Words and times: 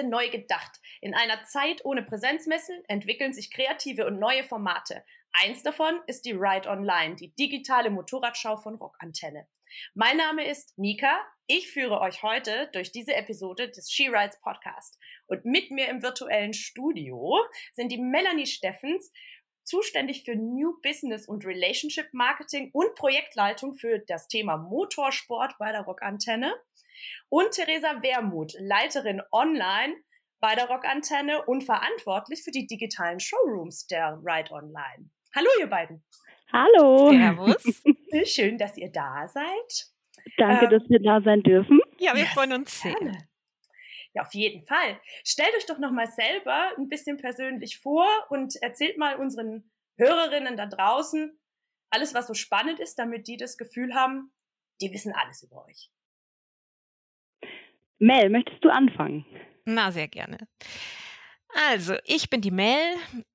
Motorradmesse 0.00 0.08
neu 0.08 0.30
gedacht. 0.30 0.80
In 1.00 1.14
einer 1.14 1.44
Zeit 1.44 1.84
ohne 1.84 2.02
Präsenzmessen 2.02 2.82
entwickeln 2.88 3.32
sich 3.32 3.50
kreative 3.50 4.06
und 4.06 4.18
neue 4.18 4.44
Formate. 4.44 5.04
Eins 5.32 5.62
davon 5.62 6.00
ist 6.06 6.24
die 6.24 6.32
Ride 6.32 6.68
Online, 6.68 7.14
die 7.16 7.34
digitale 7.34 7.90
Motorradschau 7.90 8.56
von 8.56 8.74
Rockantenne. 8.74 9.46
Mein 9.94 10.16
Name 10.16 10.46
ist 10.48 10.76
Nika. 10.78 11.20
Ich 11.46 11.70
führe 11.70 12.00
euch 12.00 12.22
heute 12.22 12.68
durch 12.72 12.90
diese 12.90 13.14
Episode 13.14 13.70
des 13.70 13.90
She 13.90 14.08
Rides 14.08 14.40
Podcast. 14.40 14.98
Und 15.26 15.44
mit 15.44 15.70
mir 15.70 15.88
im 15.88 16.02
virtuellen 16.02 16.52
Studio 16.52 17.38
sind 17.72 17.92
die 17.92 17.98
Melanie 17.98 18.46
Steffens, 18.46 19.12
zuständig 19.62 20.24
für 20.24 20.34
New 20.34 20.80
Business 20.82 21.28
und 21.28 21.46
Relationship 21.46 22.12
Marketing 22.12 22.70
und 22.72 22.96
Projektleitung 22.96 23.74
für 23.74 24.00
das 24.00 24.26
Thema 24.26 24.56
Motorsport 24.56 25.56
bei 25.58 25.70
der 25.70 25.82
Rockantenne. 25.82 26.52
Und 27.28 27.52
Theresa 27.52 28.02
Wermuth, 28.02 28.54
Leiterin 28.58 29.22
online 29.32 29.94
bei 30.40 30.54
der 30.54 30.68
Rockantenne 30.68 31.44
und 31.44 31.62
verantwortlich 31.62 32.42
für 32.42 32.50
die 32.50 32.66
digitalen 32.66 33.20
Showrooms 33.20 33.86
der 33.86 34.18
Ride 34.24 34.50
Online. 34.52 35.10
Hallo, 35.34 35.48
ihr 35.60 35.66
beiden. 35.66 36.04
Hallo. 36.52 37.10
Servus. 37.10 37.82
Schön, 38.24 38.58
dass 38.58 38.76
ihr 38.76 38.90
da 38.90 39.28
seid. 39.28 39.86
Danke, 40.36 40.64
ähm, 40.64 40.70
dass 40.70 40.88
wir 40.88 41.00
da 41.00 41.20
sein 41.20 41.42
dürfen. 41.42 41.80
Ja, 41.98 42.14
wir 42.14 42.22
yes, 42.22 42.32
freuen 42.32 42.52
uns 42.54 42.80
sehr. 42.80 42.94
Ja, 44.12 44.22
auf 44.22 44.34
jeden 44.34 44.66
Fall. 44.66 45.00
Stellt 45.24 45.54
euch 45.56 45.66
doch 45.66 45.78
noch 45.78 45.92
mal 45.92 46.08
selber 46.08 46.72
ein 46.76 46.88
bisschen 46.88 47.16
persönlich 47.18 47.78
vor 47.78 48.06
und 48.30 48.56
erzählt 48.60 48.98
mal 48.98 49.16
unseren 49.16 49.70
Hörerinnen 49.96 50.56
da 50.56 50.66
draußen 50.66 51.38
alles, 51.90 52.14
was 52.14 52.26
so 52.26 52.34
spannend 52.34 52.80
ist, 52.80 52.98
damit 52.98 53.26
die 53.26 53.36
das 53.36 53.56
Gefühl 53.56 53.94
haben, 53.94 54.32
die 54.80 54.92
wissen 54.92 55.12
alles 55.12 55.42
über 55.42 55.64
euch. 55.66 55.90
Mel, 58.00 58.30
möchtest 58.30 58.64
du 58.64 58.70
anfangen? 58.70 59.26
Na, 59.66 59.92
sehr 59.92 60.08
gerne. 60.08 60.38
Also, 61.54 61.96
ich 62.04 62.30
bin 62.30 62.40
die 62.42 62.52
Mel, 62.52 62.78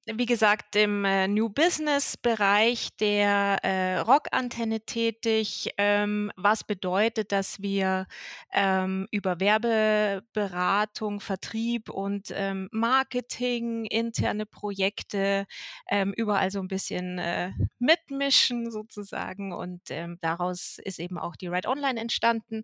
wie 0.06 0.26
gesagt, 0.26 0.76
im 0.78 1.04
äh, 1.04 1.28
New 1.28 1.50
Business 1.50 2.16
Bereich 2.16 2.96
der 2.98 3.60
äh, 3.64 3.98
Rockantenne 4.00 4.82
tätig, 4.82 5.72
ähm, 5.78 6.32
was 6.38 6.64
bedeutet, 6.64 7.34
dass 7.34 7.62
wir 7.62 8.08
ähm, 8.54 9.08
über 9.12 9.40
Werbeberatung, 9.42 11.20
Vertrieb 11.20 11.90
und 11.90 12.32
ähm, 12.34 12.70
Marketing, 12.72 13.84
interne 13.86 14.46
Projekte 14.46 15.46
ähm, 15.90 16.14
überall 16.16 16.52
so 16.52 16.60
ein 16.60 16.70
bisschen 16.70 17.20
äh, 17.20 17.52
mitmischen 17.80 18.72
sozusagen. 18.72 19.52
Und 19.52 19.82
ähm, 19.90 20.18
daraus 20.22 20.78
ist 20.84 21.00
eben 21.00 21.18
auch 21.18 21.36
die 21.36 21.48
Ride 21.48 21.68
Online 21.68 22.00
entstanden. 22.00 22.64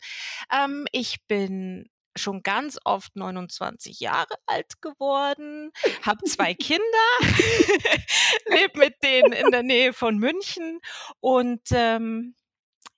Ähm, 0.52 0.86
ich 0.94 1.26
bin 1.28 1.90
schon 2.16 2.44
ganz 2.44 2.80
oft 2.86 3.16
29 3.16 4.00
Jahre 4.00 4.36
alt 4.46 4.82
geworden, 4.82 5.72
habe 6.06 6.24
zwei 6.26 6.54
Kinder, 6.54 6.84
lebe 8.48 8.80
mit 8.80 8.96
denen 9.04 9.34
in 9.34 9.52
der 9.52 9.64
Nähe 9.64 9.94
von 9.94 10.18
München 10.18 10.80
und 11.20 11.62
ähm, 11.74 12.36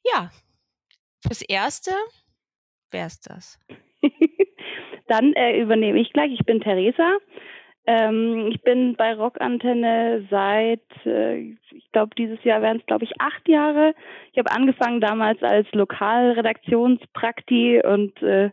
ja, 0.03 0.31
fürs 1.25 1.41
Erste 1.41 1.91
wäre 2.91 3.08
es 3.08 3.22
das. 3.22 3.59
Dann 5.08 5.34
äh, 5.34 5.59
übernehme 5.59 6.00
ich 6.00 6.14
gleich. 6.14 6.31
Ich 6.31 6.45
bin 6.45 6.61
Theresa. 6.61 7.17
Ähm, 7.86 8.47
ich 8.50 8.61
bin 8.61 8.96
bei 8.96 9.13
Rockantenne 9.13 10.25
seit, 10.29 11.06
äh, 11.06 11.56
ich 11.72 11.91
glaube, 11.91 12.16
dieses 12.16 12.41
Jahr 12.46 12.62
wären 12.62 12.79
es, 12.79 12.85
glaube 12.85 13.03
ich, 13.03 13.12
acht 13.19 13.46
Jahre. 13.47 13.94
Ich 14.31 14.38
habe 14.38 14.52
angefangen 14.52 15.02
damals 15.02 15.44
als 15.44 15.69
Lokalredaktionsprakti 15.73 17.81
und 17.84 18.22
äh, 18.22 18.52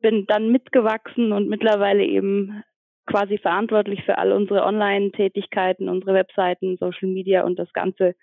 bin 0.00 0.26
dann 0.26 0.50
mitgewachsen 0.50 1.32
und 1.32 1.48
mittlerweile 1.48 2.04
eben 2.04 2.62
quasi 3.06 3.38
verantwortlich 3.38 4.04
für 4.04 4.18
all 4.18 4.32
unsere 4.32 4.64
Online-Tätigkeiten, 4.64 5.88
unsere 5.88 6.14
Webseiten, 6.14 6.76
Social 6.76 7.08
Media 7.08 7.44
und 7.44 7.58
das 7.58 7.72
ganze 7.72 8.14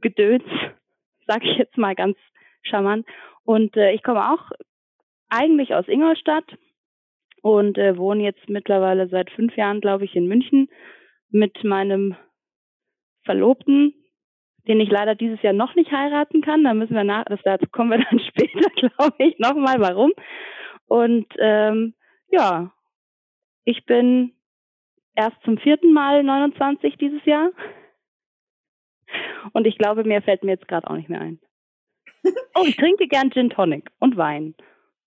Gedöns, 0.00 0.44
sage 1.26 1.50
ich 1.50 1.58
jetzt 1.58 1.76
mal 1.76 1.94
ganz 1.94 2.16
charmant. 2.62 3.06
Und 3.44 3.76
äh, 3.76 3.92
ich 3.92 4.02
komme 4.02 4.32
auch 4.32 4.50
eigentlich 5.28 5.74
aus 5.74 5.88
Ingolstadt 5.88 6.44
und 7.42 7.78
äh, 7.78 7.96
wohne 7.96 8.22
jetzt 8.22 8.48
mittlerweile 8.48 9.08
seit 9.08 9.30
fünf 9.30 9.56
Jahren, 9.56 9.80
glaube 9.80 10.04
ich, 10.04 10.14
in 10.14 10.26
München 10.26 10.68
mit 11.30 11.62
meinem 11.64 12.16
Verlobten, 13.24 13.94
den 14.66 14.80
ich 14.80 14.90
leider 14.90 15.14
dieses 15.14 15.42
Jahr 15.42 15.52
noch 15.52 15.74
nicht 15.74 15.92
heiraten 15.92 16.40
kann. 16.40 16.64
Da 16.64 16.74
müssen 16.74 16.94
wir 16.94 17.04
nach, 17.04 17.24
das 17.24 17.40
dazu 17.44 17.66
kommen 17.70 17.90
wir 17.90 18.04
dann 18.04 18.20
später, 18.28 18.70
glaube 18.70 19.16
ich, 19.18 19.38
nochmal, 19.38 19.80
warum. 19.80 20.12
Und 20.88 21.26
ähm, 21.38 21.94
ja, 22.30 22.72
ich 23.64 23.84
bin 23.84 24.34
erst 25.14 25.36
zum 25.44 25.58
vierten 25.58 25.92
Mal 25.92 26.22
29 26.22 26.96
dieses 26.96 27.24
Jahr. 27.24 27.50
Und 29.52 29.66
ich 29.66 29.78
glaube, 29.78 30.04
mehr 30.04 30.22
fällt 30.22 30.42
mir 30.42 30.52
jetzt 30.52 30.68
gerade 30.68 30.88
auch 30.88 30.96
nicht 30.96 31.08
mehr 31.08 31.20
ein. 31.20 31.40
Oh, 32.54 32.64
ich 32.66 32.76
trinke 32.76 33.06
gern 33.06 33.30
Gin 33.30 33.50
Tonic 33.50 33.88
und 34.00 34.16
Wein. 34.16 34.56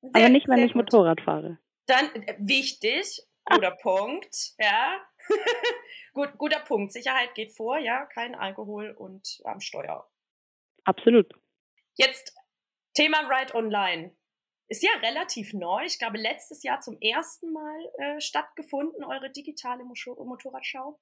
Sehr, 0.02 0.12
aber 0.16 0.30
nicht, 0.30 0.48
wenn 0.48 0.60
ich 0.60 0.74
gut. 0.74 0.84
Motorrad 0.84 1.20
fahre. 1.20 1.58
Dann 1.86 2.06
äh, 2.16 2.36
wichtig, 2.40 3.22
guter 3.46 3.72
Punkt, 3.82 4.54
ja. 4.58 5.02
Gut, 6.14 6.38
guter 6.38 6.60
Punkt. 6.60 6.92
Sicherheit 6.92 7.36
geht 7.36 7.52
vor, 7.56 7.78
ja, 7.78 8.06
kein 8.06 8.36
Alkohol 8.36 8.92
und 8.92 9.42
am 9.46 9.62
Steuer. 9.62 10.10
Absolut. 10.84 11.34
Jetzt 11.96 12.36
Thema 12.94 13.20
Ride 13.30 13.56
Online 13.56 14.16
ist 14.72 14.84
ja 14.84 14.92
relativ 15.02 15.54
neu. 15.54 15.84
Ich 15.84 16.00
glaube, 16.00 16.18
letztes 16.18 16.64
Jahr 16.64 16.80
zum 16.80 16.98
ersten 17.02 17.52
Mal 17.52 17.92
äh, 17.98 18.22
stattgefunden, 18.22 19.04
eure 19.04 19.30
digitale 19.30 19.84
Motorradschau. 19.84 20.98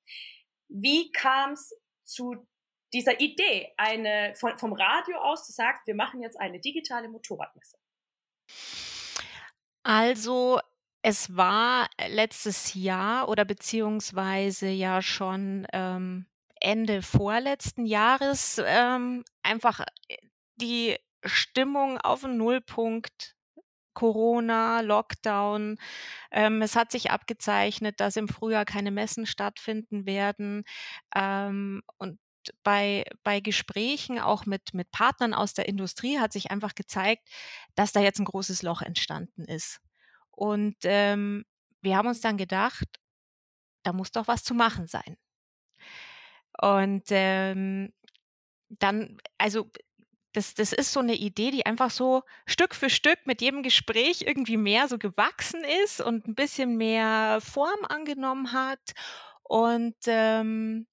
Wie 0.70 1.12
kam 1.12 1.52
es 1.52 1.80
zu 2.04 2.48
dieser 2.94 3.20
Idee, 3.20 3.72
eine, 3.78 4.34
von, 4.34 4.58
vom 4.58 4.74
Radio 4.74 5.18
aus 5.20 5.46
zu 5.46 5.52
sagen, 5.52 5.78
wir 5.86 5.94
machen 5.94 6.24
jetzt 6.24 6.40
eine 6.40 6.60
digitale 6.60 7.10
Motorradmesse? 7.10 7.78
Also, 9.84 10.60
es 11.04 11.38
war 11.38 11.90
letztes 12.08 12.74
Jahr 12.74 13.30
oder 13.30 13.46
beziehungsweise 13.46 14.70
ja 14.70 15.04
schon 15.04 15.68
ähm, 15.74 16.26
Ende 16.60 17.04
vorletzten 17.04 17.86
Jahres 17.86 18.60
ähm, 18.66 19.24
einfach 19.44 19.82
äh, 20.08 20.18
die 20.56 20.98
Stimmung 21.24 22.00
auf 22.00 22.22
den 22.22 22.38
Nullpunkt 22.38 23.36
Corona, 24.00 24.80
Lockdown. 24.80 25.78
Ähm, 26.32 26.62
es 26.62 26.78
hat 26.78 26.90
sich 26.90 27.12
abgezeichnet, 27.12 28.00
dass 28.00 28.16
im 28.16 28.30
Frühjahr 28.30 28.64
keine 28.64 28.92
Messen 28.92 29.26
stattfinden 29.26 30.06
werden. 30.06 30.64
Ähm, 31.14 31.82
und 31.98 32.18
bei, 32.64 33.04
bei 33.24 33.42
Gesprächen 33.42 34.18
auch 34.18 34.46
mit, 34.46 34.74
mit 34.74 34.90
Partnern 34.92 35.34
aus 35.34 35.54
der 35.54 35.68
Industrie 35.68 36.18
hat 36.18 36.32
sich 36.32 36.50
einfach 36.50 36.76
gezeigt, 36.76 37.28
dass 37.76 37.92
da 37.92 38.00
jetzt 38.00 38.20
ein 38.20 38.26
großes 38.26 38.62
Loch 38.64 38.82
entstanden 38.82 39.44
ist. 39.44 39.82
Und 40.32 40.78
ähm, 40.84 41.44
wir 41.82 41.98
haben 41.98 42.08
uns 42.08 42.22
dann 42.22 42.38
gedacht, 42.38 42.88
da 43.84 43.92
muss 43.92 44.12
doch 44.12 44.30
was 44.30 44.46
zu 44.46 44.54
machen 44.54 44.88
sein. 44.88 45.18
Und 46.62 47.04
ähm, 47.10 47.92
dann, 48.70 49.18
also 49.38 49.70
das, 50.34 50.54
das 50.54 50.74
ist 50.74 50.94
so 50.94 51.00
eine 51.00 51.16
Idee, 51.16 51.52
die 51.52 51.66
einfach 51.66 51.90
so 51.90 52.24
Stück 52.46 52.76
für 52.76 52.90
Stück 52.90 53.20
mit 53.26 53.42
jedem 53.42 53.64
Gespräch 53.64 54.22
irgendwie 54.22 54.58
mehr 54.58 54.88
so 54.88 54.98
gewachsen 54.98 55.64
ist 55.84 56.02
und 56.02 56.28
ein 56.28 56.36
bisschen 56.36 56.78
mehr 56.78 57.40
Form 57.42 57.86
angenommen 57.88 58.52
hat. 58.52 58.94
Und 59.44 59.96
ähm, 60.06 60.88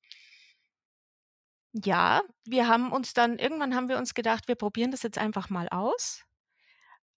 ja, 1.72 2.22
wir 2.46 2.68
haben 2.68 2.92
uns 2.92 3.12
dann, 3.12 3.38
irgendwann 3.38 3.74
haben 3.74 3.88
wir 3.88 3.98
uns 3.98 4.14
gedacht, 4.14 4.48
wir 4.48 4.54
probieren 4.54 4.90
das 4.90 5.02
jetzt 5.02 5.18
einfach 5.18 5.50
mal 5.50 5.68
aus. 5.68 6.24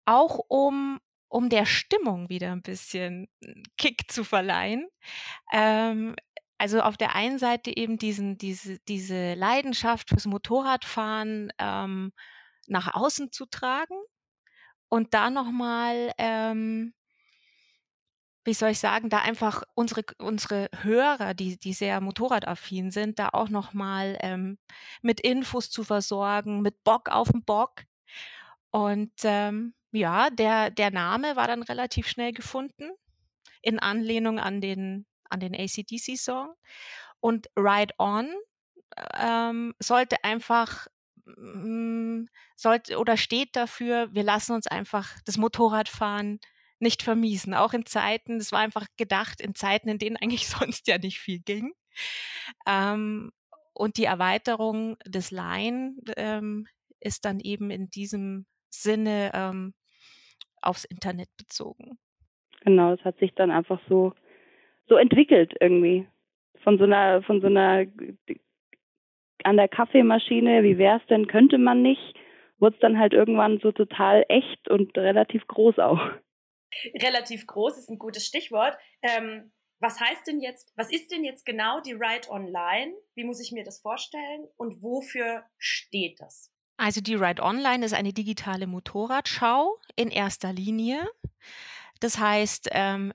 Auch 0.06 0.40
um, 0.48 1.00
um 1.28 1.50
der 1.50 1.66
Stimmung 1.66 2.30
wieder 2.30 2.52
ein 2.52 2.63
bisschen 2.63 3.28
Kick 3.78 4.12
zu 4.12 4.24
verleihen. 4.24 4.88
Ähm, 5.54 6.16
also 6.57 6.81
auf 6.81 6.98
der 6.98 7.15
einen 7.15 7.39
Seite 7.39 7.75
eben 7.75 7.98
diesen, 7.98 8.38
diese, 8.38 8.80
diese 8.88 9.36
Leidenschaft 9.36 10.09
fürs 10.09 10.25
Motorradfahren 10.25 11.51
ähm, 11.59 12.12
nach 12.68 12.94
außen 12.94 13.31
zu 13.31 13.45
tragen 13.45 13.95
und 14.89 15.13
da 15.13 15.30
nochmal, 15.30 16.12
ähm, 16.18 16.94
wie 18.44 18.54
soll 18.54 18.69
ich 18.69 18.80
sagen, 18.80 19.09
da 19.09 19.19
einfach 19.19 19.63
unsere, 19.75 20.04
unsere 20.19 20.69
Hörer, 20.81 21.33
die, 21.33 21.59
die 21.59 21.74
sehr 21.74 22.00
motorradaffin 22.01 22.92
sind, 22.92 23.19
da 23.19 23.30
auch 23.30 23.50
nochmal 23.50 24.18
ähm, 24.21 24.57
mit 25.01 25.19
Infos 25.19 25.69
zu 25.69 25.83
versorgen, 25.83 26.62
mit 26.62 26.83
Bock 26.83 27.10
auf 27.10 27.30
den 27.30 27.44
Bock. 27.44 27.83
Und 28.71 29.12
ähm, 29.24 29.74
ja, 29.92 30.30
der, 30.30 30.71
der 30.71 30.92
Name 30.92 31.36
war 31.36 31.48
dann 31.48 31.63
relativ 31.63 32.07
schnell 32.07 32.31
gefunden 32.31 32.89
in 33.62 33.80
Anlehnung 33.80 34.39
an 34.39 34.62
den 34.62 35.06
an 35.29 35.39
den 35.39 35.56
ACDC-Song. 35.56 36.53
Und 37.19 37.47
Ride 37.57 37.94
On 37.97 38.29
ähm, 39.19 39.74
sollte 39.79 40.24
einfach 40.24 40.88
mm, 41.25 42.25
sollte 42.56 42.97
oder 43.00 43.18
steht 43.18 43.56
dafür, 43.56 44.13
wir 44.13 44.24
lassen 44.24 44.53
uns 44.53 44.68
einfach 44.68 45.09
das 45.25 45.38
Motorradfahren 45.38 46.39
nicht 46.79 47.03
vermiesen. 47.03 47.53
Auch 47.53 47.74
in 47.74 47.85
Zeiten, 47.85 48.38
es 48.38 48.51
war 48.51 48.59
einfach 48.59 48.85
gedacht, 48.97 49.41
in 49.41 49.56
Zeiten, 49.56 49.89
in 49.89 49.97
denen 49.97 50.18
eigentlich 50.18 50.47
sonst 50.47 50.88
ja 50.88 50.97
nicht 50.97 51.19
viel 51.19 51.39
ging. 51.39 51.74
Ähm, 52.68 53.31
und 53.74 53.97
die 53.97 54.06
Erweiterung 54.06 54.97
des 55.06 55.31
Line 55.31 55.95
ähm, 56.15 56.68
ist 57.00 57.25
dann 57.25 57.39
eben 57.39 57.69
in 57.69 57.89
diesem 57.89 58.45
Sinne 58.69 59.31
ähm, 59.33 59.74
aufs 60.62 60.83
Internet 60.83 61.29
bezogen. 61.38 62.00
Genau, 62.62 62.94
es 62.94 63.03
hat 63.06 63.19
sich 63.19 63.33
dann 63.35 63.51
einfach 63.51 63.79
so, 63.88 64.13
so 64.88 64.95
entwickelt 64.95 65.54
irgendwie. 65.60 66.07
Von 66.63 66.78
so 66.78 66.84
einer, 66.84 67.22
von 67.24 67.42
so 67.42 67.48
einer 67.48 67.86
an 69.44 69.57
der 69.57 69.68
Kaffeemaschine, 69.68 70.63
wie 70.63 70.78
wäre 70.78 71.00
es 71.00 71.06
denn, 71.07 71.28
könnte 71.28 71.57
man 71.57 71.81
nicht, 71.81 72.16
wurde 72.60 72.75
es 72.75 72.81
dann 72.81 73.00
halt 73.00 73.13
irgendwann 73.13 73.60
so 73.60 73.72
total 73.72 74.25
echt 74.30 74.68
und 74.69 74.98
relativ 74.98 75.45
groß 75.48 75.80
auch. 75.80 76.00
Relativ 77.01 77.48
groß 77.48 77.78
ist 77.78 77.89
ein 77.89 78.00
gutes 78.00 78.25
Stichwort. 78.25 78.78
Ähm, 79.01 79.51
was 79.80 80.00
heißt 80.00 80.28
denn 80.28 80.42
jetzt, 80.42 80.74
was 80.75 80.92
ist 80.92 81.12
denn 81.12 81.24
jetzt 81.24 81.45
genau 81.45 81.80
die 81.81 81.94
Ride 81.94 82.30
Online? 82.30 82.94
Wie 83.16 83.24
muss 83.24 83.39
ich 83.39 83.51
mir 83.51 83.63
das 83.63 83.80
vorstellen 83.80 84.48
und 84.57 84.81
wofür 84.81 85.44
steht 85.57 86.19
das? 86.19 86.51
Also 86.78 87.01
die 87.01 87.16
Ride 87.16 87.42
Online 87.42 87.86
ist 87.86 87.94
eine 87.94 88.13
digitale 88.13 88.68
Motorradschau 88.68 89.78
in 89.95 90.10
erster 90.10 90.51
Linie. 90.51 91.07
Das 92.00 92.18
heißt, 92.18 92.70
ähm, 92.72 93.14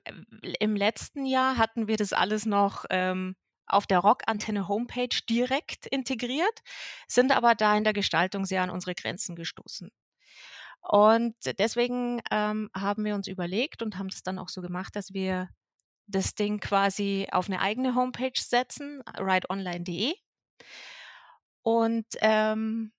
im 0.59 0.75
letzten 0.75 1.25
Jahr 1.25 1.57
hatten 1.57 1.87
wir 1.87 1.97
das 1.97 2.13
alles 2.13 2.45
noch 2.45 2.85
ähm, 2.89 3.35
auf 3.65 3.87
der 3.87 3.99
Rock-Antenne 3.99 4.67
Homepage 4.67 5.15
direkt 5.29 5.85
integriert, 5.87 6.61
sind 7.07 7.31
aber 7.31 7.55
da 7.55 7.75
in 7.77 7.83
der 7.83 7.93
Gestaltung 7.93 8.45
sehr 8.45 8.61
an 8.61 8.69
unsere 8.69 8.95
Grenzen 8.95 9.35
gestoßen. 9.35 9.89
Und 10.81 11.35
deswegen 11.59 12.21
ähm, 12.29 12.69
haben 12.75 13.05
wir 13.05 13.15
uns 13.15 13.27
überlegt 13.27 13.81
und 13.81 13.97
haben 13.97 14.07
es 14.07 14.21
dann 14.21 14.37
auch 14.37 14.49
so 14.49 14.61
gemacht, 14.61 14.95
dass 14.95 15.13
wir 15.13 15.49
das 16.07 16.35
Ding 16.35 16.59
quasi 16.59 17.27
auf 17.31 17.47
eine 17.47 17.61
eigene 17.61 17.95
Homepage 17.95 18.33
setzen, 18.35 19.01
rideonline.de. 19.17 20.13
Und 21.61 22.05
ähm, 22.19 22.91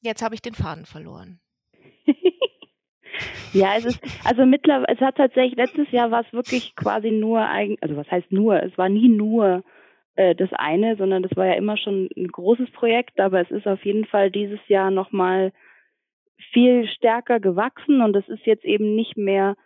jetzt 0.00 0.22
habe 0.22 0.34
ich 0.34 0.40
den 0.40 0.54
Faden 0.54 0.86
verloren. 0.86 1.40
Ja, 3.52 3.76
es 3.76 3.84
ist, 3.84 4.00
also 4.24 4.46
mittlerweile, 4.46 4.88
es 4.88 5.00
hat 5.00 5.16
tatsächlich, 5.16 5.56
letztes 5.56 5.90
Jahr 5.90 6.10
war 6.10 6.22
es 6.26 6.32
wirklich 6.32 6.74
quasi 6.76 7.10
nur, 7.10 7.40
eigen, 7.40 7.76
also 7.80 7.96
was 7.96 8.10
heißt 8.10 8.32
nur, 8.32 8.62
es 8.62 8.76
war 8.76 8.88
nie 8.88 9.08
nur 9.08 9.62
äh, 10.16 10.34
das 10.34 10.50
eine, 10.52 10.96
sondern 10.96 11.22
das 11.22 11.36
war 11.36 11.46
ja 11.46 11.54
immer 11.54 11.76
schon 11.76 12.08
ein 12.16 12.28
großes 12.28 12.70
Projekt, 12.72 13.20
aber 13.20 13.40
es 13.40 13.50
ist 13.50 13.66
auf 13.66 13.84
jeden 13.84 14.06
Fall 14.06 14.30
dieses 14.30 14.60
Jahr 14.68 14.90
nochmal 14.90 15.52
viel 16.52 16.86
stärker 16.88 17.40
gewachsen 17.40 18.00
und 18.00 18.16
es 18.16 18.28
ist 18.28 18.44
jetzt 18.46 18.64
eben 18.64 18.94
nicht 18.94 19.16
mehr 19.16 19.56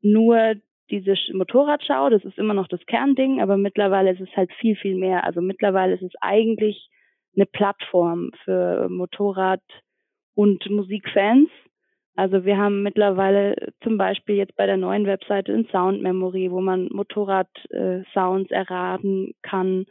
nur 0.00 0.54
diese 0.90 1.14
Motorradschau, 1.32 2.10
das 2.10 2.24
ist 2.24 2.38
immer 2.38 2.54
noch 2.54 2.68
das 2.68 2.84
Kernding, 2.86 3.40
aber 3.40 3.56
mittlerweile 3.56 4.12
ist 4.12 4.20
es 4.20 4.36
halt 4.36 4.52
viel, 4.60 4.76
viel 4.76 4.96
mehr. 4.96 5.24
Also 5.24 5.40
mittlerweile 5.40 5.94
ist 5.94 6.02
es 6.02 6.12
eigentlich 6.20 6.90
eine 7.34 7.46
Plattform 7.46 8.30
für 8.44 8.88
Motorrad- 8.88 9.62
und 10.34 10.68
Musikfans. 10.70 11.48
Also 12.16 12.44
wir 12.44 12.56
haben 12.56 12.82
mittlerweile 12.82 13.56
zum 13.82 13.98
Beispiel 13.98 14.36
jetzt 14.36 14.56
bei 14.56 14.66
der 14.66 14.76
neuen 14.76 15.06
Webseite 15.06 15.52
ein 15.52 15.66
Sound 15.72 16.00
Memory, 16.00 16.50
wo 16.50 16.60
man 16.60 16.88
Motorrad-Sounds 16.92 18.50
äh, 18.50 18.54
erraten 18.54 19.34
kann. 19.42 19.86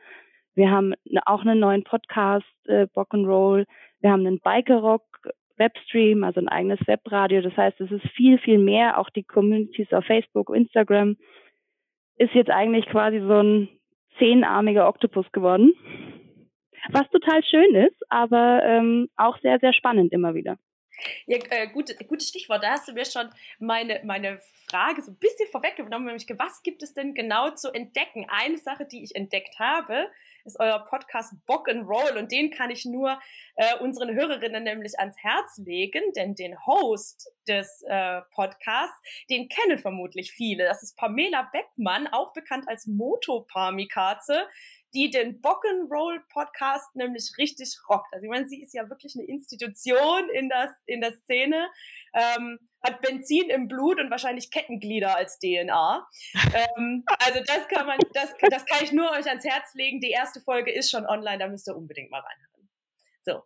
Wir 0.55 0.71
haben 0.71 0.93
auch 1.25 1.41
einen 1.41 1.59
neuen 1.59 1.83
Podcast, 1.83 2.45
äh, 2.65 2.87
Bock 2.93 3.13
and 3.13 3.27
Roll. 3.27 3.65
Wir 3.99 4.11
haben 4.11 4.25
einen 4.25 4.39
Biker 4.39 4.77
Rock 4.77 5.03
Webstream, 5.57 6.23
also 6.23 6.39
ein 6.39 6.47
eigenes 6.47 6.79
Webradio. 6.87 7.41
Das 7.41 7.55
heißt, 7.57 7.79
es 7.81 7.91
ist 7.91 8.07
viel, 8.15 8.37
viel 8.39 8.57
mehr. 8.57 8.99
Auch 8.99 9.09
die 9.09 9.23
Communities 9.23 9.91
auf 9.91 10.05
Facebook, 10.05 10.49
Instagram 10.55 11.17
ist 12.17 12.33
jetzt 12.33 12.49
eigentlich 12.49 12.85
quasi 12.85 13.19
so 13.19 13.41
ein 13.41 13.69
zehnarmiger 14.17 14.87
Oktopus 14.87 15.29
geworden. 15.31 15.73
Was 16.91 17.09
total 17.09 17.43
schön 17.43 17.75
ist, 17.75 18.01
aber 18.09 18.61
ähm, 18.63 19.09
auch 19.15 19.37
sehr, 19.39 19.59
sehr 19.59 19.73
spannend 19.73 20.11
immer 20.11 20.33
wieder. 20.35 20.57
Ja, 21.25 21.37
äh, 21.49 21.67
gut, 21.67 21.95
gutes 22.07 22.29
Stichwort. 22.29 22.63
Da 22.63 22.71
hast 22.71 22.87
du 22.87 22.93
mir 22.93 23.05
schon 23.05 23.29
meine, 23.59 24.01
meine 24.03 24.39
Frage 24.69 25.01
so 25.01 25.11
ein 25.11 25.17
bisschen 25.17 25.47
vorweggenommen, 25.49 26.05
nämlich 26.05 26.27
was 26.37 26.61
gibt 26.63 26.83
es 26.83 26.93
denn 26.93 27.13
genau 27.13 27.51
zu 27.51 27.71
entdecken? 27.71 28.27
Eine 28.29 28.57
Sache, 28.57 28.85
die 28.85 29.03
ich 29.03 29.15
entdeckt 29.15 29.59
habe, 29.59 30.09
ist 30.45 30.59
euer 30.59 30.79
Podcast 30.89 31.33
Bock 31.45 31.69
and 31.69 31.87
Roll 31.87 32.17
und 32.17 32.31
den 32.31 32.51
kann 32.51 32.69
ich 32.69 32.85
nur 32.85 33.19
äh, 33.55 33.77
unseren 33.77 34.13
Hörerinnen 34.13 34.63
nämlich 34.63 34.99
ans 34.99 35.17
Herz 35.17 35.57
legen, 35.57 36.01
denn 36.15 36.35
den 36.35 36.57
Host 36.65 37.31
des 37.47 37.81
äh, 37.87 38.21
Podcasts, 38.33 38.99
den 39.29 39.47
kennen 39.47 39.77
vermutlich 39.77 40.31
viele. 40.31 40.65
Das 40.65 40.83
ist 40.83 40.97
Pamela 40.97 41.49
Beckmann, 41.51 42.07
auch 42.07 42.33
bekannt 42.33 42.67
als 42.67 42.87
Motoparmikaze 42.87 44.47
die 44.93 45.09
den 45.09 45.41
Bock'n'Roll 45.41 46.19
Podcast 46.29 46.95
nämlich 46.95 47.31
richtig 47.37 47.75
rockt. 47.89 48.13
Also 48.13 48.25
ich 48.25 48.29
meine, 48.29 48.47
sie 48.47 48.61
ist 48.61 48.73
ja 48.73 48.89
wirklich 48.89 49.15
eine 49.15 49.25
Institution 49.25 50.29
in 50.29 50.49
der, 50.49 50.75
in 50.85 51.01
der 51.01 51.13
Szene, 51.13 51.67
ähm, 52.13 52.59
hat 52.83 53.01
Benzin 53.01 53.49
im 53.49 53.67
Blut 53.67 53.99
und 53.99 54.11
wahrscheinlich 54.11 54.51
Kettenglieder 54.51 55.15
als 55.15 55.39
DNA. 55.39 56.07
ähm, 56.53 57.03
also 57.19 57.39
das 57.45 57.67
kann 57.67 57.87
man, 57.87 57.97
das, 58.13 58.33
das 58.49 58.65
kann 58.65 58.83
ich 58.83 58.91
nur 58.91 59.09
euch 59.11 59.27
ans 59.27 59.45
Herz 59.45 59.73
legen. 59.73 60.01
Die 60.01 60.11
erste 60.11 60.41
Folge 60.41 60.71
ist 60.71 60.91
schon 60.91 61.05
online, 61.05 61.39
da 61.39 61.47
müsst 61.47 61.67
ihr 61.67 61.75
unbedingt 61.75 62.11
mal 62.11 62.21
reinhören. 62.21 62.69
So. 63.23 63.43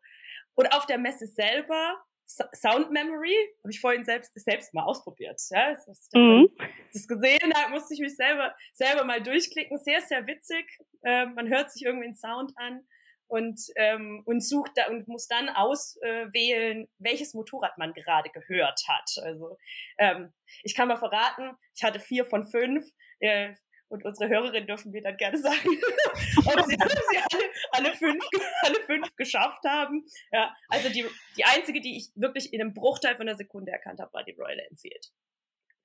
Und 0.56 0.74
auf 0.74 0.88
der 0.88 0.98
Messe 0.98 1.28
selber 1.28 2.04
Sound 2.28 2.92
Memory 2.92 3.36
habe 3.64 3.72
ich 3.72 3.80
vorhin 3.80 4.04
selbst 4.04 4.34
selbst 4.36 4.74
mal 4.74 4.84
ausprobiert. 4.84 5.42
Ja, 5.50 5.74
das, 5.74 5.86
das, 5.86 6.10
mhm. 6.14 6.50
das 6.94 7.08
gesehen 7.08 7.54
habe, 7.56 7.72
musste 7.72 7.94
ich 7.94 8.02
mich 8.02 8.16
selber 8.16 8.54
selber 8.74 9.06
mal 9.06 9.22
durchklicken. 9.22 9.78
Sehr 9.80 10.02
sehr 10.02 10.28
witzig. 10.28 10.66
Äh, 11.04 11.28
man 11.28 11.48
hört 11.48 11.72
sich 11.72 11.84
irgendwie 11.84 12.08
einen 12.08 12.16
Sound 12.16 12.52
an 12.58 12.86
und 13.28 13.60
ähm, 13.76 14.24
und 14.26 14.42
sucht 14.42 14.72
da 14.76 14.88
und 14.88 15.08
muss 15.08 15.28
dann 15.28 15.50
auswählen, 15.50 16.84
äh, 16.84 16.88
welches 16.98 17.34
Motorrad 17.34 17.78
man 17.78 17.94
gerade 17.94 18.30
gehört 18.30 18.82
hat. 18.88 19.10
Also 19.24 19.58
ähm, 19.98 20.34
ich 20.64 20.76
kann 20.76 20.88
mal 20.88 20.98
verraten, 20.98 21.56
ich 21.76 21.84
hatte 21.84 22.00
vier 22.00 22.26
von 22.26 22.46
fünf. 22.46 22.86
Äh, 23.20 23.56
und 23.90 24.04
unsere 24.06 24.30
Hörerin 24.30 24.68
dürfen 24.68 24.94
wir 24.94 25.02
dann 25.02 25.18
gerne 25.18 25.38
sagen, 25.38 25.56
ob 26.38 26.62
sie, 26.66 26.76
ob 26.76 26.90
sie 26.90 27.18
alle, 27.18 27.44
alle, 27.72 27.96
fünf, 27.96 28.24
alle 28.62 28.80
fünf 28.86 29.16
geschafft 29.16 29.64
haben. 29.66 30.06
Ja, 30.32 30.54
also 30.70 30.90
die, 30.90 31.06
die 31.38 31.44
einzige, 31.46 31.82
die 31.82 31.98
ich 31.98 32.10
wirklich 32.16 32.54
in 32.54 32.62
einem 32.62 32.74
Bruchteil 32.74 33.16
von 33.16 33.28
einer 33.28 33.38
Sekunde 33.38 33.72
erkannt 33.72 34.00
habe, 34.00 34.14
war 34.14 34.24
die 34.24 34.34
Royal 34.34 34.60
Enfield. 34.70 35.12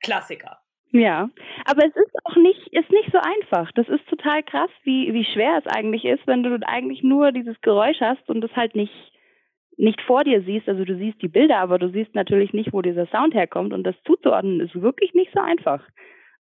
Klassiker. 0.01 0.61
Ja, 0.91 1.31
aber 1.65 1.87
es 1.87 1.97
ist 1.97 2.15
auch 2.25 2.37
nicht, 2.37 2.67
ist 2.71 2.91
nicht 2.91 3.11
so 3.13 3.19
einfach. 3.19 3.73
Das 3.73 3.89
ist 3.89 4.07
total 4.09 4.43
krass, 4.43 4.71
wie, 4.83 5.13
wie 5.15 5.25
schwer 5.25 5.63
es 5.65 5.67
eigentlich 5.67 6.05
ist, 6.05 6.27
wenn 6.27 6.43
du 6.43 6.59
eigentlich 6.67 7.03
nur 7.03 7.33
dieses 7.33 7.59
Geräusch 7.63 7.99
hast 8.01 8.29
und 8.29 8.45
es 8.45 8.55
halt 8.55 8.75
nicht, 8.75 8.93
nicht 9.79 10.03
vor 10.03 10.23
dir 10.23 10.43
siehst. 10.43 10.69
Also 10.69 10.85
du 10.85 10.95
siehst 10.99 11.23
die 11.23 11.29
Bilder, 11.29 11.59
aber 11.61 11.79
du 11.79 11.89
siehst 11.89 12.15
natürlich 12.15 12.53
nicht, 12.53 12.75
wo 12.75 12.83
dieser 12.83 13.07
Sound 13.07 13.33
herkommt 13.33 13.73
und 13.73 13.85
das 13.85 13.95
zuzuordnen 14.05 14.61
ist 14.61 14.75
wirklich 14.83 15.15
nicht 15.15 15.33
so 15.33 15.41
einfach. 15.41 15.83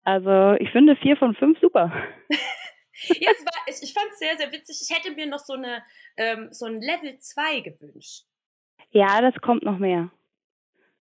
Also 0.08 0.56
ich 0.62 0.70
finde 0.72 0.96
vier 0.96 1.18
von 1.18 1.36
fünf 1.36 1.60
super. 1.60 1.92
ja, 2.30 3.30
es 3.30 3.44
war, 3.44 3.62
ich, 3.68 3.84
ich 3.84 3.94
fand 3.94 4.08
es 4.10 4.20
sehr, 4.20 4.38
sehr 4.38 4.54
witzig. 4.54 4.78
Ich 4.82 4.96
hätte 4.96 5.14
mir 5.14 5.28
noch 5.28 5.40
so, 5.40 5.52
eine, 5.52 5.84
ähm, 6.16 6.48
so 6.52 6.66
ein 6.66 6.80
Level 6.80 7.20
2 7.20 7.60
gewünscht. 7.60 8.24
Ja, 8.92 9.20
das 9.20 9.36
kommt 9.42 9.64
noch 9.64 9.80
mehr. 9.80 10.10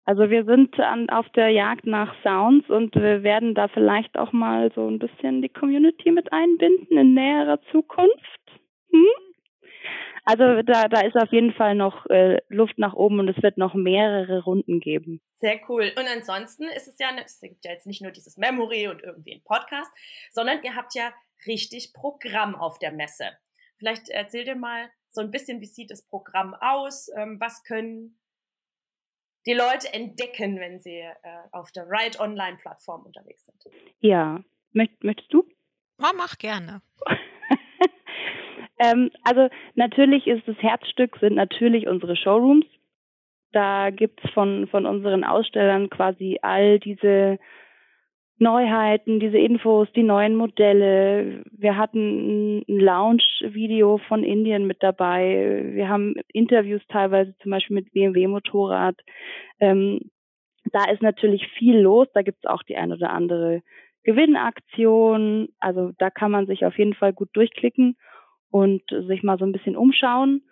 Also 0.05 0.29
wir 0.29 0.45
sind 0.45 0.79
an, 0.79 1.10
auf 1.10 1.27
der 1.31 1.50
Jagd 1.50 1.86
nach 1.86 2.15
Sounds 2.24 2.69
und 2.69 2.95
wir 2.95 3.24
werden 3.24 3.55
da 3.55 3.67
vielleicht 3.67 4.17
auch 4.17 4.31
mal 4.31 4.72
so 4.74 4.88
ein 4.88 5.00
bisschen 5.00 5.41
die 5.41 5.50
Community 5.50 6.10
mit 6.10 6.31
einbinden 6.31 6.98
in 6.98 7.13
näherer 7.13 7.60
Zukunft. 7.74 8.41
Hm? 8.89 9.32
Also 10.25 10.62
da, 10.62 10.88
da 10.88 11.01
ist 11.01 11.15
auf 11.15 11.32
jeden 11.32 11.53
Fall 11.53 11.75
noch 11.75 12.06
äh, 12.08 12.42
Luft 12.48 12.77
nach 12.77 12.94
oben 12.94 13.20
und 13.20 13.27
es 13.27 13.42
wird 13.44 13.58
noch 13.58 13.74
mehrere 13.74 14.44
Runden 14.44 14.80
geben. 14.80 15.22
Sehr 15.36 15.60
cool. 15.68 15.92
Und 15.98 16.06
ansonsten 16.08 16.63
ist 16.63 16.88
es 16.88 16.98
ja, 17.00 17.10
es 17.24 17.42
gibt 17.42 17.65
ja 17.65 17.72
jetzt 17.72 17.88
nicht 17.88 18.01
nur 18.01 18.12
dieses 18.12 18.38
Memory 18.38 18.88
und 18.88 19.03
irgendwie 19.03 19.34
ein 19.34 19.44
Podcast, 19.44 19.92
sondern 20.32 20.63
ihr 20.63 20.75
habt 20.75 20.96
ja 20.96 21.13
richtig 21.46 21.94
Programm 21.94 22.56
auf 22.56 22.80
der 22.80 22.94
Messe. 22.94 23.25
Vielleicht 23.77 24.10
erzähl 24.10 24.46
dir 24.46 24.56
mal 24.56 24.89
so 25.10 25.22
ein 25.22 25.32
bisschen, 25.32 25.60
wie 25.60 25.65
sieht 25.65 25.92
das 25.92 26.08
Programm 26.08 26.53
aus? 26.53 27.10
Ähm, 27.18 27.38
was 27.39 27.63
können 27.63 28.18
die 29.46 29.53
Leute 29.53 29.94
entdecken, 29.94 30.58
wenn 30.60 30.80
sie 30.80 31.00
äh, 31.00 31.15
auf 31.51 31.72
der 31.74 31.86
Ride 31.89 32.20
Online 32.20 32.58
Plattform 32.58 33.06
unterwegs 33.06 33.46
sind? 33.46 33.65
Ja, 34.00 34.42
Möcht, 34.74 35.03
möchtest 35.03 35.32
du? 35.32 35.48
Ja, 36.00 36.12
mach 36.15 36.38
gerne. 36.38 36.82
Ähm, 38.80 39.12
also 39.24 39.50
natürlich 39.75 40.27
ist 40.27 40.48
das 40.48 40.58
Herzstück, 40.58 41.18
sind 41.20 41.36
natürlich 41.36 41.88
unsere 41.88 42.15
Showrooms. 42.15 42.65
Da 43.51 43.92
gibt's 43.92 44.27
von, 44.34 44.68
von 44.68 44.86
unseren 44.86 45.24
Ausstellern 45.24 45.89
quasi 45.89 46.39
all 46.42 46.80
diese 46.80 47.38
Neuheiten, 48.39 49.20
diese 49.20 49.38
Infos, 49.38 49.88
die 49.96 50.01
neuen 50.03 50.36
Modelle. 50.36 51.44
Wir 51.51 51.77
hatten 51.77 52.62
ein 52.62 52.80
Launch-Video 52.80 54.00
von 54.08 54.24
Indien 54.24 54.65
mit 54.65 54.82
dabei. 54.82 55.62
Wir 55.74 55.88
haben 55.88 56.15
Interviews 56.34 56.82
teilweise 56.89 57.36
zum 57.38 57.51
Beispiel 57.51 57.75
mit 57.75 57.94
BMW 57.94 58.27
Motorrad. 58.27 58.96
Ähm, 59.60 60.00
Da 60.72 60.89
ist 60.92 61.01
natürlich 61.01 61.48
viel 61.58 61.77
los. 61.77 62.08
Da 62.13 62.24
gibt 62.24 62.39
es 62.44 62.50
auch 62.50 62.63
die 62.63 62.75
ein 62.75 62.92
oder 62.92 63.12
andere 63.12 63.62
Gewinnaktion. 64.03 65.50
Also 65.60 65.92
da 66.00 66.10
kann 66.10 66.32
man 66.32 66.48
sich 66.48 66.65
auf 66.65 66.77
jeden 66.77 66.96
Fall 66.96 67.13
gut 67.13 67.30
durchklicken 67.34 67.96
und 68.53 68.83
sich 69.07 69.24
mal 69.24 69.39
so 69.39 69.45
ein 69.45 69.51
bisschen 69.51 69.75
umschauen. 69.75 70.43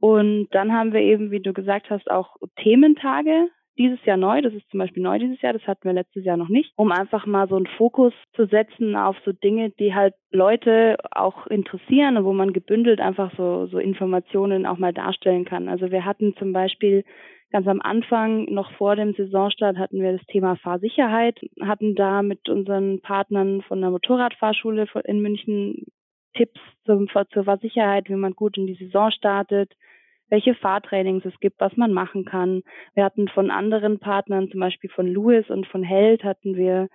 Und 0.00 0.48
dann 0.52 0.72
haben 0.72 0.94
wir 0.94 1.00
eben, 1.00 1.30
wie 1.30 1.40
du 1.40 1.52
gesagt 1.52 1.90
hast, 1.90 2.10
auch 2.10 2.36
Thementage 2.62 3.48
dieses 3.76 4.02
Jahr 4.06 4.16
neu. 4.16 4.40
Das 4.40 4.54
ist 4.54 4.68
zum 4.70 4.78
Beispiel 4.78 5.02
neu 5.02 5.18
dieses 5.18 5.40
Jahr. 5.42 5.52
Das 5.52 5.66
hatten 5.66 5.84
wir 5.84 5.92
letztes 5.92 6.24
Jahr 6.24 6.38
noch 6.38 6.48
nicht. 6.48 6.72
Um 6.76 6.90
einfach 6.90 7.26
mal 7.26 7.46
so 7.46 7.56
einen 7.56 7.68
Fokus 7.76 8.14
zu 8.34 8.46
setzen 8.46 8.96
auf 8.96 9.16
so 9.26 9.32
Dinge, 9.32 9.70
die 9.78 9.94
halt 9.94 10.14
Leute 10.30 10.96
auch 11.10 11.46
interessieren 11.48 12.16
und 12.16 12.24
wo 12.24 12.32
man 12.32 12.54
gebündelt 12.54 12.98
einfach 13.00 13.30
so, 13.36 13.66
so 13.66 13.78
Informationen 13.78 14.64
auch 14.64 14.78
mal 14.78 14.94
darstellen 14.94 15.44
kann. 15.44 15.68
Also 15.68 15.90
wir 15.90 16.06
hatten 16.06 16.34
zum 16.38 16.54
Beispiel 16.54 17.04
ganz 17.50 17.66
am 17.66 17.82
Anfang, 17.82 18.44
noch 18.46 18.72
vor 18.72 18.96
dem 18.96 19.12
Saisonstart, 19.14 19.76
hatten 19.76 20.00
wir 20.00 20.12
das 20.12 20.26
Thema 20.26 20.56
Fahrsicherheit, 20.56 21.38
hatten 21.60 21.94
da 21.94 22.22
mit 22.22 22.48
unseren 22.48 23.00
Partnern 23.02 23.60
von 23.62 23.82
der 23.82 23.90
Motorradfahrschule 23.90 24.86
in 25.04 25.20
München 25.20 25.84
Tipps 26.38 26.60
zum, 26.86 27.08
zur 27.32 27.44
Fahrsicherheit, 27.44 28.08
wie 28.08 28.14
man 28.14 28.32
gut 28.32 28.56
in 28.56 28.66
die 28.66 28.76
Saison 28.76 29.10
startet, 29.10 29.72
welche 30.30 30.54
Fahrtrainings 30.54 31.24
es 31.24 31.38
gibt, 31.40 31.60
was 31.60 31.76
man 31.76 31.92
machen 31.92 32.24
kann. 32.24 32.62
Wir 32.94 33.04
hatten 33.04 33.28
von 33.28 33.50
anderen 33.50 33.98
Partnern, 33.98 34.50
zum 34.50 34.60
Beispiel 34.60 34.90
von 34.90 35.06
Lewis 35.06 35.50
und 35.50 35.66
von 35.66 35.82
Held, 35.82 36.22
hatten 36.22 36.54
wir 36.56 36.88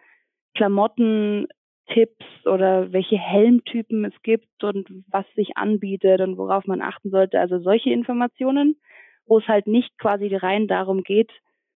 Klamotten, 0.56 1.48
Tipps 1.88 2.24
oder 2.46 2.94
welche 2.94 3.18
Helmtypen 3.18 4.06
es 4.06 4.14
gibt 4.22 4.64
und 4.64 4.88
was 5.12 5.26
sich 5.36 5.58
anbietet 5.58 6.22
und 6.22 6.38
worauf 6.38 6.66
man 6.66 6.82
achten 6.82 7.10
sollte. 7.10 7.40
Also 7.40 7.60
solche 7.60 7.90
Informationen, 7.90 8.78
wo 9.26 9.40
es 9.40 9.48
halt 9.48 9.68
nicht 9.68 9.98
quasi 9.98 10.34
rein 10.34 10.68
darum 10.68 11.04
geht, 11.04 11.32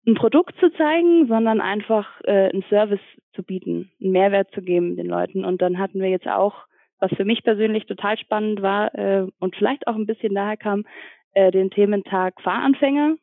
ein 0.08 0.16
Produkt 0.16 0.58
zu 0.60 0.72
zeigen, 0.72 1.28
sondern 1.28 1.60
einfach 1.60 2.08
äh, 2.24 2.50
einen 2.50 2.64
Service 2.70 3.02
zu 3.34 3.44
bieten, 3.44 3.92
einen 4.02 4.12
Mehrwert 4.12 4.50
zu 4.54 4.62
geben 4.62 4.96
den 4.96 5.08
Leuten. 5.08 5.44
Und 5.44 5.62
dann 5.62 5.78
hatten 5.78 6.00
wir 6.00 6.10
jetzt 6.10 6.28
auch, 6.28 6.56
was 7.00 7.12
für 7.12 7.26
mich 7.26 7.44
persönlich 7.44 7.86
total 7.86 8.18
spannend 8.18 8.62
war 8.62 8.94
äh, 8.96 9.28
und 9.40 9.56
vielleicht 9.56 9.88
auch 9.88 9.96
ein 9.96 10.08
bisschen 10.08 10.34
daher 10.34 10.58
kam, 10.58 10.86
äh, 11.34 11.52
den 11.52 11.70
Thementag 11.70 12.42
Fahranfänger, 12.42 13.16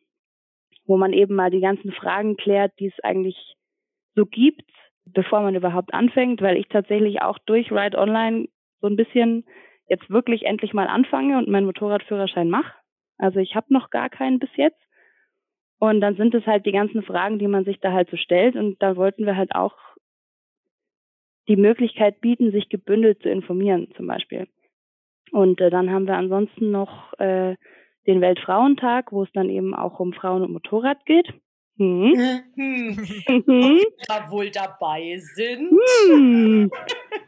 wo 0.86 0.96
man 0.96 1.12
eben 1.12 1.34
mal 1.34 1.50
die 1.50 1.60
ganzen 1.60 1.92
Fragen 1.92 2.36
klärt, 2.36 2.72
die 2.78 2.86
es 2.86 3.04
eigentlich 3.04 3.56
so 4.14 4.26
gibt, 4.26 4.70
bevor 5.06 5.40
man 5.40 5.54
überhaupt 5.54 5.92
anfängt, 5.92 6.40
weil 6.40 6.56
ich 6.56 6.68
tatsächlich 6.68 7.22
auch 7.22 7.38
durch 7.46 7.72
Ride 7.72 7.98
Online 7.98 8.46
so 8.80 8.86
ein 8.86 8.96
bisschen 8.96 9.44
jetzt 9.88 10.08
wirklich 10.10 10.46
endlich 10.46 10.72
mal 10.72 10.86
anfange 10.86 11.38
und 11.38 11.48
meinen 11.48 11.66
Motorradführerschein 11.66 12.48
mache. 12.48 12.72
Also 13.18 13.38
ich 13.38 13.54
habe 13.54 13.72
noch 13.72 13.90
gar 13.90 14.08
keinen 14.08 14.38
bis 14.38 14.50
jetzt. 14.56 14.80
Und 15.78 16.00
dann 16.00 16.16
sind 16.16 16.34
es 16.34 16.46
halt 16.46 16.64
die 16.66 16.72
ganzen 16.72 17.02
Fragen, 17.02 17.38
die 17.38 17.48
man 17.48 17.64
sich 17.64 17.80
da 17.80 17.92
halt 17.92 18.08
so 18.10 18.16
stellt. 18.16 18.56
Und 18.56 18.80
da 18.82 18.96
wollten 18.96 19.26
wir 19.26 19.36
halt 19.36 19.54
auch 19.54 19.76
die 21.48 21.56
Möglichkeit 21.56 22.20
bieten, 22.20 22.52
sich 22.52 22.68
gebündelt 22.68 23.22
zu 23.22 23.28
informieren, 23.28 23.88
zum 23.96 24.06
Beispiel. 24.06 24.46
Und 25.30 25.60
äh, 25.60 25.70
dann 25.70 25.90
haben 25.90 26.06
wir 26.06 26.16
ansonsten 26.16 26.70
noch 26.70 27.12
äh, 27.18 27.56
den 28.06 28.20
Weltfrauentag, 28.20 29.12
wo 29.12 29.22
es 29.22 29.32
dann 29.32 29.50
eben 29.50 29.74
auch 29.74 29.98
um 30.00 30.12
Frauen 30.12 30.42
und 30.42 30.52
Motorrad 30.52 31.04
geht. 31.06 31.32
Hm. 31.76 32.44
Hm. 32.54 33.08
Mhm. 33.46 33.84
da 34.06 34.30
wohl 34.30 34.50
dabei 34.50 35.16
sind. 35.34 35.70
Hm. 36.08 36.70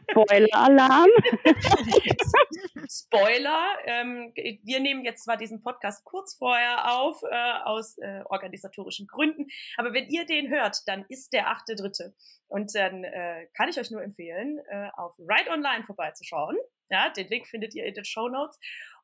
Spoiler-Alarm. 0.09 1.09
Spoiler. 2.89 3.77
Ähm, 3.85 4.31
wir 4.63 4.79
nehmen 4.79 5.03
jetzt 5.03 5.25
zwar 5.25 5.35
diesen 5.35 5.61
Podcast 5.61 6.05
kurz 6.05 6.35
vorher 6.35 6.97
auf, 6.97 7.21
äh, 7.29 7.53
aus 7.65 7.97
äh, 7.97 8.21
organisatorischen 8.25 9.07
Gründen, 9.07 9.47
aber 9.75 9.93
wenn 9.93 10.07
ihr 10.07 10.25
den 10.25 10.49
hört, 10.49 10.77
dann 10.87 11.05
ist 11.09 11.33
der 11.33 11.49
achte 11.49 11.75
Dritte. 11.75 12.15
Und 12.47 12.73
dann 12.73 13.03
äh, 13.03 13.47
kann 13.53 13.67
ich 13.67 13.77
euch 13.77 13.91
nur 13.91 14.01
empfehlen, 14.01 14.59
äh, 14.69 14.87
auf 14.95 15.13
Ride 15.19 15.51
Online 15.51 15.83
vorbeizuschauen. 15.83 16.55
Ja, 16.89 17.09
den 17.09 17.27
Link 17.27 17.47
findet 17.47 17.75
ihr 17.75 17.85
in 17.85 17.93
den 17.93 18.05
Show 18.05 18.29
Notes 18.29 18.57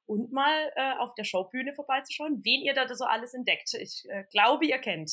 und 0.05 0.31
mal 0.31 0.71
äh, 0.75 0.93
auf 0.99 1.13
der 1.15 1.23
Showbühne 1.23 1.73
vorbeizuschauen, 1.73 2.41
wen 2.43 2.61
ihr 2.61 2.73
da 2.73 2.93
so 2.93 3.05
alles 3.05 3.33
entdeckt. 3.33 3.73
Ich 3.73 4.03
äh, 4.09 4.23
glaube, 4.31 4.65
ihr 4.65 4.77
kennt 4.79 5.11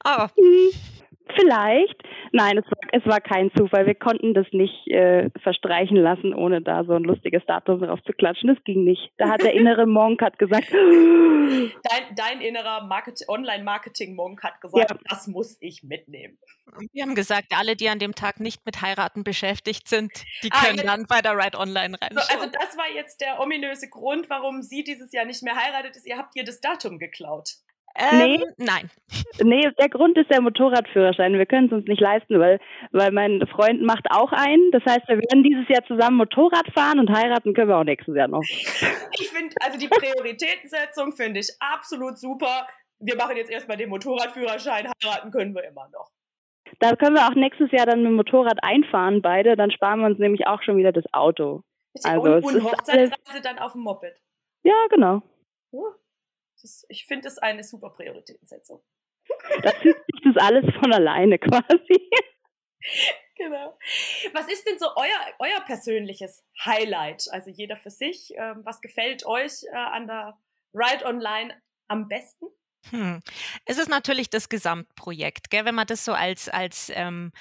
Aber 0.00 0.32
Vielleicht. 1.34 2.02
Nein, 2.32 2.58
es 2.58 2.64
war, 2.66 2.78
es 2.92 3.06
war 3.06 3.20
kein 3.20 3.50
Zufall. 3.56 3.86
Wir 3.86 3.94
konnten 3.94 4.34
das 4.34 4.46
nicht 4.52 4.88
äh, 4.88 5.30
verstreichen 5.42 5.96
lassen, 5.96 6.34
ohne 6.34 6.62
da 6.62 6.84
so 6.84 6.92
ein 6.94 7.04
lustiges 7.04 7.42
Datum 7.46 7.80
drauf 7.80 8.00
zu 8.04 8.12
klatschen. 8.12 8.48
Das 8.54 8.62
ging 8.64 8.84
nicht. 8.84 9.12
Da 9.18 9.30
hat 9.30 9.42
der 9.42 9.54
innere 9.54 9.86
Monk 9.86 10.22
hat 10.22 10.38
gesagt. 10.38 10.68
dein, 10.72 12.14
dein 12.16 12.40
innerer 12.40 12.86
Market 12.86 13.20
Online-Marketing-Monk 13.28 14.42
hat 14.42 14.60
gesagt, 14.60 14.90
ja. 14.90 14.96
das 15.08 15.26
muss 15.26 15.56
ich 15.60 15.82
mitnehmen. 15.82 16.38
Wir 16.92 17.02
haben 17.02 17.14
gesagt, 17.14 17.48
alle, 17.56 17.76
die 17.76 17.88
an 17.88 17.98
dem 17.98 18.14
Tag 18.14 18.40
nicht 18.40 18.64
mit 18.64 18.80
Heiraten 18.82 19.24
beschäftigt 19.24 19.88
sind, 19.88 20.12
die 20.42 20.50
ah, 20.52 20.64
können 20.64 20.80
ah, 20.80 20.84
dann 20.84 21.06
bei 21.06 21.20
der 21.20 21.36
Ride 21.36 21.58
Online 21.58 21.96
rein. 22.00 22.10
So, 22.12 22.20
also 22.34 22.50
das 22.50 22.76
war 22.76 22.90
jetzt 22.94 23.20
der 23.20 23.40
ominöse 23.40 23.88
Grund, 23.88 24.30
warum 24.30 24.62
sie 24.62 24.84
dieses 24.84 25.12
Jahr 25.12 25.24
nicht 25.24 25.42
mehr 25.42 25.56
heiratet 25.56 25.96
ist. 25.96 26.06
Ihr 26.06 26.18
habt 26.18 26.36
ihr 26.36 26.44
das 26.44 26.60
Datum 26.60 26.98
geklaut. 26.98 27.50
Ähm, 27.94 28.18
nee, 28.18 28.46
nein. 28.58 28.90
Nee, 29.42 29.70
der 29.78 29.88
Grund 29.88 30.16
ist 30.16 30.30
der 30.30 30.40
Motorradführerschein. 30.40 31.34
Wir 31.34 31.46
können 31.46 31.66
es 31.66 31.72
uns 31.72 31.86
nicht 31.86 32.00
leisten, 32.00 32.38
weil, 32.38 32.60
weil 32.92 33.12
mein 33.12 33.46
Freund 33.46 33.82
macht 33.82 34.06
auch 34.10 34.32
einen. 34.32 34.70
Das 34.70 34.82
heißt, 34.84 35.08
wir 35.08 35.18
werden 35.18 35.42
dieses 35.42 35.68
Jahr 35.68 35.84
zusammen 35.86 36.16
Motorrad 36.16 36.66
fahren 36.72 36.98
und 36.98 37.10
heiraten 37.10 37.54
können 37.54 37.68
wir 37.68 37.76
auch 37.76 37.84
nächstes 37.84 38.16
Jahr 38.16 38.28
noch. 38.28 38.42
Ich 39.18 39.28
finde, 39.28 39.54
also 39.60 39.78
die 39.78 39.88
Prioritätensetzung 39.88 41.12
finde 41.12 41.40
ich 41.40 41.50
absolut 41.60 42.18
super. 42.18 42.66
Wir 42.98 43.16
machen 43.16 43.36
jetzt 43.36 43.50
erstmal 43.50 43.76
den 43.76 43.90
Motorradführerschein, 43.90 44.90
heiraten 45.04 45.30
können 45.30 45.54
wir 45.54 45.64
immer 45.64 45.88
noch. 45.92 46.10
Da 46.80 46.96
können 46.96 47.14
wir 47.14 47.26
auch 47.26 47.34
nächstes 47.34 47.70
Jahr 47.72 47.86
dann 47.86 48.02
mit 48.02 48.10
dem 48.10 48.16
Motorrad 48.16 48.62
einfahren, 48.62 49.20
beide. 49.22 49.56
Dann 49.56 49.70
sparen 49.70 50.00
wir 50.00 50.06
uns 50.06 50.18
nämlich 50.18 50.46
auch 50.46 50.62
schon 50.62 50.76
wieder 50.76 50.92
das 50.92 51.04
Auto. 51.12 51.62
Also, 52.02 52.22
und, 52.22 52.44
und 52.44 52.64
Hochzeitsreise 52.64 53.42
dann 53.42 53.58
auf 53.58 53.72
dem 53.72 53.82
Moped. 53.82 54.16
Ja, 54.64 54.86
genau. 54.88 55.22
Uh. 55.72 55.92
Das, 56.62 56.86
ich 56.88 57.06
finde 57.06 57.28
es 57.28 57.38
eine 57.38 57.64
super 57.64 57.90
Prioritätensetzung. 57.90 58.82
Da 59.62 59.72
fügt 59.72 60.04
sich 60.06 60.20
das 60.24 60.36
alles 60.42 60.64
von 60.80 60.92
alleine 60.92 61.38
quasi. 61.38 62.10
Genau. 63.36 63.78
Was 64.34 64.46
ist 64.48 64.66
denn 64.68 64.78
so 64.78 64.86
euer, 64.94 65.34
euer 65.38 65.60
persönliches 65.62 66.44
Highlight? 66.64 67.26
Also 67.30 67.50
jeder 67.50 67.76
für 67.76 67.90
sich. 67.90 68.32
Ähm, 68.36 68.60
was 68.64 68.80
gefällt 68.80 69.26
euch 69.26 69.64
äh, 69.72 69.76
an 69.76 70.06
der 70.06 70.38
Ride 70.74 71.04
Online 71.04 71.60
am 71.88 72.08
besten? 72.08 72.46
Hm. 72.90 73.20
Es 73.64 73.78
ist 73.78 73.88
natürlich 73.88 74.30
das 74.30 74.48
Gesamtprojekt, 74.48 75.50
gell? 75.50 75.64
wenn 75.64 75.74
man 75.74 75.86
das 75.86 76.04
so 76.04 76.12
als, 76.12 76.48
als 76.48 76.90
ähm, 76.94 77.32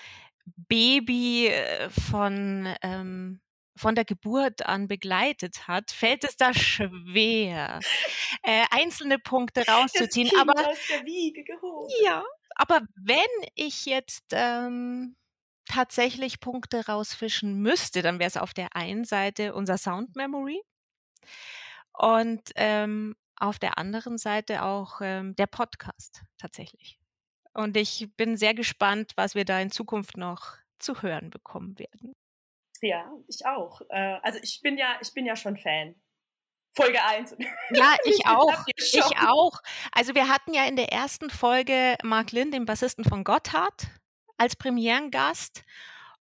Baby 0.46 1.48
äh, 1.48 1.90
von 1.90 2.74
ähm, 2.82 3.42
von 3.82 3.96
der 3.96 4.06
Geburt 4.06 4.66
an 4.66 4.88
begleitet 4.88 5.68
hat, 5.68 5.92
fällt 5.92 6.24
es 6.24 6.38
da 6.38 6.54
schwer, 6.54 7.80
äh, 8.44 8.64
einzelne 8.70 9.18
Punkte 9.18 9.66
rauszuziehen. 9.68 10.30
Aber 10.40 10.54
ja, 12.04 12.24
aber 12.56 12.82
wenn 12.96 13.50
ich 13.56 13.86
jetzt 13.86 14.26
ähm, 14.34 15.16
tatsächlich 15.66 16.40
Punkte 16.40 16.86
rausfischen 16.86 17.60
müsste, 17.60 18.04
dann 18.04 18.20
wäre 18.20 18.28
es 18.28 18.38
auf 18.38 18.54
der 18.54 18.76
einen 18.76 19.04
Seite 19.04 19.56
unser 19.56 19.78
Sound 19.78 20.16
Memory 20.16 20.62
und 21.94 22.42
ähm, 22.56 23.16
auf 23.36 23.58
der 23.58 23.80
anderen 23.80 24.20
Seite 24.20 24.64
auch 24.64 25.02
ähm, 25.02 25.36
der 25.36 25.48
Podcast 25.48 26.22
tatsächlich. 26.38 27.00
Und 27.54 27.76
ich 27.76 28.10
bin 28.16 28.38
sehr 28.38 28.54
gespannt, 28.54 29.14
was 29.16 29.34
wir 29.34 29.44
da 29.44 29.60
in 29.60 29.72
Zukunft 29.72 30.18
noch 30.18 30.58
zu 30.78 31.02
hören 31.02 31.32
bekommen 31.32 31.78
werden. 31.80 32.14
Ja, 32.82 33.12
ich 33.28 33.46
auch. 33.46 33.82
Äh, 33.90 34.20
also 34.22 34.40
ich 34.42 34.62
bin 34.62 34.78
ja, 34.78 34.98
ich 35.02 35.14
bin 35.14 35.26
ja 35.26 35.36
schon 35.36 35.58
Fan. 35.58 35.96
Folge 36.74 37.04
1. 37.04 37.36
Ja, 37.72 37.96
ich 38.06 38.26
auch. 38.26 38.66
Ich 38.78 39.02
auch. 39.28 39.62
Also 39.92 40.16
wir 40.16 40.28
hatten 40.30 40.54
ja 40.54 40.66
in 40.66 40.76
der 40.76 40.92
ersten 40.92 41.30
Folge 41.30 41.96
Mark 42.04 42.32
Lynn, 42.32 42.52
den 42.52 42.66
Bassisten 42.66 43.04
von 43.04 43.24
Gotthard, 43.24 43.88
als 44.38 44.56
Premierengast. 44.56 45.64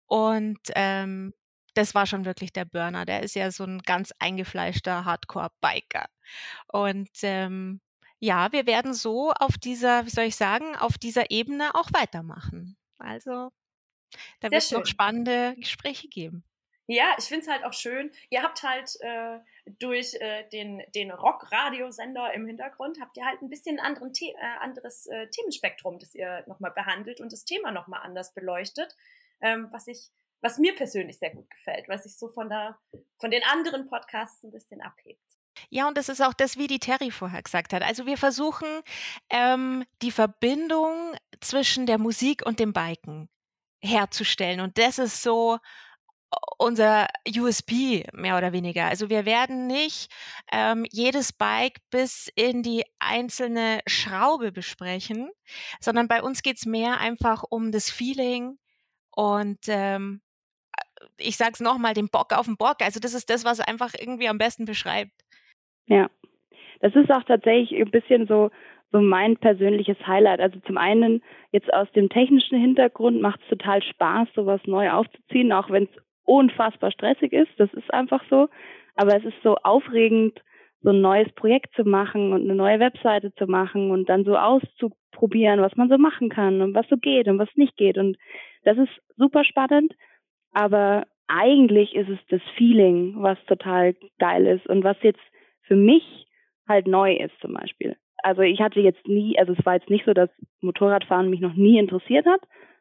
Und 0.06 0.58
ähm, 0.74 1.34
das 1.74 1.94
war 1.94 2.06
schon 2.06 2.24
wirklich 2.24 2.52
der 2.52 2.64
Burner. 2.64 3.04
Der 3.04 3.22
ist 3.22 3.34
ja 3.34 3.50
so 3.50 3.64
ein 3.64 3.80
ganz 3.80 4.12
eingefleischter 4.18 5.04
Hardcore-Biker. 5.04 6.06
Und 6.72 7.10
ähm, 7.22 7.80
ja, 8.18 8.50
wir 8.52 8.66
werden 8.66 8.94
so 8.94 9.32
auf 9.32 9.58
dieser, 9.58 10.06
wie 10.06 10.10
soll 10.10 10.24
ich 10.24 10.36
sagen, 10.36 10.76
auf 10.76 10.98
dieser 10.98 11.30
Ebene 11.30 11.74
auch 11.74 11.90
weitermachen. 11.92 12.76
Also 12.98 13.50
da 14.40 14.50
wird 14.50 14.62
es 14.62 14.70
noch 14.70 14.86
spannende 14.86 15.54
Gespräche 15.56 16.08
geben. 16.08 16.44
Ja, 16.90 17.14
ich 17.18 17.26
finde 17.26 17.42
es 17.42 17.48
halt 17.48 17.64
auch 17.64 17.74
schön. 17.74 18.10
Ihr 18.30 18.42
habt 18.42 18.62
halt 18.62 18.96
äh, 19.00 19.40
durch 19.78 20.14
äh, 20.14 20.48
den, 20.48 20.82
den 20.94 21.10
Rock-Radiosender 21.10 22.32
im 22.32 22.46
Hintergrund, 22.46 22.98
habt 22.98 23.18
ihr 23.18 23.26
halt 23.26 23.42
ein 23.42 23.50
bisschen 23.50 23.78
anderen 23.78 24.14
The 24.14 24.30
äh, 24.30 24.58
anderes 24.60 25.06
äh, 25.06 25.28
Themenspektrum, 25.28 25.98
das 25.98 26.14
ihr 26.14 26.44
nochmal 26.46 26.70
behandelt 26.70 27.20
und 27.20 27.30
das 27.30 27.44
Thema 27.44 27.72
nochmal 27.72 28.00
anders 28.02 28.32
beleuchtet, 28.32 28.96
ähm, 29.42 29.68
was 29.70 29.86
ich, 29.86 30.08
was 30.40 30.56
mir 30.56 30.74
persönlich 30.74 31.18
sehr 31.18 31.34
gut 31.34 31.50
gefällt, 31.50 31.90
was 31.90 32.04
sich 32.04 32.16
so 32.16 32.30
von, 32.30 32.48
der, 32.48 32.78
von 33.18 33.30
den 33.30 33.42
anderen 33.44 33.86
Podcasts 33.86 34.42
ein 34.42 34.50
bisschen 34.50 34.80
abhebt. 34.80 35.20
Ja, 35.68 35.88
und 35.88 35.98
das 35.98 36.08
ist 36.08 36.22
auch 36.22 36.32
das, 36.32 36.56
wie 36.56 36.68
die 36.68 36.78
Terry 36.78 37.10
vorher 37.10 37.42
gesagt 37.42 37.74
hat. 37.74 37.82
Also 37.82 38.06
wir 38.06 38.16
versuchen 38.16 38.68
ähm, 39.28 39.84
die 40.00 40.12
Verbindung 40.12 41.14
zwischen 41.42 41.84
der 41.84 41.98
Musik 41.98 42.46
und 42.46 42.60
dem 42.60 42.72
Biken 42.72 43.28
herzustellen. 43.80 44.60
Und 44.60 44.78
das 44.78 44.98
ist 44.98 45.22
so 45.22 45.58
unser 46.58 47.06
USB 47.26 48.04
mehr 48.12 48.36
oder 48.36 48.52
weniger. 48.52 48.86
Also 48.86 49.08
wir 49.08 49.24
werden 49.24 49.66
nicht 49.66 50.12
ähm, 50.52 50.84
jedes 50.90 51.32
Bike 51.32 51.78
bis 51.90 52.30
in 52.34 52.62
die 52.62 52.84
einzelne 52.98 53.80
Schraube 53.86 54.52
besprechen, 54.52 55.30
sondern 55.80 56.08
bei 56.08 56.22
uns 56.22 56.42
geht 56.42 56.56
es 56.56 56.66
mehr 56.66 57.00
einfach 57.00 57.44
um 57.48 57.72
das 57.72 57.90
Feeling 57.90 58.58
und 59.10 59.58
ähm, 59.68 60.20
ich 61.16 61.36
sage 61.36 61.52
es 61.54 61.60
nochmal, 61.60 61.94
den 61.94 62.08
Bock 62.08 62.32
auf 62.32 62.46
den 62.46 62.56
Bock. 62.56 62.76
Also 62.82 63.00
das 63.00 63.14
ist 63.14 63.30
das, 63.30 63.44
was 63.44 63.60
einfach 63.60 63.94
irgendwie 63.98 64.28
am 64.28 64.38
besten 64.38 64.64
beschreibt. 64.64 65.12
Ja, 65.86 66.10
das 66.80 66.94
ist 66.94 67.10
auch 67.10 67.24
tatsächlich 67.24 67.80
ein 67.80 67.90
bisschen 67.90 68.26
so, 68.26 68.50
so 68.90 69.00
mein 69.00 69.36
persönliches 69.36 69.98
Highlight. 70.06 70.40
Also 70.40 70.60
zum 70.60 70.78
einen 70.78 71.22
jetzt 71.52 71.72
aus 71.72 71.90
dem 71.92 72.08
technischen 72.08 72.58
Hintergrund 72.58 73.20
macht 73.20 73.40
es 73.42 73.48
total 73.48 73.82
Spaß, 73.82 74.28
sowas 74.34 74.60
neu 74.66 74.90
aufzuziehen, 74.90 75.52
auch 75.52 75.70
wenn 75.70 75.84
es 75.84 76.02
unfassbar 76.24 76.90
stressig 76.90 77.32
ist. 77.32 77.50
Das 77.58 77.72
ist 77.74 77.92
einfach 77.92 78.22
so. 78.30 78.48
Aber 78.96 79.16
es 79.16 79.24
ist 79.24 79.40
so 79.42 79.56
aufregend, 79.56 80.40
so 80.82 80.90
ein 80.90 81.00
neues 81.00 81.30
Projekt 81.32 81.74
zu 81.74 81.84
machen 81.84 82.32
und 82.32 82.42
eine 82.42 82.54
neue 82.54 82.80
Webseite 82.80 83.34
zu 83.34 83.46
machen 83.46 83.90
und 83.90 84.08
dann 84.08 84.24
so 84.24 84.36
auszuprobieren, 84.36 85.60
was 85.60 85.76
man 85.76 85.88
so 85.88 85.98
machen 85.98 86.28
kann 86.28 86.60
und 86.60 86.74
was 86.74 86.86
so 86.88 86.96
geht 86.96 87.28
und 87.28 87.38
was 87.38 87.48
nicht 87.56 87.76
geht. 87.76 87.98
Und 87.98 88.16
das 88.64 88.78
ist 88.78 88.90
super 89.16 89.44
spannend. 89.44 89.94
Aber 90.52 91.04
eigentlich 91.26 91.94
ist 91.94 92.08
es 92.08 92.18
das 92.28 92.40
Feeling, 92.56 93.14
was 93.18 93.38
total 93.46 93.94
geil 94.18 94.46
ist 94.46 94.66
und 94.66 94.84
was 94.84 94.96
jetzt 95.02 95.20
für 95.62 95.76
mich 95.76 96.26
halt 96.66 96.86
neu 96.86 97.14
ist 97.14 97.38
zum 97.40 97.54
Beispiel. 97.54 97.96
Also 98.22 98.42
ich 98.42 98.60
hatte 98.60 98.80
jetzt 98.80 99.06
nie, 99.06 99.38
also 99.38 99.54
es 99.58 99.64
war 99.64 99.74
jetzt 99.74 99.90
nicht 99.90 100.04
so, 100.04 100.12
dass 100.12 100.30
Motorradfahren 100.60 101.30
mich 101.30 101.40
noch 101.40 101.54
nie 101.54 101.78
interessiert 101.78 102.26
hat, 102.26 102.40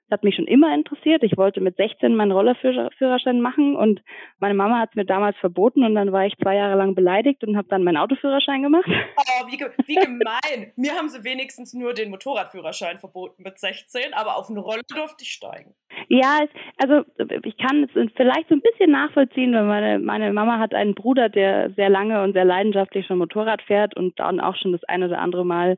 das 0.10 0.20
hat 0.20 0.24
mich 0.24 0.36
schon 0.36 0.48
immer 0.48 0.74
interessiert. 0.74 1.22
Ich 1.24 1.36
wollte 1.36 1.60
mit 1.60 1.76
16 1.76 2.16
meinen 2.16 2.32
Rollerführerschein 2.32 3.42
machen 3.42 3.76
und 3.76 4.02
meine 4.40 4.54
Mama 4.54 4.80
hat 4.80 4.92
es 4.92 4.96
mir 4.96 5.06
damals 5.06 5.36
verboten 5.38 5.84
und 5.84 5.96
dann 5.96 6.14
war 6.14 6.26
ich 6.26 6.34
zwei 6.42 6.56
Jahre 6.56 6.78
lang 6.78 6.96
beleidigt 6.96 7.44
und 7.44 7.58
habe 7.58 7.68
dann 7.68 7.84
meinen 7.84 7.98
Autoführerschein 7.98 8.64
gemacht. 8.64 8.88
Oh, 9.20 9.48
wie, 9.48 9.60
wie 9.88 9.96
gemein. 9.96 10.72
Mir 10.76 10.94
haben 10.94 11.10
sie 11.10 11.24
wenigstens 11.24 11.74
nur 11.74 11.94
den 11.94 12.10
Motorradführerschein 12.10 12.98
verboten 12.98 13.44
mit 13.44 13.60
16, 13.60 14.14
aber 14.14 14.38
auf 14.38 14.50
einen 14.50 14.58
Roller 14.58 14.84
durfte 14.88 15.24
ich 15.24 15.32
steigen. 15.32 15.76
Ja, 16.10 16.40
also 16.78 17.04
ich 17.44 17.58
kann 17.58 17.84
es 17.84 18.12
vielleicht 18.16 18.48
so 18.48 18.56
ein 18.56 18.62
bisschen 18.62 18.92
nachvollziehen, 18.92 19.54
weil 19.54 19.66
meine, 19.66 20.00
meine 20.00 20.32
Mama 20.32 20.58
hat 20.58 20.74
einen 20.74 20.96
Bruder, 20.96 21.28
der 21.28 21.72
sehr 21.72 21.90
lange 21.90 22.24
und 22.24 22.34
sehr 22.34 22.46
leidenschaftlich 22.46 23.06
schon 23.06 23.18
Motorrad 23.18 23.62
fährt 23.62 23.96
und 23.96 24.18
dann 24.20 24.40
auch 24.40 24.56
schon 24.56 24.72
das 24.72 24.84
eine 24.86 25.08
oder 25.08 25.20
andere 25.20 25.46
Mal 25.46 25.78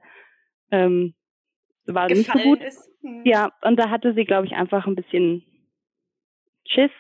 ähm, 0.71 1.15
war 1.87 2.07
nicht 2.07 2.31
so 2.31 2.37
gut. 2.39 2.61
Ist. 2.61 2.89
Hm. 3.01 3.23
Ja, 3.25 3.51
und 3.63 3.79
da 3.79 3.89
hatte 3.89 4.13
sie, 4.13 4.25
glaube 4.25 4.45
ich, 4.45 4.53
einfach 4.53 4.85
ein 4.85 4.95
bisschen 4.95 5.43
Schiss. 6.67 6.91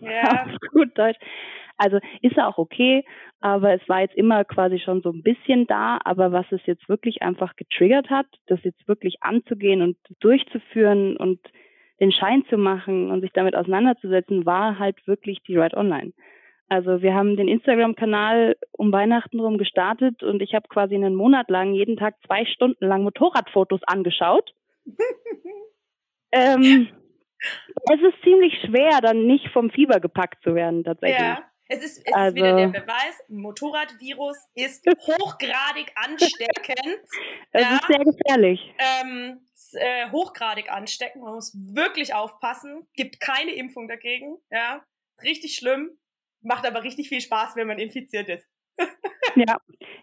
Ja. 0.00 0.46
Gut 0.72 0.96
Deutsch. 0.98 1.18
Also 1.76 1.98
ist 2.20 2.36
ja 2.36 2.48
auch 2.48 2.58
okay, 2.58 3.04
aber 3.40 3.74
es 3.74 3.88
war 3.88 4.02
jetzt 4.02 4.14
immer 4.14 4.44
quasi 4.44 4.78
schon 4.78 5.02
so 5.02 5.10
ein 5.10 5.22
bisschen 5.22 5.66
da. 5.66 5.98
Aber 6.04 6.32
was 6.32 6.46
es 6.50 6.60
jetzt 6.66 6.88
wirklich 6.88 7.22
einfach 7.22 7.56
getriggert 7.56 8.10
hat, 8.10 8.26
das 8.46 8.62
jetzt 8.62 8.86
wirklich 8.88 9.16
anzugehen 9.20 9.82
und 9.82 9.96
durchzuführen 10.20 11.16
und 11.16 11.40
den 12.00 12.12
Schein 12.12 12.44
zu 12.48 12.56
machen 12.56 13.10
und 13.10 13.20
sich 13.20 13.32
damit 13.32 13.54
auseinanderzusetzen, 13.54 14.46
war 14.46 14.78
halt 14.78 15.06
wirklich 15.06 15.42
die 15.46 15.56
Ride 15.56 15.76
Online. 15.76 16.12
Also 16.68 17.02
wir 17.02 17.14
haben 17.14 17.36
den 17.36 17.48
Instagram-Kanal 17.48 18.56
um 18.72 18.92
Weihnachten 18.92 19.40
rum 19.40 19.58
gestartet 19.58 20.22
und 20.22 20.40
ich 20.40 20.54
habe 20.54 20.68
quasi 20.68 20.94
einen 20.94 21.14
Monat 21.14 21.50
lang 21.50 21.74
jeden 21.74 21.96
Tag 21.96 22.14
zwei 22.26 22.46
Stunden 22.46 22.86
lang 22.86 23.02
Motorradfotos 23.02 23.80
angeschaut. 23.86 24.54
ähm, 26.32 26.88
es 27.90 28.00
ist 28.00 28.22
ziemlich 28.22 28.58
schwer, 28.64 29.00
dann 29.02 29.26
nicht 29.26 29.48
vom 29.48 29.70
Fieber 29.70 30.00
gepackt 30.00 30.42
zu 30.42 30.54
werden 30.54 30.82
tatsächlich. 30.82 31.20
Ja. 31.20 31.44
Es 31.72 31.82
ist, 31.82 32.06
es 32.06 32.12
also, 32.12 32.28
ist 32.28 32.34
wieder 32.34 32.54
der 32.54 32.80
Beweis, 32.80 33.24
Motorradvirus 33.28 34.36
ist 34.54 34.84
hochgradig 35.08 35.90
ansteckend. 35.94 37.00
Es 37.52 37.62
ja. 37.62 37.76
ist 37.76 37.86
sehr 37.86 38.04
gefährlich. 38.04 38.74
Ähm, 38.78 39.40
äh, 39.74 40.10
hochgradig 40.10 40.70
ansteckend. 40.70 41.24
Man 41.24 41.34
muss 41.34 41.56
wirklich 41.74 42.14
aufpassen. 42.14 42.86
Gibt 42.94 43.20
keine 43.20 43.54
Impfung 43.54 43.88
dagegen. 43.88 44.36
Ja, 44.50 44.84
richtig 45.22 45.56
schlimm. 45.56 45.92
Macht 46.42 46.66
aber 46.66 46.82
richtig 46.82 47.08
viel 47.08 47.22
Spaß, 47.22 47.56
wenn 47.56 47.68
man 47.68 47.78
infiziert 47.78 48.28
ist. 48.28 48.46
ja, 49.36 49.56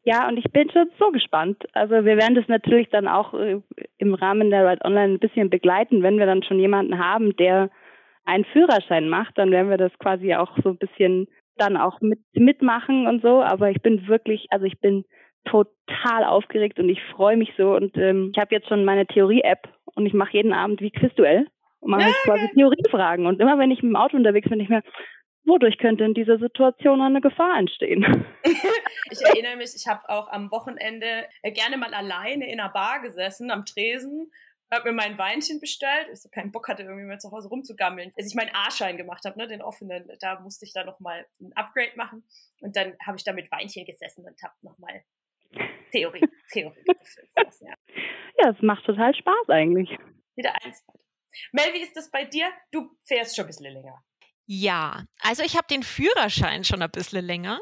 ja, 0.05 0.27
und 0.27 0.37
ich 0.37 0.51
bin 0.51 0.71
schon 0.71 0.89
so 0.97 1.11
gespannt. 1.11 1.65
Also 1.73 2.03
wir 2.03 2.17
werden 2.17 2.33
das 2.33 2.47
natürlich 2.47 2.89
dann 2.89 3.07
auch 3.07 3.35
äh, 3.35 3.61
im 3.99 4.15
Rahmen 4.15 4.49
der 4.49 4.67
Ride 4.67 4.83
Online 4.85 5.13
ein 5.13 5.19
bisschen 5.19 5.51
begleiten, 5.51 6.01
wenn 6.01 6.17
wir 6.17 6.25
dann 6.25 6.41
schon 6.41 6.57
jemanden 6.57 6.97
haben, 6.97 7.35
der 7.35 7.69
einen 8.25 8.45
Führerschein 8.45 9.07
macht, 9.07 9.37
dann 9.37 9.51
werden 9.51 9.69
wir 9.69 9.77
das 9.77 9.91
quasi 9.99 10.33
auch 10.33 10.57
so 10.63 10.69
ein 10.69 10.77
bisschen 10.77 11.27
dann 11.59 11.77
auch 11.77 12.01
mit, 12.01 12.19
mitmachen 12.33 13.07
und 13.07 13.21
so. 13.21 13.41
Aber 13.41 13.69
ich 13.69 13.81
bin 13.81 14.07
wirklich, 14.07 14.47
also 14.49 14.65
ich 14.65 14.79
bin 14.79 15.05
total 15.45 16.23
aufgeregt 16.25 16.79
und 16.79 16.89
ich 16.89 17.01
freue 17.15 17.37
mich 17.37 17.53
so. 17.57 17.75
Und 17.75 17.95
ähm, 17.97 18.31
ich 18.33 18.39
habe 18.39 18.53
jetzt 18.53 18.67
schon 18.67 18.85
meine 18.85 19.05
Theorie-App 19.05 19.69
und 19.95 20.05
ich 20.05 20.13
mache 20.13 20.33
jeden 20.33 20.53
Abend 20.53 20.81
wie 20.81 20.91
Quizduell 20.91 21.47
und 21.79 21.91
mache 21.91 22.09
ja, 22.09 22.15
quasi 22.23 22.49
Theoriefragen. 22.53 23.25
Und 23.25 23.39
immer 23.39 23.57
wenn 23.57 23.71
ich 23.71 23.81
mit 23.81 23.91
dem 23.91 23.95
Auto 23.95 24.17
unterwegs 24.17 24.49
bin, 24.49 24.59
ich 24.59 24.69
mir, 24.69 24.83
wodurch 25.45 25.77
könnte 25.77 26.03
in 26.03 26.13
dieser 26.13 26.37
Situation 26.37 27.01
eine 27.01 27.21
Gefahr 27.21 27.57
entstehen? 27.57 28.25
ich 28.43 29.21
erinnere 29.21 29.57
mich, 29.57 29.71
ich 29.75 29.87
habe 29.87 30.07
auch 30.09 30.29
am 30.29 30.51
Wochenende 30.51 31.25
äh, 31.41 31.51
gerne 31.51 31.77
mal 31.77 31.93
alleine 31.93 32.51
in 32.51 32.59
einer 32.59 32.69
Bar 32.69 33.01
gesessen, 33.01 33.51
am 33.51 33.65
Tresen, 33.65 34.31
habe 34.71 34.89
mir 34.89 34.95
mein 34.95 35.17
Weinchen 35.17 35.59
bestellt, 35.59 36.07
ich 36.11 36.21
so 36.21 36.29
keinen 36.29 36.51
Bock 36.51 36.67
hatte, 36.67 36.83
irgendwie 36.83 37.05
mehr 37.05 37.19
zu 37.19 37.31
Hause 37.31 37.49
rumzugammeln. 37.49 38.11
Als 38.17 38.27
ich 38.27 38.35
meinen 38.35 38.53
A-Schein 38.53 38.97
gemacht 38.97 39.25
habe, 39.25 39.37
ne, 39.37 39.47
den 39.47 39.61
offenen, 39.61 40.09
da 40.19 40.39
musste 40.39 40.65
ich 40.65 40.73
dann 40.73 40.85
nochmal 40.85 41.25
ein 41.41 41.53
Upgrade 41.53 41.93
machen. 41.95 42.23
Und 42.61 42.75
dann 42.75 42.95
habe 43.05 43.17
ich 43.17 43.23
da 43.23 43.33
mit 43.33 43.51
Weinchen 43.51 43.85
gesessen 43.85 44.25
und 44.25 44.41
habe 44.43 44.53
nochmal 44.61 45.03
Theorie, 45.91 46.21
Theorie 46.51 46.83
gefüllt. 46.83 47.29
Ja. 47.61 47.73
ja, 48.37 48.49
es 48.51 48.61
macht 48.61 48.85
total 48.85 49.15
Spaß 49.15 49.49
eigentlich. 49.49 49.89
Wieder 50.35 50.53
eins. 50.63 50.83
Mel, 51.51 51.73
wie 51.73 51.81
ist 51.81 51.95
das 51.95 52.11
bei 52.11 52.25
dir? 52.25 52.51
Du 52.71 52.91
fährst 53.05 53.35
schon 53.35 53.45
ein 53.45 53.47
bisschen 53.47 53.71
länger. 53.71 54.03
Ja, 54.45 55.03
also 55.21 55.43
ich 55.43 55.55
habe 55.55 55.67
den 55.69 55.83
Führerschein 55.83 56.63
schon 56.63 56.81
ein 56.81 56.89
bisschen 56.89 57.25
länger. 57.25 57.59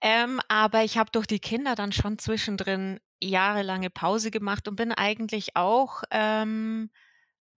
Ähm, 0.00 0.40
aber 0.48 0.84
ich 0.84 0.98
habe 0.98 1.10
durch 1.10 1.26
die 1.26 1.40
Kinder 1.40 1.74
dann 1.74 1.92
schon 1.92 2.18
zwischendrin 2.18 3.00
jahrelange 3.20 3.90
Pause 3.90 4.30
gemacht 4.30 4.68
und 4.68 4.76
bin 4.76 4.92
eigentlich 4.92 5.56
auch 5.56 6.02
ähm, 6.10 6.90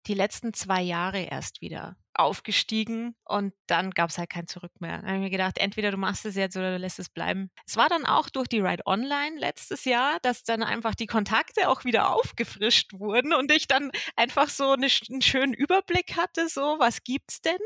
die 0.06 0.14
letzten 0.14 0.54
zwei 0.54 0.82
Jahre 0.82 1.20
erst 1.20 1.60
wieder 1.60 1.96
aufgestiegen 2.18 3.14
und 3.24 3.54
dann 3.66 3.90
gab 3.92 4.10
es 4.10 4.18
halt 4.18 4.30
kein 4.30 4.46
Zurück 4.46 4.72
mehr. 4.80 4.98
Da 4.98 5.06
habe 5.06 5.16
ich 5.16 5.22
mir 5.22 5.30
gedacht, 5.30 5.58
entweder 5.58 5.90
du 5.90 5.96
machst 5.96 6.26
es 6.26 6.34
jetzt 6.34 6.56
oder 6.56 6.72
du 6.72 6.78
lässt 6.78 6.98
es 6.98 7.08
bleiben. 7.08 7.50
Es 7.66 7.76
war 7.76 7.88
dann 7.88 8.04
auch 8.04 8.28
durch 8.28 8.48
die 8.48 8.60
Ride 8.60 8.84
Online 8.86 9.38
letztes 9.38 9.84
Jahr, 9.84 10.18
dass 10.22 10.42
dann 10.42 10.62
einfach 10.62 10.94
die 10.94 11.06
Kontakte 11.06 11.68
auch 11.68 11.84
wieder 11.84 12.12
aufgefrischt 12.14 12.92
wurden 12.94 13.32
und 13.32 13.52
ich 13.52 13.68
dann 13.68 13.90
einfach 14.16 14.48
so 14.48 14.72
eine, 14.72 14.88
einen 15.10 15.22
schönen 15.22 15.54
Überblick 15.54 16.16
hatte, 16.16 16.48
so 16.48 16.76
was 16.78 17.04
gibt's 17.04 17.40
denn? 17.40 17.58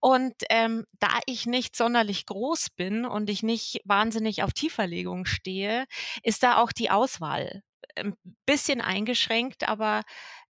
Und 0.00 0.34
ähm, 0.50 0.86
da 0.98 1.20
ich 1.26 1.46
nicht 1.46 1.76
sonderlich 1.76 2.26
groß 2.26 2.70
bin 2.70 3.04
und 3.04 3.28
ich 3.28 3.42
nicht 3.42 3.80
wahnsinnig 3.84 4.42
auf 4.42 4.52
Tieferlegung 4.52 5.26
stehe, 5.26 5.84
ist 6.22 6.42
da 6.42 6.56
auch 6.56 6.72
die 6.72 6.90
Auswahl 6.90 7.62
ein 7.96 8.14
bisschen 8.46 8.80
eingeschränkt, 8.80 9.68
aber 9.68 10.02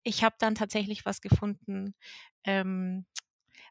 ich 0.02 0.24
habe 0.24 0.36
dann 0.38 0.54
tatsächlich 0.54 1.04
was 1.04 1.20
gefunden, 1.20 1.94
ähm, 2.44 3.06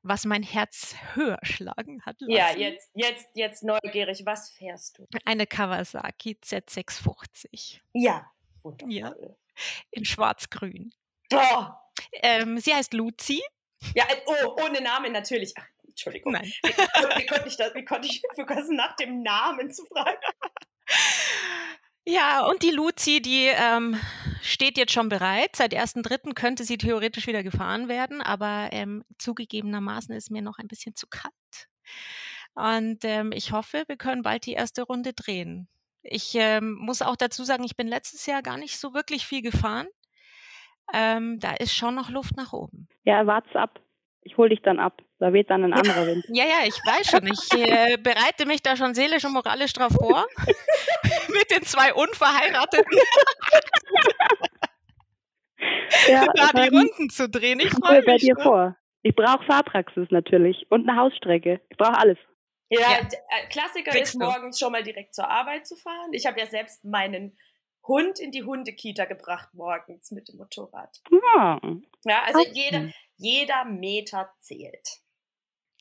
was 0.04 0.26
mein 0.26 0.44
Herz 0.44 0.96
höher 1.14 1.40
schlagen 1.44 2.02
hat 2.06 2.20
lassen. 2.20 2.32
Ja, 2.32 2.56
jetzt, 2.56 2.90
jetzt, 2.94 3.28
jetzt 3.34 3.64
neugierig. 3.64 4.26
Was 4.26 4.52
fährst 4.52 4.98
du? 4.98 5.08
Eine 5.26 5.48
Kawasaki 5.48 6.38
Z650. 6.44 7.80
Ja, 7.94 8.32
wundervoll. 8.64 8.94
Ja, 8.94 9.14
in 9.92 10.06
schwarz-grün. 10.06 10.94
Oh. 11.34 11.66
Ähm, 12.14 12.60
sie 12.60 12.74
heißt 12.74 12.94
Luzi. 12.94 13.42
Ja, 13.96 14.06
äh, 14.06 14.18
oh, 14.26 14.56
ohne 14.64 14.82
Namen 14.82 15.12
natürlich. 15.12 15.54
Ach, 15.58 15.68
Entschuldigung. 15.88 16.34
Nein. 16.34 16.52
Wie, 16.64 16.70
wie, 16.70 17.26
konnte 17.26 17.48
ich 17.48 17.58
das, 17.58 17.74
wie 17.74 17.86
konnte 17.86 18.08
ich 18.08 18.22
vergessen, 18.36 18.76
nach 18.76 18.96
dem 18.96 19.22
Namen 19.24 19.72
zu 19.72 19.86
fragen? 19.86 20.18
Ja, 22.10 22.46
und 22.46 22.64
die 22.64 22.72
Luzi, 22.72 23.22
die 23.22 23.48
ähm, 23.54 24.00
steht 24.42 24.78
jetzt 24.78 24.94
schon 24.94 25.10
bereit. 25.10 25.58
Seit 25.58 25.74
1.3. 25.74 26.34
könnte 26.36 26.64
sie 26.64 26.78
theoretisch 26.78 27.28
wieder 27.28 27.44
gefahren 27.44 27.90
werden, 27.90 28.22
aber 28.22 28.70
ähm, 28.72 29.04
zugegebenermaßen 29.18 30.16
ist 30.16 30.32
mir 30.32 30.42
noch 30.42 30.58
ein 30.58 30.70
bisschen 30.70 30.96
zu 30.96 31.08
kalt. 31.08 31.34
Und 32.54 33.04
ähm, 33.04 33.34
ich 33.34 33.52
hoffe, 33.52 33.84
wir 33.88 33.98
können 33.98 34.22
bald 34.22 34.46
die 34.46 34.54
erste 34.54 34.84
Runde 34.84 35.12
drehen. 35.12 35.68
Ich 36.02 36.34
ähm, 36.36 36.76
muss 36.76 37.02
auch 37.02 37.18
dazu 37.18 37.44
sagen, 37.44 37.66
ich 37.66 37.76
bin 37.76 37.90
letztes 37.90 38.26
Jahr 38.26 38.42
gar 38.42 38.58
nicht 38.58 38.80
so 38.80 38.94
wirklich 38.94 39.28
viel 39.28 39.42
gefahren. 39.42 39.88
Ähm, 40.94 41.42
da 41.42 41.56
ist 41.56 41.76
schon 41.76 41.96
noch 41.96 42.10
Luft 42.10 42.38
nach 42.38 42.54
oben. 42.54 42.88
Ja, 43.04 43.28
wart's 43.28 43.54
ab 43.54 43.82
ich 44.28 44.38
hole 44.38 44.50
dich 44.50 44.62
dann 44.62 44.80
ab. 44.80 45.02
Da 45.20 45.34
weht 45.34 45.50
dann 45.50 45.64
ein 45.64 45.74
anderer 45.74 46.06
Wind. 46.06 46.26
Ja, 46.30 46.46
ja, 46.46 46.66
ich 46.66 46.76
weiß 46.76 47.10
schon. 47.10 47.26
Ich 47.26 47.52
äh, 47.54 47.98
bereite 47.98 48.46
mich 48.46 48.62
da 48.62 48.78
schon 48.78 48.94
seelisch 48.94 49.26
und 49.26 49.34
moralisch 49.34 49.74
drauf 49.74 49.92
vor. 49.94 50.26
Mit 51.30 51.50
den 51.50 51.64
zwei 51.64 51.94
Unverheirateten. 51.94 53.00
ja, 56.08 56.26
da 56.36 56.52
die 56.52 56.70
Runden 56.70 57.10
zu 57.10 57.28
drehen. 57.28 57.60
Ich 57.60 57.72
freue 57.72 57.98
mich. 57.98 58.06
bei 58.06 58.18
dir 58.18 58.36
vor. 58.42 58.76
Ich 59.02 59.16
brauche 59.16 59.44
Fahrpraxis 59.46 60.08
natürlich 60.12 60.68
und 60.70 60.88
eine 60.88 61.00
Hausstrecke. 61.00 61.62
Ich 61.70 61.78
brauche 61.78 61.98
alles. 61.98 62.18
Ja, 62.70 62.82
ja. 62.82 62.98
Äh, 63.00 63.48
Klassiker 63.50 63.92
Kriegst 63.92 64.14
ist 64.14 64.20
morgens 64.20 64.60
schon 64.60 64.72
mal 64.72 64.84
direkt 64.84 65.16
zur 65.16 65.30
Arbeit 65.30 65.66
zu 65.66 65.76
fahren. 65.76 66.12
Ich 66.12 66.28
habe 66.28 66.40
ja 66.40 66.46
selbst 66.46 66.84
meinen 66.84 67.38
Hund 67.88 68.20
in 68.20 68.32
die 68.32 68.44
Hundekita 68.44 69.06
gebracht 69.06 69.50
morgens 69.54 70.12
mit 70.12 70.28
dem 70.28 70.38
Motorrad. 70.38 71.02
Ja, 71.10 71.60
ja 72.04 72.24
also 72.24 72.46
jeder, 72.52 72.90
jeder 73.16 73.66
Meter 73.66 74.30
zählt. 74.40 75.00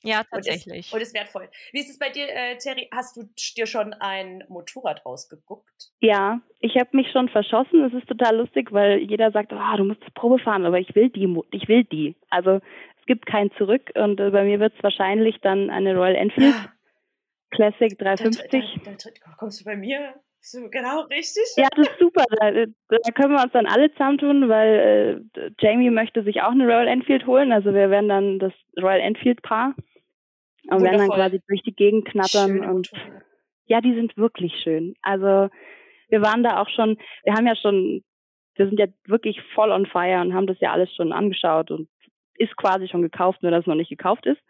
Ja, 0.07 0.23
tatsächlich. 0.23 0.73
Und 0.73 0.79
ist, 0.79 0.93
und 0.93 1.01
ist 1.01 1.13
wertvoll. 1.13 1.49
Wie 1.73 1.79
ist 1.79 1.89
es 1.89 1.99
bei 1.99 2.09
dir, 2.09 2.27
äh, 2.29 2.57
Terry? 2.57 2.87
Hast 2.93 3.17
du 3.17 3.23
dir 3.57 3.65
schon 3.65 3.93
ein 3.93 4.43
Motorrad 4.47 5.05
rausgeguckt? 5.05 5.91
Ja, 5.99 6.39
ich 6.61 6.77
habe 6.77 6.95
mich 6.95 7.11
schon 7.11 7.27
verschossen. 7.27 7.83
Es 7.83 7.93
ist 7.93 8.07
total 8.07 8.37
lustig, 8.37 8.71
weil 8.71 8.99
jeder 8.99 9.31
sagt, 9.31 9.51
oh, 9.51 9.77
du 9.77 9.83
musst 9.83 10.01
Probe 10.13 10.39
fahren, 10.39 10.65
aber 10.65 10.79
ich 10.79 10.95
will 10.95 11.09
die, 11.09 11.27
ich 11.51 11.67
will 11.67 11.83
die. 11.83 12.15
Also 12.29 12.61
es 12.99 13.05
gibt 13.05 13.25
kein 13.25 13.51
Zurück 13.57 13.91
und 13.95 14.19
äh, 14.19 14.29
bei 14.29 14.45
mir 14.45 14.59
wird 14.61 14.73
es 14.77 14.83
wahrscheinlich 14.83 15.35
dann 15.41 15.69
eine 15.69 15.93
Royal 15.93 16.15
Enfield 16.15 16.55
ja. 16.55 16.71
Classic 17.51 17.97
350. 17.97 18.81
Da, 18.85 18.91
da, 18.91 18.97
da, 18.97 19.31
kommst 19.37 19.59
du 19.59 19.65
bei 19.65 19.75
mir 19.75 20.13
so, 20.39 20.69
genau, 20.69 21.01
richtig. 21.01 21.43
Ja, 21.57 21.67
das 21.75 21.87
ist 21.87 21.99
super. 21.99 22.23
Da, 22.39 22.51
da, 22.51 23.11
können 23.13 23.33
wir 23.33 23.43
uns 23.43 23.51
dann 23.51 23.65
alle 23.65 23.91
zusammentun, 23.91 24.47
weil 24.47 25.23
äh, 25.35 25.51
Jamie 25.59 25.89
möchte 25.89 26.23
sich 26.23 26.41
auch 26.41 26.51
eine 26.51 26.63
Royal 26.63 26.87
Enfield 26.87 27.25
holen. 27.25 27.51
Also 27.51 27.73
wir 27.73 27.89
werden 27.89 28.07
dann 28.07 28.39
das 28.39 28.53
Royal 28.81 29.01
Enfield 29.01 29.41
Paar 29.41 29.75
und 30.69 30.83
werden 30.83 30.97
dann 30.97 31.09
quasi 31.09 31.41
durch 31.47 31.61
die 31.63 31.75
Gegend 31.75 32.05
knattern 32.05 32.57
Schöne 32.57 32.73
und 32.73 32.91
ja, 33.65 33.81
die 33.81 33.93
sind 33.93 34.15
wirklich 34.17 34.53
schön. 34.63 34.95
Also 35.01 35.49
wir 36.09 36.21
waren 36.21 36.43
da 36.43 36.61
auch 36.61 36.69
schon, 36.69 36.97
wir 37.23 37.33
haben 37.33 37.47
ja 37.47 37.55
schon, 37.55 38.03
wir 38.55 38.67
sind 38.67 38.79
ja 38.79 38.87
wirklich 39.05 39.41
voll 39.53 39.71
on 39.71 39.85
fire 39.85 40.21
und 40.21 40.33
haben 40.33 40.47
das 40.47 40.59
ja 40.59 40.71
alles 40.71 40.93
schon 40.95 41.11
angeschaut 41.11 41.69
und 41.69 41.89
ist 42.35 42.55
quasi 42.55 42.87
schon 42.87 43.01
gekauft, 43.01 43.43
nur 43.43 43.51
dass 43.51 43.61
es 43.61 43.67
noch 43.67 43.75
nicht 43.75 43.89
gekauft 43.89 44.25
ist. 44.25 44.41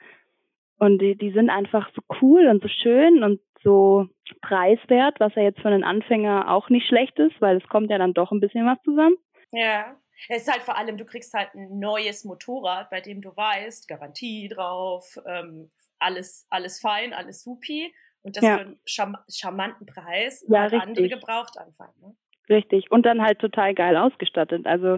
Und 0.80 1.02
die, 1.02 1.18
die 1.18 1.32
sind 1.32 1.50
einfach 1.50 1.90
so 1.96 2.02
cool 2.22 2.48
und 2.48 2.62
so 2.62 2.70
schön 2.70 3.24
und 3.24 3.40
so 3.64 4.08
preiswert, 4.42 5.20
was 5.20 5.34
ja 5.36 5.42
jetzt 5.42 5.60
für 5.60 5.70
einen 5.70 5.84
Anfänger 5.84 6.52
auch 6.52 6.70
nicht 6.70 6.88
schlecht 6.88 7.18
ist, 7.18 7.42
weil 7.42 7.58
es 7.58 7.68
kommt 7.68 7.90
ja 7.90 7.98
dann 7.98 8.14
doch 8.14 8.32
ein 8.32 8.40
bisschen 8.40 8.66
was 8.66 8.82
zusammen. 8.84 9.16
Ja. 9.52 9.96
Es 10.30 10.44
ist 10.44 10.52
halt 10.52 10.64
vor 10.64 10.78
allem, 10.78 10.98
du 10.98 11.06
kriegst 11.06 11.34
halt 11.34 11.54
ein 11.54 11.80
neues 11.80 12.26
Motorrad, 12.26 12.90
bei 12.90 13.02
dem 13.02 13.22
du 13.22 13.36
weißt, 13.36 13.88
Garantie 13.88 14.48
drauf, 14.48 15.20
ähm, 15.28 15.70
alles, 16.00 16.48
alles 16.50 16.80
fein, 16.80 17.14
alles 17.14 17.44
supi. 17.44 17.94
Und 18.24 18.36
das 18.36 18.44
ja. 18.44 18.58
für 18.58 18.62
einen 18.62 18.80
charm 18.86 19.18
charmanten 19.30 19.86
Preis, 19.86 20.46
ja, 20.50 20.62
halt 20.62 20.74
andere 20.74 21.08
gebraucht 21.08 21.58
anfangen. 21.58 21.94
Ne? 22.02 22.16
Richtig. 22.50 22.92
Und 22.92 23.06
dann 23.06 23.22
halt 23.22 23.40
total 23.40 23.74
geil 23.74 23.96
ausgestattet. 23.96 24.66
Also 24.66 24.98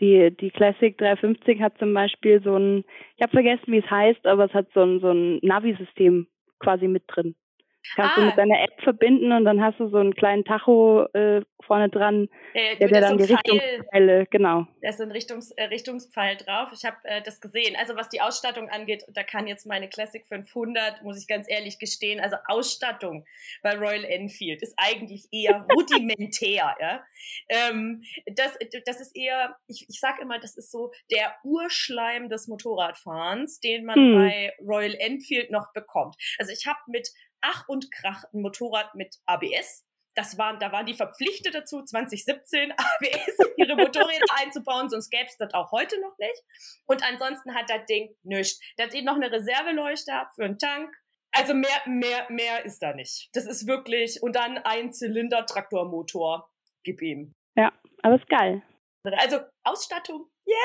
die, 0.00 0.34
die 0.36 0.50
Classic 0.50 0.96
350 0.96 1.60
hat 1.60 1.78
zum 1.78 1.92
Beispiel 1.94 2.42
so 2.42 2.56
ein, 2.56 2.84
ich 3.16 3.22
habe 3.22 3.32
vergessen, 3.32 3.66
wie 3.66 3.78
es 3.78 3.90
heißt, 3.90 4.26
aber 4.26 4.46
es 4.46 4.54
hat 4.54 4.68
so 4.74 4.82
ein, 4.82 5.00
so 5.00 5.10
ein 5.10 5.38
Navi-System 5.42 6.26
quasi 6.58 6.88
mit 6.88 7.04
drin. 7.06 7.34
Kannst 7.94 8.16
ah. 8.16 8.20
du 8.20 8.26
mit 8.26 8.38
deiner 8.38 8.62
App 8.62 8.80
verbinden 8.82 9.32
und 9.32 9.44
dann 9.44 9.62
hast 9.62 9.78
du 9.80 9.88
so 9.88 9.98
einen 9.98 10.14
kleinen 10.14 10.44
Tacho 10.44 11.06
äh, 11.12 11.42
vorne 11.62 11.88
dran, 11.88 12.28
äh, 12.54 12.76
der, 12.76 12.88
der 12.88 13.00
dann 13.00 13.18
so 13.18 13.26
die 13.26 13.32
Richtungspfeile, 13.32 14.26
genau. 14.26 14.66
Da 14.80 14.88
ist 14.88 15.00
ein 15.00 15.10
Richtungs, 15.10 15.50
äh, 15.52 15.64
Richtungspfeil 15.64 16.36
drauf. 16.36 16.68
Ich 16.72 16.84
habe 16.84 16.96
äh, 17.04 17.22
das 17.22 17.40
gesehen. 17.40 17.76
Also 17.76 17.96
was 17.96 18.08
die 18.08 18.20
Ausstattung 18.20 18.68
angeht, 18.68 19.04
da 19.12 19.22
kann 19.22 19.46
jetzt 19.46 19.66
meine 19.66 19.88
Classic 19.88 20.26
500, 20.26 21.02
muss 21.02 21.20
ich 21.20 21.26
ganz 21.26 21.46
ehrlich 21.48 21.78
gestehen, 21.78 22.20
also 22.20 22.36
Ausstattung 22.46 23.24
bei 23.62 23.76
Royal 23.76 24.04
Enfield 24.04 24.62
ist 24.62 24.74
eigentlich 24.76 25.28
eher 25.32 25.66
rudimentär. 25.74 26.74
ja? 26.80 27.04
Ähm, 27.48 28.02
das, 28.34 28.58
das 28.84 29.00
ist 29.00 29.16
eher, 29.16 29.56
ich, 29.66 29.86
ich 29.88 30.00
sage 30.00 30.22
immer, 30.22 30.38
das 30.38 30.56
ist 30.56 30.70
so 30.70 30.92
der 31.10 31.34
Urschleim 31.44 32.28
des 32.28 32.48
Motorradfahrens, 32.48 33.60
den 33.60 33.84
man 33.84 33.96
hm. 33.96 34.14
bei 34.14 34.52
Royal 34.60 34.94
Enfield 34.98 35.50
noch 35.50 35.72
bekommt. 35.72 36.16
Also 36.38 36.52
ich 36.52 36.66
habe 36.66 36.78
mit 36.86 37.08
Ach 37.42 37.68
und 37.68 37.90
Krach 37.92 38.24
ein 38.32 38.40
Motorrad 38.40 38.94
mit 38.94 39.16
ABS. 39.26 39.84
Das 40.14 40.36
waren, 40.36 40.58
da 40.58 40.72
waren 40.72 40.86
die 40.86 40.94
verpflichtet 40.94 41.54
dazu, 41.54 41.82
2017 41.82 42.72
ABS 42.76 43.38
in 43.38 43.52
ihre 43.56 43.76
Motorräder 43.76 44.26
einzubauen, 44.42 44.90
sonst 44.90 45.10
gäbe 45.10 45.26
es 45.26 45.36
das 45.38 45.54
auch 45.54 45.72
heute 45.72 46.00
noch 46.00 46.16
nicht. 46.18 46.42
Und 46.86 47.02
ansonsten 47.02 47.54
hat 47.54 47.70
das 47.70 47.86
Ding 47.86 48.14
nichts. 48.22 48.60
Da 48.76 48.84
hat 48.84 48.94
noch 49.02 49.16
eine 49.16 49.32
Reserveleuchte 49.32 50.12
für 50.34 50.44
einen 50.44 50.58
Tank. 50.58 50.94
Also 51.34 51.54
mehr, 51.54 51.82
mehr, 51.86 52.26
mehr 52.28 52.64
ist 52.64 52.82
da 52.82 52.92
nicht. 52.92 53.30
Das 53.32 53.46
ist 53.46 53.66
wirklich, 53.66 54.22
und 54.22 54.36
dann 54.36 54.58
ein 54.58 54.92
Zylinder-Traktormotor. 54.92 56.50
Gib 56.84 57.00
ihm. 57.00 57.32
Ja, 57.56 57.72
aber 58.02 58.16
ist 58.16 58.28
geil. 58.28 58.62
Also 59.04 59.40
Ausstattung, 59.64 60.30
yeah, 60.46 60.56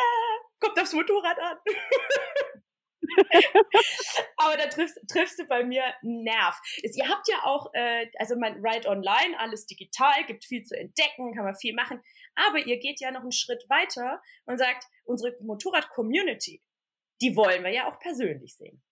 kommt 0.59 0.79
aufs 0.79 0.93
Motorrad 0.93 1.39
an. 1.39 1.57
Aber 4.37 4.57
da 4.57 4.67
triffst, 4.67 4.97
triffst, 5.07 5.39
du 5.39 5.45
bei 5.45 5.63
mir 5.63 5.83
Nerv. 6.01 6.59
Ihr 6.81 7.09
habt 7.09 7.27
ja 7.27 7.43
auch, 7.43 7.73
äh, 7.73 8.07
also 8.17 8.35
mein 8.37 8.65
Ride 8.65 8.87
Online, 8.87 9.37
alles 9.39 9.65
digital, 9.65 10.25
gibt 10.25 10.45
viel 10.45 10.63
zu 10.63 10.77
entdecken, 10.77 11.33
kann 11.33 11.45
man 11.45 11.55
viel 11.55 11.73
machen. 11.73 12.01
Aber 12.35 12.59
ihr 12.59 12.77
geht 12.79 12.99
ja 12.99 13.11
noch 13.11 13.21
einen 13.21 13.31
Schritt 13.31 13.65
weiter 13.69 14.21
und 14.45 14.57
sagt, 14.57 14.85
unsere 15.05 15.35
Motorrad-Community, 15.41 16.61
die 17.21 17.35
wollen 17.35 17.63
wir 17.63 17.71
ja 17.71 17.91
auch 17.91 17.99
persönlich 17.99 18.55
sehen. 18.55 18.83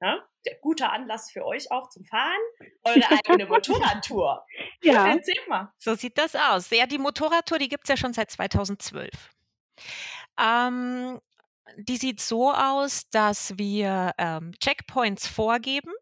Ja? 0.00 0.26
Der 0.44 0.56
guter 0.60 0.92
Anlass 0.92 1.30
für 1.30 1.44
euch 1.44 1.70
auch 1.70 1.88
zum 1.88 2.04
Fahren, 2.04 2.40
eure 2.84 3.10
eigene 3.10 3.46
Motorradtour. 3.48 4.44
Ja, 4.82 5.08
erzähl 5.08 5.46
mal. 5.48 5.72
So 5.78 5.94
sieht 5.94 6.18
das 6.18 6.34
aus. 6.34 6.70
Ja, 6.70 6.86
die 6.86 6.98
Motorradtour, 6.98 7.58
die 7.58 7.68
gibt 7.68 7.84
es 7.84 7.88
ja 7.88 7.96
schon 7.96 8.12
seit 8.12 8.30
2012. 8.30 9.10
Ähm, 10.38 11.20
die 11.76 11.96
sieht 11.96 12.20
so 12.20 12.52
aus, 12.52 13.08
dass 13.10 13.56
wir 13.58 14.12
ähm, 14.18 14.52
Checkpoints 14.60 15.26
vorgeben, 15.26 15.92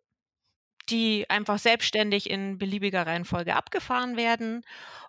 die 0.91 1.29
einfach 1.31 1.59
selbstständig 1.59 2.29
in 2.29 2.59
beliebiger 2.59 3.07
Reihenfolge 3.07 3.57
abgefahren 3.57 4.17
werden. 4.17 4.63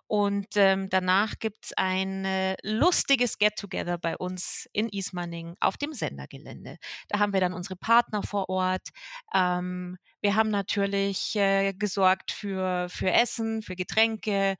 Und 0.08 0.46
ähm, 0.54 0.88
danach 0.88 1.38
gibt 1.40 1.66
es 1.66 1.72
ein 1.76 2.24
äh, 2.24 2.56
lustiges 2.62 3.38
Get-Together 3.38 3.98
bei 3.98 4.16
uns 4.16 4.68
in 4.72 4.88
Ismaning 4.88 5.56
auf 5.60 5.76
dem 5.76 5.92
Sendergelände. 5.92 6.78
Da 7.08 7.18
haben 7.18 7.32
wir 7.32 7.40
dann 7.40 7.52
unsere 7.52 7.76
Partner 7.76 8.22
vor 8.22 8.48
Ort. 8.48 8.88
Ähm, 9.34 9.98
wir 10.20 10.36
haben 10.36 10.50
natürlich 10.50 11.34
äh, 11.36 11.72
gesorgt 11.72 12.30
für, 12.30 12.88
für 12.88 13.10
Essen, 13.10 13.62
für 13.62 13.74
Getränke. 13.74 14.56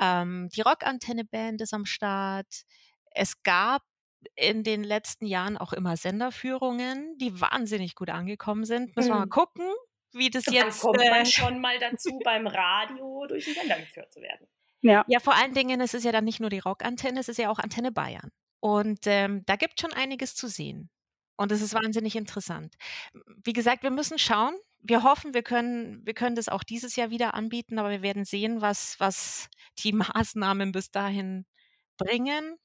Ähm, 0.00 0.48
die 0.54 0.62
Rockantenne-Band 0.62 1.60
ist 1.60 1.74
am 1.74 1.84
Start. 1.84 2.62
Es 3.10 3.42
gab 3.42 3.82
in 4.34 4.62
den 4.62 4.84
letzten 4.84 5.26
Jahren 5.26 5.56
auch 5.56 5.72
immer 5.72 5.96
Senderführungen, 5.96 7.16
die 7.18 7.40
wahnsinnig 7.40 7.94
gut 7.94 8.10
angekommen 8.10 8.64
sind. 8.64 8.96
Müssen 8.96 9.10
wir 9.10 9.16
mal 9.16 9.26
mhm. 9.26 9.30
gucken, 9.30 9.66
wie 10.12 10.30
das 10.30 10.46
jetzt. 10.46 10.84
Dann 10.84 10.92
kommt 10.92 11.08
man 11.08 11.22
äh, 11.22 11.26
schon 11.26 11.60
mal 11.60 11.78
dazu, 11.80 12.18
beim 12.24 12.46
Radio 12.46 13.26
durch 13.28 13.44
den 13.44 13.54
Sender 13.54 13.78
geführt 13.78 14.12
zu 14.12 14.20
werden. 14.20 14.46
Ja. 14.80 15.04
ja, 15.08 15.18
vor 15.18 15.34
allen 15.34 15.54
Dingen, 15.54 15.80
es 15.80 15.94
ist 15.94 16.04
ja 16.04 16.12
dann 16.12 16.24
nicht 16.24 16.40
nur 16.40 16.50
die 16.50 16.60
Rockantenne, 16.60 17.18
es 17.18 17.28
ist 17.28 17.38
ja 17.38 17.50
auch 17.50 17.58
Antenne 17.58 17.90
Bayern. 17.90 18.30
Und 18.60 19.00
ähm, 19.06 19.44
da 19.46 19.56
gibt 19.56 19.74
es 19.76 19.80
schon 19.80 19.92
einiges 19.92 20.34
zu 20.34 20.48
sehen. 20.48 20.90
Und 21.36 21.52
es 21.52 21.62
ist 21.62 21.74
wahnsinnig 21.74 22.16
interessant. 22.16 22.74
Wie 23.44 23.52
gesagt, 23.52 23.82
wir 23.82 23.90
müssen 23.90 24.18
schauen. 24.18 24.54
Wir 24.80 25.02
hoffen, 25.02 25.34
wir 25.34 25.42
können, 25.42 26.04
wir 26.04 26.14
können 26.14 26.36
das 26.36 26.48
auch 26.48 26.62
dieses 26.62 26.96
Jahr 26.96 27.10
wieder 27.10 27.34
anbieten, 27.34 27.78
aber 27.78 27.90
wir 27.90 28.02
werden 28.02 28.24
sehen, 28.24 28.60
was, 28.60 28.98
was 28.98 29.48
die 29.78 29.92
Maßnahmen 30.14 30.72
bis 30.72 30.90
dahin 30.90 31.46
bringen. 31.96 32.56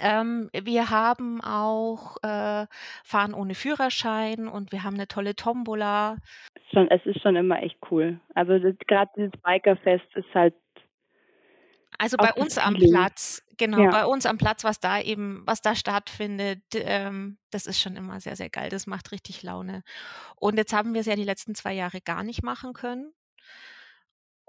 Ähm, 0.00 0.50
wir 0.52 0.90
haben 0.90 1.40
auch 1.40 2.16
äh, 2.22 2.66
Fahren 3.04 3.34
ohne 3.34 3.54
Führerschein 3.54 4.48
und 4.48 4.72
wir 4.72 4.84
haben 4.84 4.94
eine 4.94 5.08
tolle 5.08 5.34
Tombola. 5.34 6.16
Schon, 6.72 6.88
es 6.90 7.04
ist 7.06 7.20
schon 7.22 7.36
immer 7.36 7.62
echt 7.62 7.78
cool. 7.90 8.20
Also 8.34 8.52
gerade 8.86 9.10
dieses 9.16 9.32
Bikerfest 9.42 10.06
ist 10.14 10.34
halt 10.34 10.54
also 11.98 12.16
bei 12.16 12.32
uns 12.32 12.56
am 12.56 12.76
Platz, 12.76 13.42
genau, 13.58 13.80
ja. 13.80 13.90
bei 13.90 14.06
uns 14.06 14.24
am 14.24 14.38
Platz, 14.38 14.64
was 14.64 14.80
da 14.80 15.00
eben, 15.02 15.42
was 15.44 15.60
da 15.60 15.74
stattfindet, 15.74 16.62
ähm, 16.72 17.36
das 17.50 17.66
ist 17.66 17.78
schon 17.78 17.94
immer 17.94 18.20
sehr, 18.20 18.36
sehr 18.36 18.48
geil. 18.48 18.70
Das 18.70 18.86
macht 18.86 19.12
richtig 19.12 19.42
Laune. 19.42 19.82
Und 20.36 20.56
jetzt 20.56 20.72
haben 20.72 20.94
wir 20.94 21.02
es 21.02 21.06
ja 21.06 21.14
die 21.14 21.24
letzten 21.24 21.54
zwei 21.54 21.74
Jahre 21.74 22.00
gar 22.00 22.22
nicht 22.22 22.42
machen 22.42 22.72
können 22.72 23.12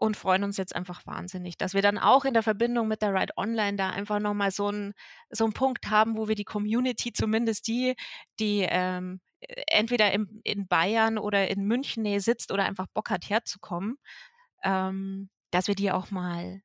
und 0.02 0.18
freuen 0.18 0.44
uns 0.44 0.58
jetzt 0.58 0.76
einfach 0.76 1.06
wahnsinnig, 1.06 1.60
dass 1.60 1.76
wir 1.76 1.84
dann 1.84 2.00
auch 2.00 2.26
in 2.26 2.34
der 2.34 2.42
Verbindung 2.42 2.88
mit 2.88 3.04
der 3.04 3.14
Ride 3.14 3.34
Online 3.38 3.78
da 3.78 3.92
einfach 3.92 4.20
nochmal 4.20 4.50
so 4.50 4.68
einen 4.68 4.94
so 5.30 5.44
einen 5.44 5.54
Punkt 5.54 5.92
haben, 5.92 6.18
wo 6.18 6.28
wir 6.28 6.34
die 6.34 6.44
Community, 6.44 7.14
zumindest 7.14 7.68
die, 7.68 7.94
die 8.40 8.66
ähm, 8.68 9.20
entweder 9.68 10.12
im, 10.12 10.42
in 10.44 10.68
Bayern 10.68 11.20
oder 11.20 11.50
in 11.50 11.66
München 11.66 12.02
Nähe 12.02 12.20
sitzt 12.20 12.52
oder 12.52 12.66
einfach 12.66 12.88
Bock 12.96 13.12
hat 13.12 13.30
herzukommen, 13.30 13.98
ähm, 14.64 15.30
dass 15.52 15.68
wir 15.68 15.76
die 15.76 15.92
auch 15.92 16.10
mal 16.10 16.62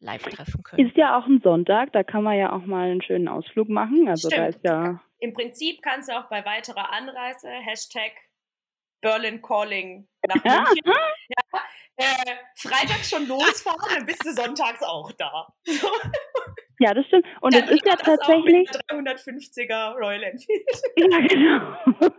live 0.00 0.24
treffen 0.24 0.64
können. 0.64 0.88
Ist 0.88 0.96
ja 0.96 1.16
auch 1.16 1.26
ein 1.26 1.40
Sonntag, 1.44 1.92
da 1.92 2.02
kann 2.02 2.24
man 2.24 2.36
ja 2.36 2.52
auch 2.52 2.66
mal 2.66 2.90
einen 2.90 3.02
schönen 3.02 3.28
Ausflug 3.28 3.68
machen. 3.68 4.08
Also 4.08 4.30
Stimmt. 4.30 4.42
da 4.42 4.46
ist 4.46 4.64
ja. 4.64 5.00
Im 5.20 5.32
Prinzip 5.32 5.80
kannst 5.82 6.08
du 6.08 6.18
auch 6.18 6.28
bei 6.28 6.44
weiterer 6.44 6.92
Anreise 6.92 7.50
Hashtag 7.50 8.12
Berlin 9.00 9.40
Calling 9.42 10.08
nach 10.26 10.44
München. 10.44 10.82
ja, 10.86 11.60
äh, 11.96 12.36
Freitag 12.56 13.04
schon 13.04 13.26
losfahren, 13.26 13.94
dann 13.94 14.06
bist 14.06 14.24
du 14.24 14.32
sonntags 14.32 14.82
auch 14.82 15.12
da. 15.12 15.48
Ja, 16.82 16.94
das 16.94 17.06
stimmt. 17.06 17.26
Und 17.42 17.54
es 17.54 17.70
ist 17.70 17.86
ja 17.86 17.94
tatsächlich. 17.94 18.70
350er 18.70 19.96
Royal 19.96 20.22
Enfield. 20.22 20.66
ja, 20.96 21.18
genau. 21.26 22.10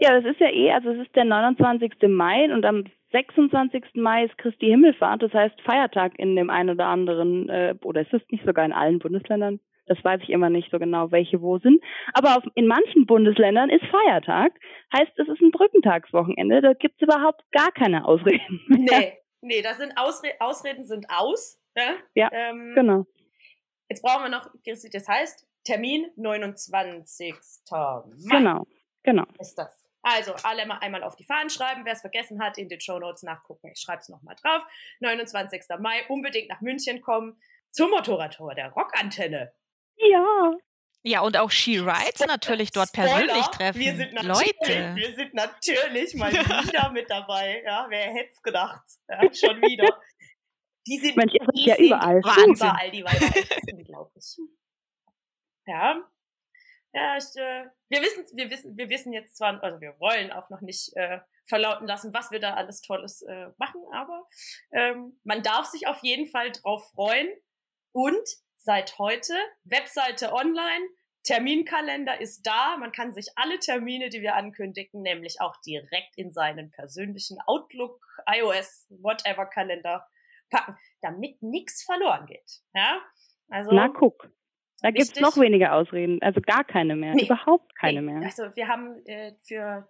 Ja, 0.00 0.20
das 0.20 0.30
ist 0.30 0.38
ja 0.38 0.48
eh, 0.48 0.70
also 0.70 0.90
es 0.90 1.06
ist 1.06 1.16
der 1.16 1.24
29. 1.24 1.92
Mai 2.08 2.52
und 2.52 2.64
am 2.66 2.84
26. 3.12 3.84
Mai 3.94 4.24
ist 4.24 4.36
Christi 4.36 4.66
Himmelfahrt, 4.66 5.22
das 5.22 5.32
heißt 5.32 5.60
Feiertag 5.62 6.18
in 6.18 6.36
dem 6.36 6.50
einen 6.50 6.70
oder 6.70 6.86
anderen, 6.86 7.48
äh, 7.48 7.74
oder 7.84 8.02
es 8.02 8.12
ist 8.12 8.30
nicht 8.30 8.44
sogar 8.44 8.66
in 8.66 8.72
allen 8.72 8.98
Bundesländern, 8.98 9.60
das 9.86 10.02
weiß 10.02 10.20
ich 10.22 10.30
immer 10.30 10.50
nicht 10.50 10.70
so 10.70 10.78
genau, 10.78 11.10
welche 11.10 11.40
wo 11.40 11.58
sind. 11.58 11.82
Aber 12.14 12.36
auf, 12.36 12.44
in 12.54 12.66
manchen 12.66 13.06
Bundesländern 13.06 13.70
ist 13.70 13.84
Feiertag, 13.86 14.52
heißt 14.92 15.12
es 15.16 15.28
ist 15.28 15.40
ein 15.40 15.50
Brückentagswochenende, 15.50 16.60
da 16.60 16.72
gibt 16.74 16.96
es 16.96 17.02
überhaupt 17.02 17.42
gar 17.52 17.72
keine 17.72 18.04
Ausreden. 18.04 18.60
Mehr. 18.68 19.00
Nee, 19.00 19.18
nee, 19.40 19.62
das 19.62 19.78
sind 19.78 19.92
Ausre 19.96 20.34
Ausreden 20.40 20.84
sind 20.84 21.06
aus. 21.08 21.60
Ne? 21.74 21.96
Ja, 22.14 22.30
ähm, 22.32 22.72
genau. 22.74 23.06
Jetzt 23.88 24.02
brauchen 24.02 24.24
wir 24.24 24.30
noch, 24.30 24.48
das 24.64 25.08
heißt, 25.08 25.46
Termin 25.64 26.10
29. 26.16 27.34
Mai. 27.70 28.38
Genau, 28.38 28.66
genau. 29.02 29.24
Ist 29.38 29.56
das. 29.56 29.82
Also 30.02 30.32
alle 30.42 30.66
mal 30.66 30.78
einmal 30.78 31.04
auf 31.04 31.14
die 31.14 31.24
Fahnen 31.24 31.48
schreiben. 31.48 31.84
Wer 31.84 31.92
es 31.92 32.00
vergessen 32.00 32.42
hat, 32.42 32.58
in 32.58 32.68
den 32.68 32.80
Show 32.80 32.98
Notes 32.98 33.22
nachgucken. 33.22 33.70
Ich 33.72 33.80
schreibe 33.80 34.00
es 34.00 34.08
nochmal 34.08 34.34
drauf. 34.42 34.62
29. 35.00 35.62
Mai, 35.78 36.04
unbedingt 36.08 36.48
nach 36.48 36.60
München 36.60 37.00
kommen 37.00 37.40
zum 37.70 37.90
Motorradtor 37.90 38.54
der 38.54 38.72
Rockantenne. 38.72 39.52
Ja. 40.10 40.52
Ja, 41.04 41.20
und 41.22 41.36
auch 41.36 41.50
She 41.50 41.78
Rides 41.78 42.20
natürlich 42.26 42.70
dort 42.70 42.88
Spoiler, 42.88 43.14
persönlich 43.14 43.46
treffen. 43.46 43.80
Wir 43.80 43.96
sind 43.96 44.12
Leute. 44.22 44.94
Wir 44.96 45.14
sind 45.14 45.34
natürlich 45.34 46.14
mal 46.14 46.32
wieder 46.32 46.90
mit 46.92 47.10
dabei. 47.10 47.62
Ja, 47.64 47.86
wer 47.88 48.12
hätte 48.12 48.30
es 48.32 48.42
gedacht? 48.42 48.84
Ja, 49.08 49.20
schon 49.34 49.60
wieder. 49.62 50.00
Die 50.86 50.98
sind, 50.98 51.16
Mensch, 51.16 51.32
seid 51.32 51.66
ja 51.66 51.76
überall. 51.76 52.18
Überall, 52.18 52.90
die 52.90 53.04
Weiber. 53.04 53.76
unglaublich. 53.76 54.36
Ja, 55.66 56.02
ja, 56.94 57.16
ich, 57.16 57.24
äh, 57.36 57.68
wir 57.88 58.02
wissen, 58.02 58.24
wir 58.34 58.50
wissen, 58.50 58.76
wir 58.76 58.88
wissen 58.90 59.12
jetzt 59.12 59.36
zwar, 59.36 59.62
also 59.62 59.80
wir 59.80 59.98
wollen 59.98 60.30
auch 60.30 60.50
noch 60.50 60.60
nicht 60.60 60.94
äh, 60.94 61.20
verlauten 61.46 61.86
lassen, 61.86 62.12
was 62.12 62.30
wir 62.30 62.38
da 62.38 62.54
alles 62.54 62.82
Tolles 62.82 63.22
äh, 63.22 63.48
machen, 63.56 63.80
aber 63.92 64.28
ähm, 64.72 65.18
man 65.24 65.42
darf 65.42 65.66
sich 65.66 65.86
auf 65.86 66.02
jeden 66.02 66.26
Fall 66.26 66.52
drauf 66.52 66.90
freuen. 66.90 67.28
Und 67.92 68.26
seit 68.64 68.98
heute 68.98 69.34
Webseite 69.64 70.32
online, 70.32 70.86
Terminkalender 71.24 72.20
ist 72.20 72.42
da. 72.46 72.76
Man 72.78 72.90
kann 72.90 73.12
sich 73.12 73.28
alle 73.36 73.58
Termine, 73.58 74.08
die 74.08 74.22
wir 74.22 74.34
ankündigen, 74.34 75.02
nämlich 75.02 75.40
auch 75.40 75.56
direkt 75.64 76.16
in 76.16 76.32
seinen 76.32 76.70
persönlichen 76.72 77.38
Outlook, 77.46 78.00
iOS, 78.26 78.86
whatever 78.90 79.46
Kalender 79.46 80.06
packen, 80.50 80.76
damit 81.00 81.40
nichts 81.42 81.84
verloren 81.84 82.26
geht. 82.26 82.60
Ja, 82.74 83.00
also. 83.48 83.72
Na 83.72 83.88
guck. 83.88 84.30
Da 84.80 84.90
gibt 84.90 85.16
es 85.16 85.20
noch 85.20 85.36
weniger 85.36 85.74
Ausreden, 85.74 86.20
also 86.22 86.40
gar 86.40 86.64
keine 86.64 86.96
mehr, 86.96 87.14
nee, 87.14 87.26
überhaupt 87.26 87.72
keine 87.76 88.02
nee. 88.02 88.12
mehr. 88.12 88.24
Also 88.24 88.54
wir 88.56 88.66
haben 88.66 89.00
äh, 89.06 89.32
für 89.46 89.88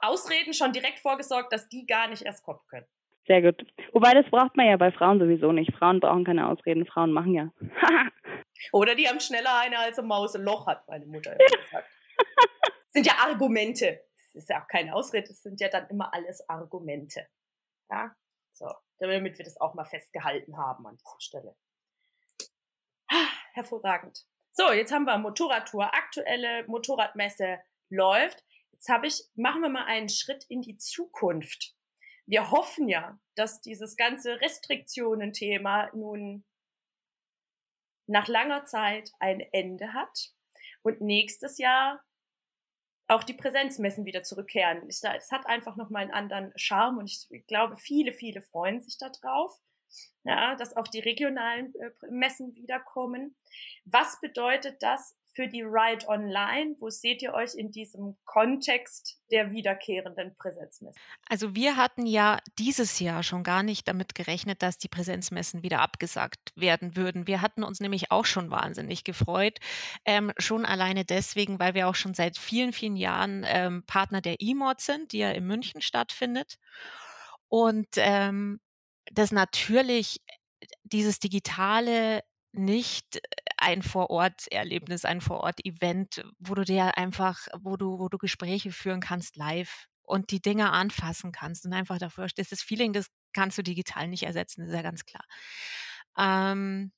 Ausreden 0.00 0.54
schon 0.54 0.72
direkt 0.72 1.00
vorgesorgt, 1.00 1.52
dass 1.52 1.68
die 1.68 1.84
gar 1.84 2.08
nicht 2.08 2.22
erst 2.22 2.42
kommen 2.42 2.60
können. 2.70 2.86
Sehr 3.26 3.42
gut. 3.42 3.66
Wobei 3.92 4.14
das 4.14 4.30
braucht 4.30 4.56
man 4.56 4.66
ja 4.66 4.76
bei 4.76 4.92
Frauen 4.92 5.18
sowieso 5.18 5.52
nicht. 5.52 5.74
Frauen 5.74 6.00
brauchen 6.00 6.24
keine 6.24 6.48
Ausreden, 6.48 6.86
Frauen 6.86 7.12
machen 7.12 7.34
ja. 7.34 7.50
Oder 8.72 8.94
die 8.94 9.08
haben 9.08 9.20
schneller 9.20 9.58
eine 9.58 9.78
als 9.78 9.98
eine 9.98 10.08
Maus 10.08 10.34
ein 10.34 10.42
Loch 10.42 10.66
hat, 10.66 10.86
meine 10.88 11.06
Mutter 11.06 11.32
immer 11.32 11.44
gesagt. 11.62 11.88
Das 12.28 12.92
sind 12.92 13.06
ja 13.06 13.14
Argumente. 13.24 14.00
Das 14.14 14.42
ist 14.42 14.50
ja 14.50 14.62
auch 14.62 14.68
keine 14.68 14.94
Ausrede, 14.94 15.28
das 15.28 15.42
sind 15.42 15.60
ja 15.60 15.68
dann 15.68 15.88
immer 15.88 16.12
alles 16.14 16.48
Argumente. 16.48 17.26
Ja, 17.90 18.14
so, 18.52 18.70
damit 18.98 19.38
wir 19.38 19.44
das 19.44 19.60
auch 19.60 19.74
mal 19.74 19.84
festgehalten 19.84 20.56
haben 20.56 20.86
an 20.86 20.96
dieser 20.96 21.20
Stelle 21.20 21.56
hervorragend. 23.56 24.24
So, 24.52 24.70
jetzt 24.72 24.92
haben 24.92 25.04
wir 25.04 25.18
Motorradtour, 25.18 25.94
aktuelle 25.94 26.66
Motorradmesse 26.66 27.58
läuft. 27.90 28.44
Jetzt 28.72 28.88
habe 28.88 29.06
ich, 29.06 29.24
machen 29.34 29.62
wir 29.62 29.68
mal 29.68 29.84
einen 29.86 30.08
Schritt 30.08 30.44
in 30.48 30.62
die 30.62 30.76
Zukunft. 30.76 31.74
Wir 32.26 32.50
hoffen 32.50 32.88
ja, 32.88 33.18
dass 33.34 33.60
dieses 33.60 33.96
ganze 33.96 34.40
Restriktionen-Thema 34.40 35.90
nun 35.94 36.44
nach 38.08 38.28
langer 38.28 38.64
Zeit 38.64 39.12
ein 39.18 39.40
Ende 39.40 39.92
hat 39.92 40.32
und 40.82 41.00
nächstes 41.00 41.58
Jahr 41.58 42.02
auch 43.08 43.22
die 43.22 43.34
Präsenzmessen 43.34 44.04
wieder 44.04 44.24
zurückkehren. 44.24 44.88
Es 44.88 45.02
hat 45.30 45.46
einfach 45.46 45.76
nochmal 45.76 46.02
einen 46.02 46.12
anderen 46.12 46.52
Charme 46.56 46.98
und 46.98 47.28
ich 47.30 47.46
glaube, 47.46 47.78
viele, 47.78 48.12
viele 48.12 48.42
freuen 48.42 48.80
sich 48.80 48.98
darauf 48.98 49.60
ja, 50.24 50.56
dass 50.56 50.76
auch 50.76 50.88
die 50.88 51.00
regionalen 51.00 51.74
äh, 51.76 51.90
Messen 52.10 52.54
wiederkommen. 52.54 53.36
Was 53.84 54.20
bedeutet 54.20 54.82
das 54.82 55.16
für 55.36 55.46
die 55.46 55.62
Ride 55.62 56.08
Online? 56.08 56.74
Wo 56.80 56.88
seht 56.88 57.20
ihr 57.22 57.34
euch 57.34 57.54
in 57.54 57.70
diesem 57.70 58.16
Kontext 58.24 59.20
der 59.30 59.52
wiederkehrenden 59.52 60.34
Präsenzmessen? 60.36 60.98
Also 61.28 61.54
wir 61.54 61.76
hatten 61.76 62.06
ja 62.06 62.38
dieses 62.58 62.98
Jahr 62.98 63.22
schon 63.22 63.44
gar 63.44 63.62
nicht 63.62 63.86
damit 63.86 64.14
gerechnet, 64.14 64.62
dass 64.62 64.78
die 64.78 64.88
Präsenzmessen 64.88 65.62
wieder 65.62 65.80
abgesagt 65.80 66.52
werden 66.56 66.96
würden. 66.96 67.26
Wir 67.26 67.42
hatten 67.42 67.62
uns 67.62 67.80
nämlich 67.80 68.10
auch 68.10 68.24
schon 68.24 68.50
wahnsinnig 68.50 69.04
gefreut, 69.04 69.58
ähm, 70.06 70.32
schon 70.38 70.64
alleine 70.64 71.04
deswegen, 71.04 71.60
weil 71.60 71.74
wir 71.74 71.86
auch 71.86 71.94
schon 71.94 72.14
seit 72.14 72.38
vielen, 72.38 72.72
vielen 72.72 72.96
Jahren 72.96 73.44
ähm, 73.46 73.84
Partner 73.86 74.22
der 74.22 74.40
E-Mod 74.40 74.80
sind, 74.80 75.12
die 75.12 75.18
ja 75.18 75.30
in 75.32 75.46
München 75.46 75.82
stattfindet. 75.82 76.58
Und 77.48 77.88
ähm, 77.96 78.58
dass 79.12 79.32
natürlich 79.32 80.20
äh, 80.26 80.66
dieses 80.84 81.20
Digitale 81.20 82.22
nicht 82.52 83.20
ein 83.56 83.82
Vorort-Erlebnis, 83.82 85.04
ein 85.04 85.20
Vorort-Event, 85.20 86.24
wo 86.38 86.54
du 86.54 86.64
dir 86.64 86.96
einfach, 86.96 87.46
wo 87.58 87.76
du, 87.76 87.98
wo 87.98 88.08
du 88.08 88.18
Gespräche 88.18 88.72
führen 88.72 89.00
kannst 89.00 89.36
live 89.36 89.88
und 90.02 90.30
die 90.30 90.40
Dinge 90.40 90.72
anfassen 90.72 91.32
kannst 91.32 91.66
und 91.66 91.72
einfach 91.72 91.98
dafür 91.98 92.28
stehst. 92.28 92.52
Das 92.52 92.62
Feeling, 92.62 92.92
das 92.92 93.06
kannst 93.32 93.58
du 93.58 93.62
digital 93.62 94.08
nicht 94.08 94.22
ersetzen, 94.22 94.66
ist 94.66 94.72
ja 94.72 94.82
ganz 94.82 95.04
klar. 95.04 95.24
Ähm, 96.18 96.92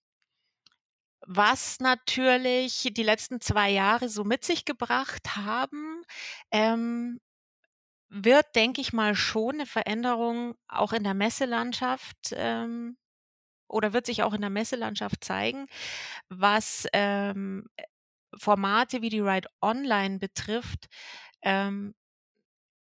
was 1.27 1.81
natürlich 1.81 2.91
die 2.93 3.03
letzten 3.03 3.41
zwei 3.41 3.71
Jahre 3.71 4.09
so 4.09 4.25
mit 4.25 4.45
sich 4.45 4.65
gebracht 4.65 5.37
haben, 5.37 6.03
ähm, 6.51 7.21
wird, 8.09 8.55
denke 8.55 8.81
ich 8.81 8.93
mal, 8.93 9.15
schon 9.15 9.57
eine 9.57 9.67
Veränderung 9.67 10.55
auch 10.69 10.93
in 10.93 11.05
der 11.05 11.15
Messelandschaft 11.15 12.33
ähm, 12.33 12.97
oder 13.69 13.93
wird 13.93 14.07
sich 14.07 14.23
auch 14.23 14.35
in 14.35 14.41
der 14.41 14.51
Messelandschaft 14.51 15.25
zeigen, 15.25 15.67
was 16.29 16.87
ähm, 16.93 17.69
Formate 18.37 19.03
wie 19.03 19.11
die 19.11 19.21
Ride 19.21 19.49
Online 19.63 20.19
betrifft, 20.19 20.89
ähm, 21.43 21.95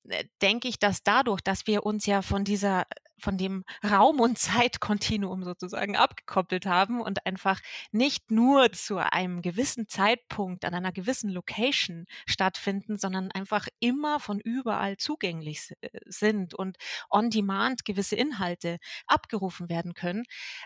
äh, 0.09 0.25
denke 0.43 0.69
ich, 0.69 0.79
dass 0.79 1.03
dadurch, 1.03 1.41
dass 1.41 1.67
wir 1.67 1.85
uns 1.87 2.07
ja 2.07 2.23
von 2.23 2.45
dieser 2.45 2.87
von 3.19 3.39
dem 3.39 3.65
Raum- 3.83 4.21
und 4.21 4.39
Zeitkontinuum 4.39 5.45
sozusagen 5.45 5.97
abgekoppelt 5.97 6.67
haben 6.67 7.01
und 7.01 7.27
einfach 7.27 7.61
nicht 7.93 8.31
nur 8.31 8.73
zu 8.73 8.99
einem 8.99 9.43
gewissen 9.43 9.89
Zeitpunkt 9.89 10.65
an 10.65 10.75
einer 10.75 10.93
gewissen 10.93 11.31
Location 11.31 12.07
stattfinden, 12.27 12.97
sondern 12.99 13.31
einfach 13.33 13.69
immer 13.81 14.21
von 14.21 14.41
überall 14.41 14.97
zugänglich 14.97 15.73
äh, 15.81 15.89
sind 16.07 16.55
und 16.55 16.77
on 17.11 17.31
demand 17.31 17.85
gewisse 17.85 18.17
Inhalte 18.17 18.79
abgerufen 19.07 19.69
werden 19.69 19.95
können. 19.95 20.25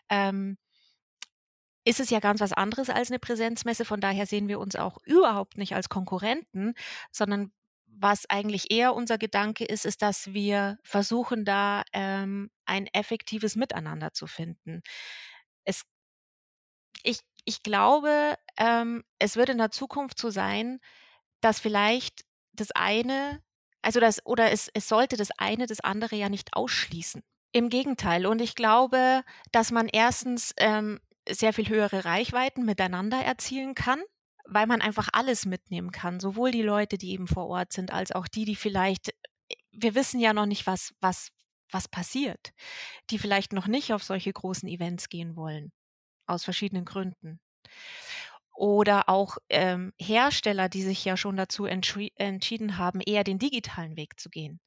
Ähm, 0.09 0.57
ist 1.85 2.01
es 2.01 2.11
ja 2.11 2.21
ganz 2.21 2.41
was 2.41 2.53
anderes 2.53 2.91
als 2.91 3.11
eine 3.11 3.19
Präsenzmesse. 3.19 3.85
Von 3.85 4.01
daher 4.01 4.27
sehen 4.27 4.49
wir 4.49 4.61
uns 4.61 4.77
auch 4.77 4.99
überhaupt 5.05 5.57
nicht 5.57 5.75
als 5.75 5.89
Konkurrenten, 5.89 6.75
sondern 7.11 7.53
was 8.01 8.29
eigentlich 8.29 8.71
eher 8.71 8.95
unser 8.95 9.19
Gedanke 9.19 9.65
ist, 9.65 9.85
ist, 9.85 10.03
dass 10.03 10.33
wir 10.33 10.79
versuchen, 10.83 11.45
da 11.45 11.83
ähm, 11.93 12.51
ein 12.65 12.87
effektives 12.89 13.57
Miteinander 13.57 14.13
zu 14.13 14.27
finden. 14.27 14.81
Es, 15.65 15.83
ich, 17.03 17.21
ich 17.45 17.63
glaube, 17.63 18.35
ähm, 18.57 19.05
es 19.19 19.37
wird 19.37 19.51
in 19.51 19.59
der 19.59 19.71
Zukunft 19.71 20.19
so 20.19 20.31
sein, 20.31 20.81
dass 21.41 21.61
vielleicht 21.61 22.25
das 22.53 22.71
eine, 22.73 23.43
also 23.83 24.01
das, 24.01 24.25
oder 24.25 24.51
es, 24.51 24.71
es 24.73 24.89
sollte 24.89 25.17
das 25.17 25.31
eine 25.39 25.67
das 25.67 25.81
andere 25.81 26.17
ja 26.17 26.29
nicht 26.29 26.55
ausschließen. 26.55 27.23
Im 27.53 27.69
Gegenteil. 27.69 28.27
Und 28.27 28.41
ich 28.41 28.55
glaube, 28.55 29.25
dass 29.53 29.73
man 29.73 29.89
erstens 29.89 30.55
ähm, 30.57 31.01
sehr 31.29 31.53
viel 31.53 31.69
höhere 31.69 32.05
Reichweiten 32.05 32.65
miteinander 32.65 33.19
erzielen 33.19 33.75
kann 33.75 34.01
weil 34.51 34.67
man 34.67 34.81
einfach 34.81 35.09
alles 35.13 35.47
mitnehmen 35.47 35.93
kann, 35.93 36.19
sowohl 36.19 36.51
die 36.51 36.63
Leute, 36.63 36.99
die 36.99 37.13
eben 37.13 37.29
vor 37.29 37.47
Ort 37.47 37.73
sind, 37.73 37.93
als 37.93 38.13
auch 38.13 38.27
die, 38.27 38.45
die 38.45 38.57
vielleicht, 38.57 39.15
wir 39.71 39.95
wissen 39.95 40.21
ja 40.21 40.33
noch 40.33 40.47
nicht, 40.47 40.67
was, 40.67 40.93
was, 41.01 41.31
was 41.71 41.89
passiert, 41.89 42.53
die 43.11 43.19
vielleicht 43.19 43.53
noch 43.53 43.69
nicht 43.69 43.93
auf 43.93 44.03
solche 44.03 44.33
großen 44.33 44.69
Events 44.69 45.09
gehen 45.09 45.37
wollen, 45.37 45.73
aus 46.27 46.45
verschiedenen 46.45 46.85
Gründen. 46.85 47.41
Oder 48.55 49.09
auch 49.09 49.39
ähm, 49.49 49.93
Hersteller, 49.99 50.69
die 50.69 50.83
sich 50.83 51.05
ja 51.05 51.17
schon 51.17 51.37
dazu 51.37 51.65
entschieden 51.65 52.77
haben, 52.77 53.01
eher 53.01 53.25
den 53.25 53.39
digitalen 53.39 53.97
Weg 53.97 54.19
zu 54.19 54.29
gehen. 54.29 54.61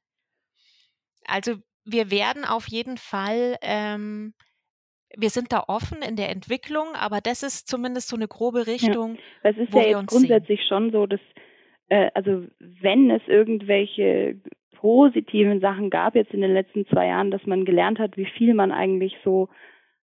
Also 1.26 1.58
wir 1.84 2.10
werden 2.10 2.46
auf 2.46 2.68
jeden 2.70 2.98
Fall 2.98 3.58
ähm, 3.62 4.34
wir 5.18 5.30
sind 5.30 5.52
da 5.52 5.64
offen 5.68 6.00
in 6.08 6.16
der 6.16 6.30
Entwicklung, 6.30 6.88
aber 6.96 7.20
das 7.22 7.44
ist 7.44 7.68
zumindest 7.68 8.10
so 8.10 8.16
eine 8.16 8.28
grobe 8.28 8.68
Richtung. 8.68 9.16
Ja, 9.44 9.52
es 9.52 9.58
ist 9.58 9.74
ja 9.74 9.82
jetzt 9.82 10.08
grundsätzlich 10.08 10.60
sehen. 10.60 10.68
schon 10.68 10.92
so, 10.92 11.06
dass, 11.06 11.20
äh, 11.90 12.10
also 12.14 12.46
wenn 12.60 13.12
es 13.12 13.22
irgendwelche 13.28 14.40
positiven 14.84 15.62
Sachen 15.62 15.90
gab 15.90 16.16
jetzt 16.16 16.34
in 16.34 16.42
den 16.42 16.54
letzten 16.54 16.86
zwei 16.88 17.08
Jahren, 17.08 17.32
dass 17.32 17.46
man 17.46 17.64
gelernt 17.64 18.00
hat, 18.00 18.18
wie 18.18 18.26
viel 18.26 18.54
man 18.54 18.72
eigentlich 18.72 19.16
so 19.24 19.50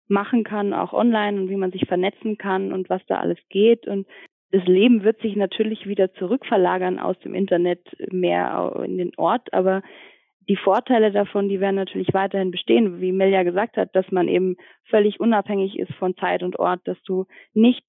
machen 0.08 0.42
kann, 0.42 0.72
auch 0.72 0.92
online 0.92 1.40
und 1.40 1.50
wie 1.50 1.56
man 1.56 1.70
sich 1.70 1.86
vernetzen 1.86 2.38
kann 2.38 2.72
und 2.72 2.88
was 2.88 3.02
da 3.06 3.18
alles 3.18 3.38
geht. 3.48 3.86
Und 3.86 4.06
das 4.52 4.64
Leben 4.64 5.04
wird 5.04 5.20
sich 5.20 5.36
natürlich 5.36 5.86
wieder 5.86 6.12
zurückverlagern 6.14 6.98
aus 6.98 7.18
dem 7.20 7.34
Internet 7.34 7.80
mehr 8.10 8.80
in 8.84 8.98
den 8.98 9.12
Ort, 9.16 9.52
aber 9.52 9.82
die 10.48 10.56
Vorteile 10.56 11.12
davon, 11.12 11.48
die 11.48 11.60
werden 11.60 11.76
natürlich 11.76 12.12
weiterhin 12.12 12.50
bestehen, 12.50 13.00
wie 13.00 13.12
Mel 13.12 13.30
ja 13.30 13.42
gesagt 13.42 13.76
hat, 13.76 13.94
dass 13.94 14.10
man 14.10 14.28
eben 14.28 14.56
völlig 14.84 15.20
unabhängig 15.20 15.78
ist 15.78 15.92
von 15.94 16.16
Zeit 16.16 16.42
und 16.42 16.58
Ort, 16.58 16.80
dass 16.84 17.00
du 17.02 17.26
nicht 17.52 17.84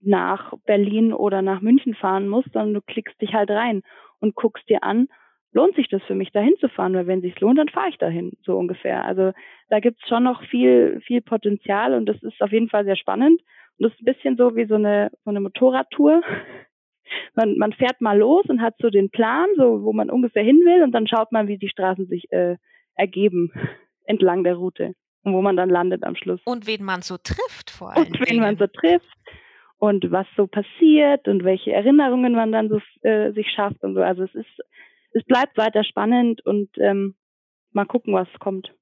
nach 0.00 0.52
Berlin 0.64 1.12
oder 1.12 1.42
nach 1.42 1.60
München 1.60 1.94
fahren 1.94 2.28
musst, 2.28 2.52
sondern 2.52 2.74
du 2.74 2.80
klickst 2.82 3.20
dich 3.20 3.34
halt 3.34 3.50
rein 3.50 3.82
und 4.20 4.34
guckst 4.34 4.68
dir 4.68 4.84
an, 4.84 5.08
lohnt 5.52 5.74
sich 5.74 5.88
das 5.88 6.02
für 6.04 6.14
mich, 6.14 6.30
dahin 6.32 6.54
zu 6.60 6.68
fahren? 6.68 6.94
Weil 6.94 7.06
wenn 7.06 7.22
sich's 7.22 7.40
lohnt, 7.40 7.58
dann 7.58 7.68
fahre 7.68 7.88
ich 7.88 7.98
dahin, 7.98 8.32
so 8.42 8.56
ungefähr. 8.56 9.04
Also 9.04 9.32
da 9.68 9.80
gibt's 9.80 10.06
schon 10.08 10.22
noch 10.22 10.42
viel, 10.44 11.00
viel 11.06 11.22
Potenzial 11.22 11.94
und 11.94 12.06
das 12.06 12.22
ist 12.22 12.40
auf 12.40 12.52
jeden 12.52 12.68
Fall 12.68 12.84
sehr 12.84 12.96
spannend. 12.96 13.40
Und 13.78 13.84
das 13.84 13.92
ist 13.92 14.02
ein 14.02 14.12
bisschen 14.12 14.36
so 14.36 14.54
wie 14.54 14.66
so 14.66 14.74
eine, 14.74 15.10
so 15.24 15.30
eine 15.30 15.40
Motorradtour 15.40 16.22
man, 17.34 17.56
man 17.58 17.72
fährt 17.72 18.00
mal 18.00 18.18
los 18.18 18.44
und 18.48 18.60
hat 18.60 18.74
so 18.78 18.90
den 18.90 19.10
Plan, 19.10 19.48
so 19.56 19.82
wo 19.82 19.92
man 19.92 20.10
ungefähr 20.10 20.42
hin 20.42 20.60
will 20.64 20.82
und 20.82 20.92
dann 20.92 21.06
schaut 21.06 21.32
man, 21.32 21.48
wie 21.48 21.58
die 21.58 21.68
Straßen 21.68 22.06
sich 22.06 22.30
äh, 22.32 22.56
ergeben 22.94 23.52
entlang 24.04 24.44
der 24.44 24.56
Route 24.56 24.94
und 25.22 25.34
wo 25.34 25.42
man 25.42 25.56
dann 25.56 25.68
landet 25.68 26.04
am 26.04 26.16
Schluss. 26.16 26.40
Und 26.44 26.66
wen 26.66 26.84
man 26.84 27.02
so 27.02 27.16
trifft 27.16 27.70
vor 27.70 27.92
allem. 27.92 28.06
Und 28.06 28.20
wen 28.20 28.26
Dingen. 28.26 28.40
man 28.40 28.56
so 28.56 28.66
trifft 28.66 29.06
und 29.78 30.10
was 30.10 30.26
so 30.36 30.46
passiert 30.46 31.28
und 31.28 31.44
welche 31.44 31.72
Erinnerungen 31.72 32.32
man 32.32 32.52
dann 32.52 32.68
so 32.68 32.80
äh, 33.02 33.32
sich 33.32 33.50
schafft 33.50 33.82
und 33.82 33.94
so. 33.94 34.02
Also 34.02 34.22
es 34.22 34.34
ist, 34.34 34.60
es 35.12 35.24
bleibt 35.24 35.56
weiter 35.56 35.84
spannend 35.84 36.44
und 36.46 36.70
ähm, 36.78 37.14
mal 37.72 37.86
gucken, 37.86 38.14
was 38.14 38.28
kommt. 38.38 38.72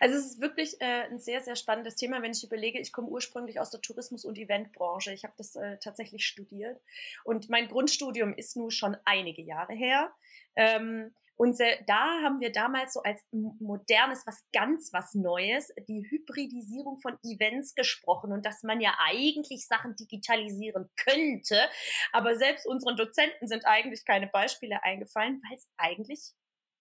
Also 0.00 0.16
es 0.16 0.26
ist 0.26 0.40
wirklich 0.40 0.80
äh, 0.80 1.04
ein 1.10 1.18
sehr, 1.18 1.40
sehr 1.40 1.56
spannendes 1.56 1.96
Thema, 1.96 2.22
wenn 2.22 2.32
ich 2.32 2.44
überlege, 2.44 2.78
ich 2.80 2.92
komme 2.92 3.08
ursprünglich 3.08 3.60
aus 3.60 3.70
der 3.70 3.80
Tourismus- 3.80 4.24
und 4.24 4.38
Eventbranche. 4.38 5.12
Ich 5.12 5.24
habe 5.24 5.34
das 5.36 5.56
äh, 5.56 5.78
tatsächlich 5.78 6.26
studiert 6.26 6.80
und 7.24 7.48
mein 7.48 7.68
Grundstudium 7.68 8.34
ist 8.34 8.56
nun 8.56 8.70
schon 8.70 8.96
einige 9.04 9.42
Jahre 9.42 9.74
her. 9.74 10.12
Ähm, 10.56 11.12
und 11.36 11.58
da 11.86 12.22
haben 12.22 12.40
wir 12.40 12.50
damals 12.50 12.94
so 12.94 13.02
als 13.02 13.22
modernes, 13.30 14.26
was 14.26 14.42
ganz 14.52 14.90
was 14.92 15.14
Neues, 15.14 15.70
die 15.86 16.06
Hybridisierung 16.08 16.98
von 16.98 17.18
Events 17.22 17.74
gesprochen 17.74 18.32
und 18.32 18.46
dass 18.46 18.62
man 18.62 18.80
ja 18.80 18.96
eigentlich 18.98 19.66
Sachen 19.66 19.94
digitalisieren 19.96 20.88
könnte. 20.96 21.60
Aber 22.12 22.36
selbst 22.36 22.66
unseren 22.66 22.96
Dozenten 22.96 23.48
sind 23.48 23.66
eigentlich 23.66 24.06
keine 24.06 24.28
Beispiele 24.28 24.82
eingefallen, 24.82 25.42
weil 25.46 25.58
es 25.58 25.68
eigentlich 25.76 26.32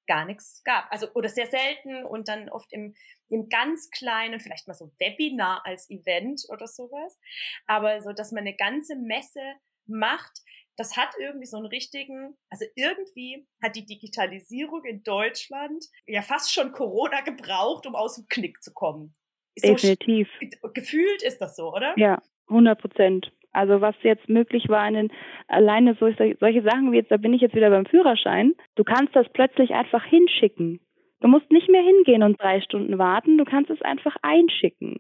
gar 0.08 0.26
nichts 0.26 0.64
gab. 0.64 0.92
Also, 0.92 1.08
oder 1.14 1.30
sehr 1.30 1.48
selten 1.48 2.06
und 2.06 2.28
dann 2.28 2.50
oft 2.50 2.72
im, 2.74 2.96
im 3.30 3.50
ganz 3.50 3.90
kleinen, 3.92 4.40
vielleicht 4.40 4.68
mal 4.68 4.74
so 4.74 4.92
Webinar 5.00 5.66
als 5.66 5.90
Event 5.90 6.44
oder 6.50 6.68
sowas. 6.68 7.20
Aber 7.68 8.02
so, 8.02 8.14
dass 8.14 8.32
man 8.32 8.42
eine 8.42 8.56
ganze 8.56 8.96
Messe 8.96 9.42
macht, 9.86 10.42
das 10.78 10.98
hat 10.98 11.10
irgendwie 11.20 11.46
so 11.46 11.58
einen 11.58 11.68
richtigen, 11.68 12.36
also 12.50 12.66
irgendwie 12.76 13.48
hat 13.62 13.76
die 13.76 13.86
Digitalisierung 13.86 14.84
in 14.84 15.04
Deutschland 15.04 15.86
ja 16.06 16.22
fast 16.22 16.52
schon 16.52 16.72
Corona 16.72 17.22
gebraucht, 17.22 17.86
um 17.86 17.96
aus 17.96 18.16
dem 18.16 18.26
Knick 18.28 18.62
zu 18.62 18.74
kommen. 18.74 19.16
Definitiv. 19.58 20.30
So, 20.62 20.70
gefühlt 20.74 21.24
ist 21.24 21.40
das 21.40 21.56
so, 21.56 21.74
oder? 21.74 21.94
Ja, 21.98 22.22
100 22.48 22.80
Prozent. 22.80 23.32
Also 23.56 23.80
was 23.80 23.96
jetzt 24.04 24.28
möglich 24.28 24.68
war, 24.68 24.86
in 24.86 24.96
den, 24.96 25.12
alleine 25.48 25.96
so, 25.98 26.10
solche 26.40 26.62
Sachen 26.62 26.92
wie 26.92 26.98
jetzt, 26.98 27.10
da 27.10 27.16
bin 27.16 27.34
ich 27.34 27.42
jetzt 27.42 27.56
wieder 27.56 27.70
beim 27.70 27.86
Führerschein, 27.86 28.54
du 28.76 28.84
kannst 28.84 29.16
das 29.16 29.28
plötzlich 29.32 29.72
einfach 29.72 30.04
hinschicken. 30.04 30.82
Du 31.22 31.30
musst 31.30 31.50
nicht 31.52 31.70
mehr 31.70 31.82
hingehen 31.82 32.22
und 32.22 32.42
drei 32.42 32.60
Stunden 32.60 32.98
warten, 32.98 33.38
du 33.38 33.46
kannst 33.46 33.70
es 33.70 33.82
einfach 33.82 34.18
einschicken 34.22 35.00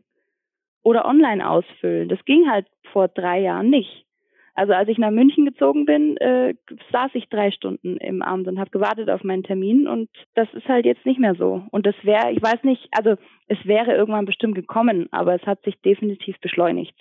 oder 0.83 1.05
online 1.05 1.47
ausfüllen. 1.47 2.07
Das 2.07 2.23
ging 2.23 2.49
halt 2.49 2.65
vor 2.93 3.09
drei 3.09 3.41
Jahren 3.41 3.69
nicht. 3.69 4.05
Also 4.53 4.71
als 4.71 4.87
ich 4.87 4.97
nach 4.97 5.11
München 5.11 5.43
gezogen 5.43 5.85
bin, 5.85 6.15
äh, 6.17 6.53
saß 6.93 7.11
ich 7.15 7.27
drei 7.27 7.51
Stunden 7.51 7.97
im 7.97 8.21
Abend 8.21 8.47
und 8.47 8.57
habe 8.57 8.69
gewartet 8.69 9.09
auf 9.09 9.25
meinen 9.25 9.43
Termin 9.43 9.85
und 9.85 10.09
das 10.33 10.47
ist 10.53 10.69
halt 10.69 10.85
jetzt 10.85 11.05
nicht 11.05 11.19
mehr 11.19 11.35
so. 11.35 11.63
Und 11.71 11.85
das 11.85 11.95
wäre, 12.03 12.31
ich 12.31 12.41
weiß 12.41 12.63
nicht, 12.63 12.87
also 12.91 13.15
es 13.49 13.57
wäre 13.65 13.93
irgendwann 13.93 14.23
bestimmt 14.23 14.55
gekommen, 14.55 15.09
aber 15.11 15.35
es 15.35 15.45
hat 15.45 15.61
sich 15.63 15.75
definitiv 15.81 16.39
beschleunigt 16.39 16.95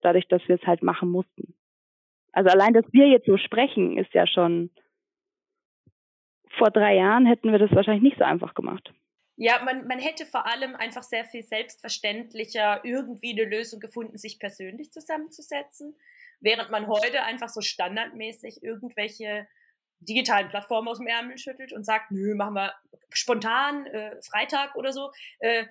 dadurch, 0.00 0.28
dass 0.28 0.46
wir 0.48 0.56
es 0.56 0.66
halt 0.66 0.82
machen 0.82 1.10
mussten. 1.10 1.54
Also 2.32 2.50
allein, 2.50 2.72
dass 2.72 2.84
wir 2.92 3.08
jetzt 3.08 3.26
so 3.26 3.36
sprechen, 3.36 3.98
ist 3.98 4.12
ja 4.14 4.26
schon, 4.26 4.70
vor 6.56 6.70
drei 6.70 6.96
Jahren 6.96 7.26
hätten 7.26 7.52
wir 7.52 7.58
das 7.58 7.70
wahrscheinlich 7.72 8.02
nicht 8.02 8.18
so 8.18 8.24
einfach 8.24 8.54
gemacht. 8.54 8.92
Ja, 9.36 9.62
man, 9.62 9.86
man 9.86 10.00
hätte 10.00 10.26
vor 10.26 10.46
allem 10.46 10.74
einfach 10.74 11.04
sehr 11.04 11.24
viel 11.24 11.44
selbstverständlicher 11.44 12.84
irgendwie 12.84 13.32
eine 13.32 13.48
Lösung 13.48 13.78
gefunden, 13.78 14.18
sich 14.18 14.40
persönlich 14.40 14.90
zusammenzusetzen, 14.90 15.96
während 16.40 16.70
man 16.70 16.88
heute 16.88 17.22
einfach 17.22 17.48
so 17.48 17.60
standardmäßig 17.60 18.62
irgendwelche 18.62 19.46
digitalen 20.00 20.48
Plattformen 20.48 20.88
aus 20.88 20.98
dem 20.98 21.06
Ärmel 21.06 21.38
schüttelt 21.38 21.72
und 21.72 21.84
sagt, 21.84 22.10
nö, 22.10 22.34
machen 22.34 22.54
wir 22.54 22.74
spontan, 23.10 23.86
äh, 23.86 24.20
Freitag 24.22 24.74
oder 24.74 24.92
so, 24.92 25.10
äh, 25.38 25.66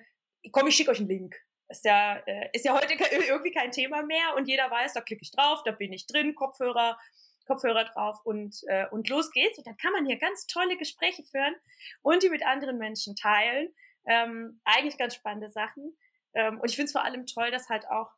komm, 0.50 0.66
ich 0.66 0.76
schicke 0.76 0.90
euch 0.90 1.00
einen 1.00 1.08
Link. 1.08 1.36
Ist 1.68 1.84
ja, 1.84 2.16
äh, 2.26 2.48
ist 2.52 2.64
ja 2.64 2.74
heute 2.74 2.94
irgendwie 3.28 3.52
kein 3.52 3.70
Thema 3.70 4.02
mehr 4.02 4.34
und 4.36 4.48
jeder 4.48 4.70
weiß, 4.70 4.94
da 4.94 5.00
klicke 5.00 5.22
ich 5.22 5.30
drauf, 5.30 5.62
da 5.64 5.72
bin 5.72 5.92
ich 5.92 6.06
drin, 6.06 6.34
Kopfhörer, 6.34 6.98
Kopfhörer 7.46 7.84
drauf 7.84 8.20
und, 8.24 8.56
äh, 8.68 8.86
und 8.90 9.08
los 9.08 9.30
geht's. 9.30 9.58
Und 9.58 9.66
dann 9.66 9.76
kann 9.76 9.92
man 9.92 10.06
hier 10.06 10.18
ganz 10.18 10.46
tolle 10.46 10.76
Gespräche 10.76 11.24
führen 11.24 11.54
und 12.02 12.22
die 12.22 12.30
mit 12.30 12.44
anderen 12.46 12.78
Menschen 12.78 13.16
teilen. 13.16 13.74
Ähm, 14.06 14.60
eigentlich 14.64 14.96
ganz 14.96 15.14
spannende 15.14 15.50
Sachen. 15.50 15.96
Ähm, 16.34 16.60
und 16.60 16.70
ich 16.70 16.76
finde 16.76 16.86
es 16.86 16.92
vor 16.92 17.04
allem 17.04 17.26
toll, 17.26 17.50
dass 17.50 17.68
halt 17.68 17.86
auch 17.88 18.10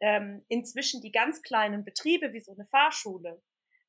ähm, 0.00 0.44
inzwischen 0.48 1.00
die 1.00 1.12
ganz 1.12 1.42
kleinen 1.42 1.84
Betriebe 1.84 2.32
wie 2.32 2.40
so 2.40 2.52
eine 2.52 2.66
Fahrschule 2.66 3.40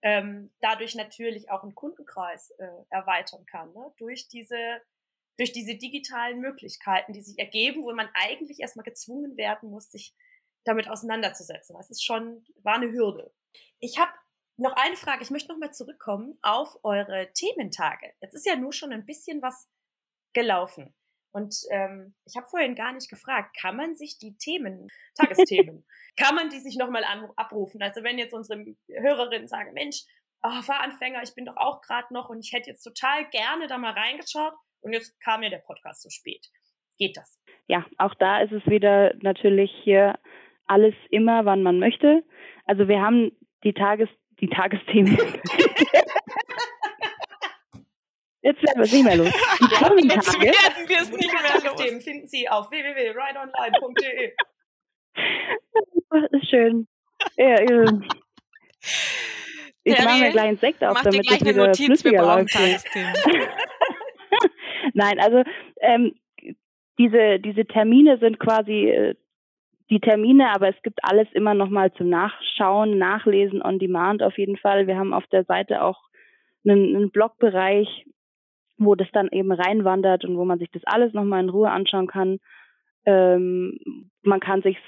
ähm, 0.01 0.51
dadurch 0.61 0.95
natürlich 0.95 1.49
auch 1.49 1.63
einen 1.63 1.75
Kundenkreis 1.75 2.51
äh, 2.59 2.67
erweitern 2.89 3.45
kann, 3.45 3.73
ne? 3.73 3.91
durch 3.97 4.27
diese 4.27 4.81
durch 5.37 5.51
diese 5.51 5.75
digitalen 5.75 6.39
Möglichkeiten, 6.39 7.13
die 7.13 7.21
sich 7.21 7.37
ergeben, 7.39 7.83
wo 7.83 7.93
man 7.93 8.09
eigentlich 8.13 8.59
erstmal 8.59 8.83
gezwungen 8.83 9.37
werden 9.37 9.69
muss, 9.69 9.91
sich 9.91 10.15
damit 10.65 10.89
auseinanderzusetzen. 10.89 11.75
Das 11.77 11.89
ist 11.89 12.03
schon, 12.03 12.43
war 12.63 12.75
eine 12.75 12.91
Hürde. 12.91 13.33
Ich 13.79 13.97
habe 13.99 14.11
noch 14.57 14.75
eine 14.75 14.95
Frage. 14.95 15.23
Ich 15.23 15.29
möchte 15.29 15.51
nochmal 15.51 15.71
zurückkommen 15.71 16.37
auf 16.41 16.77
eure 16.83 17.31
Thementage. 17.33 18.13
Jetzt 18.21 18.33
ist 18.33 18.45
ja 18.45 18.55
nur 18.55 18.73
schon 18.73 18.91
ein 18.91 19.05
bisschen 19.05 19.41
was 19.41 19.69
gelaufen. 20.33 20.93
Und 21.31 21.55
ähm, 21.69 22.15
ich 22.25 22.35
habe 22.35 22.47
vorhin 22.47 22.73
gar 22.73 22.93
nicht 22.93 23.09
gefragt, 23.09 23.55
kann 23.59 23.75
man 23.75 23.95
sich 23.95 24.17
die 24.17 24.35
Themen, 24.37 24.87
Tagesthemen, 25.15 25.85
kann 26.15 26.33
man 26.33 26.49
die 26.49 26.59
sich 26.59 26.77
nochmal 26.77 27.03
abrufen? 27.35 27.81
Also 27.83 28.03
wenn 28.03 28.17
jetzt 28.17 28.33
unsere 28.33 28.65
Hörerinnen 28.89 29.47
sagen, 29.47 29.73
Mensch, 29.73 30.03
oh, 30.41 30.61
Fahranfänger, 30.63 31.21
ich 31.21 31.35
bin 31.35 31.45
doch 31.45 31.57
auch 31.57 31.81
gerade 31.81 32.11
noch 32.11 32.29
und 32.29 32.39
ich 32.39 32.53
hätte 32.53 32.71
jetzt 32.71 32.81
total 32.81 33.29
gerne 33.29 33.67
da 33.67 33.77
mal 33.77 33.93
reingeschaut 33.93 34.53
und 34.81 34.93
jetzt 34.93 35.19
kam 35.21 35.41
mir 35.41 35.49
der 35.49 35.57
Podcast 35.59 36.03
so 36.03 36.09
spät. 36.09 36.47
Geht 36.97 37.17
das? 37.17 37.39
Ja, 37.67 37.85
auch 37.97 38.13
da 38.15 38.41
ist 38.41 38.51
es 38.51 38.65
wieder 38.65 39.13
natürlich 39.21 39.71
hier 39.83 40.17
alles 40.65 40.95
immer, 41.09 41.45
wann 41.45 41.63
man 41.63 41.79
möchte. 41.79 42.23
Also 42.65 42.87
wir 42.87 43.01
haben 43.01 43.31
die 43.63 43.73
Tages 43.73 44.09
die 44.39 44.49
Tagesthemen. 44.49 45.17
Jetzt 48.47 48.61
werden 48.63 48.77
wir 48.77 48.83
es 48.83 48.93
nicht 48.93 49.03
mehr 49.03 49.17
los. 49.17 49.29
Die 49.59 49.65
ja, 49.73 50.15
jetzt 50.15 50.39
werden 50.39 50.87
wir 50.87 51.01
es 51.01 51.11
nicht 51.11 51.33
mehr 51.33 51.69
los. 51.69 51.75
Themen 51.75 51.99
finden 51.99 52.27
Sie 52.27 52.47
auf 52.47 52.71
www.rideonline.de. 52.71 54.33
Das 56.09 56.31
ist 56.31 56.49
schön. 56.49 56.87
Ja, 57.35 57.61
ja. 57.61 57.85
Ich 59.83 60.01
mache 60.01 60.19
mir 60.19 60.31
gleich 60.31 60.47
einen 60.47 60.59
Sekt 60.59 60.81
auf, 60.81 61.01
damit 61.01 61.29
es 61.29 61.41
wieder 61.41 61.67
Notiz, 61.67 61.85
flüssiger 61.87 62.21
läuft. 62.21 62.55
Nein, 64.97 65.19
also 65.19 65.43
ähm, 65.79 66.15
diese, 66.97 67.39
diese 67.39 67.65
Termine 67.67 68.17
sind 68.17 68.39
quasi 68.39 68.89
äh, 68.89 69.15
die 69.91 69.99
Termine, 69.99 70.49
aber 70.49 70.69
es 70.69 70.81
gibt 70.81 70.99
alles 71.03 71.27
immer 71.33 71.53
noch 71.53 71.69
mal 71.69 71.93
zum 71.93 72.09
Nachschauen, 72.09 72.97
Nachlesen 72.97 73.61
on 73.61 73.77
Demand 73.77 74.23
auf 74.23 74.39
jeden 74.39 74.57
Fall. 74.57 74.87
Wir 74.87 74.97
haben 74.97 75.13
auf 75.13 75.27
der 75.27 75.43
Seite 75.43 75.83
auch 75.83 76.01
einen, 76.67 76.95
einen 76.95 77.11
Blogbereich, 77.11 78.07
wo 78.79 78.95
das 78.95 79.07
dann 79.13 79.29
eben 79.31 79.51
reinwandert 79.51 80.25
und 80.25 80.35
wo 80.35 80.45
man 80.45 80.57
sich 80.57 80.71
das 80.71 80.81
alles 80.85 81.13
noch 81.13 81.25
mal 81.25 81.41
in 81.41 81.49
Ruhe 81.49 81.69
anschauen 81.69 82.07
kann. 82.07 82.39
Ähm, 83.05 83.77
man 84.23 84.39
kann 84.39 84.63
sich 84.63 84.79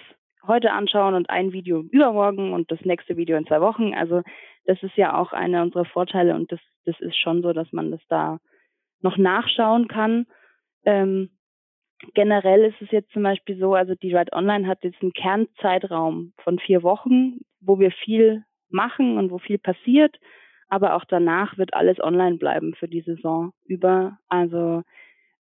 heute 0.47 0.71
anschauen 0.71 1.13
und 1.13 1.29
ein 1.29 1.53
Video 1.53 1.81
übermorgen 1.81 2.53
und 2.53 2.71
das 2.71 2.81
nächste 2.81 3.15
Video 3.15 3.37
in 3.37 3.45
zwei 3.45 3.61
Wochen. 3.61 3.93
Also 3.93 4.23
das 4.65 4.81
ist 4.81 4.97
ja 4.97 5.15
auch 5.15 5.33
einer 5.33 5.61
unserer 5.61 5.85
Vorteile 5.85 6.33
und 6.33 6.51
das, 6.51 6.59
das 6.85 6.99
ist 6.99 7.15
schon 7.15 7.43
so, 7.43 7.53
dass 7.53 7.71
man 7.71 7.91
das 7.91 8.01
da 8.09 8.39
noch 9.01 9.17
nachschauen 9.17 9.87
kann. 9.87 10.25
Ähm, 10.85 11.29
generell 12.13 12.65
ist 12.65 12.81
es 12.81 12.91
jetzt 12.91 13.11
zum 13.11 13.23
Beispiel 13.23 13.57
so, 13.57 13.73
also 13.73 13.95
die 13.95 14.15
Ride 14.15 14.33
Online 14.33 14.67
hat 14.67 14.83
jetzt 14.83 15.01
einen 15.01 15.13
Kernzeitraum 15.13 16.33
von 16.43 16.59
vier 16.59 16.83
Wochen, 16.83 17.39
wo 17.61 17.79
wir 17.79 17.91
viel 17.91 18.43
machen 18.69 19.17
und 19.17 19.31
wo 19.31 19.37
viel 19.37 19.57
passiert. 19.57 20.17
Aber 20.69 20.95
auch 20.95 21.03
danach 21.05 21.57
wird 21.57 21.73
alles 21.73 21.99
online 21.99 22.37
bleiben 22.37 22.75
für 22.75 22.87
die 22.87 23.01
Saison 23.01 23.53
über. 23.65 24.19
Also 24.27 24.83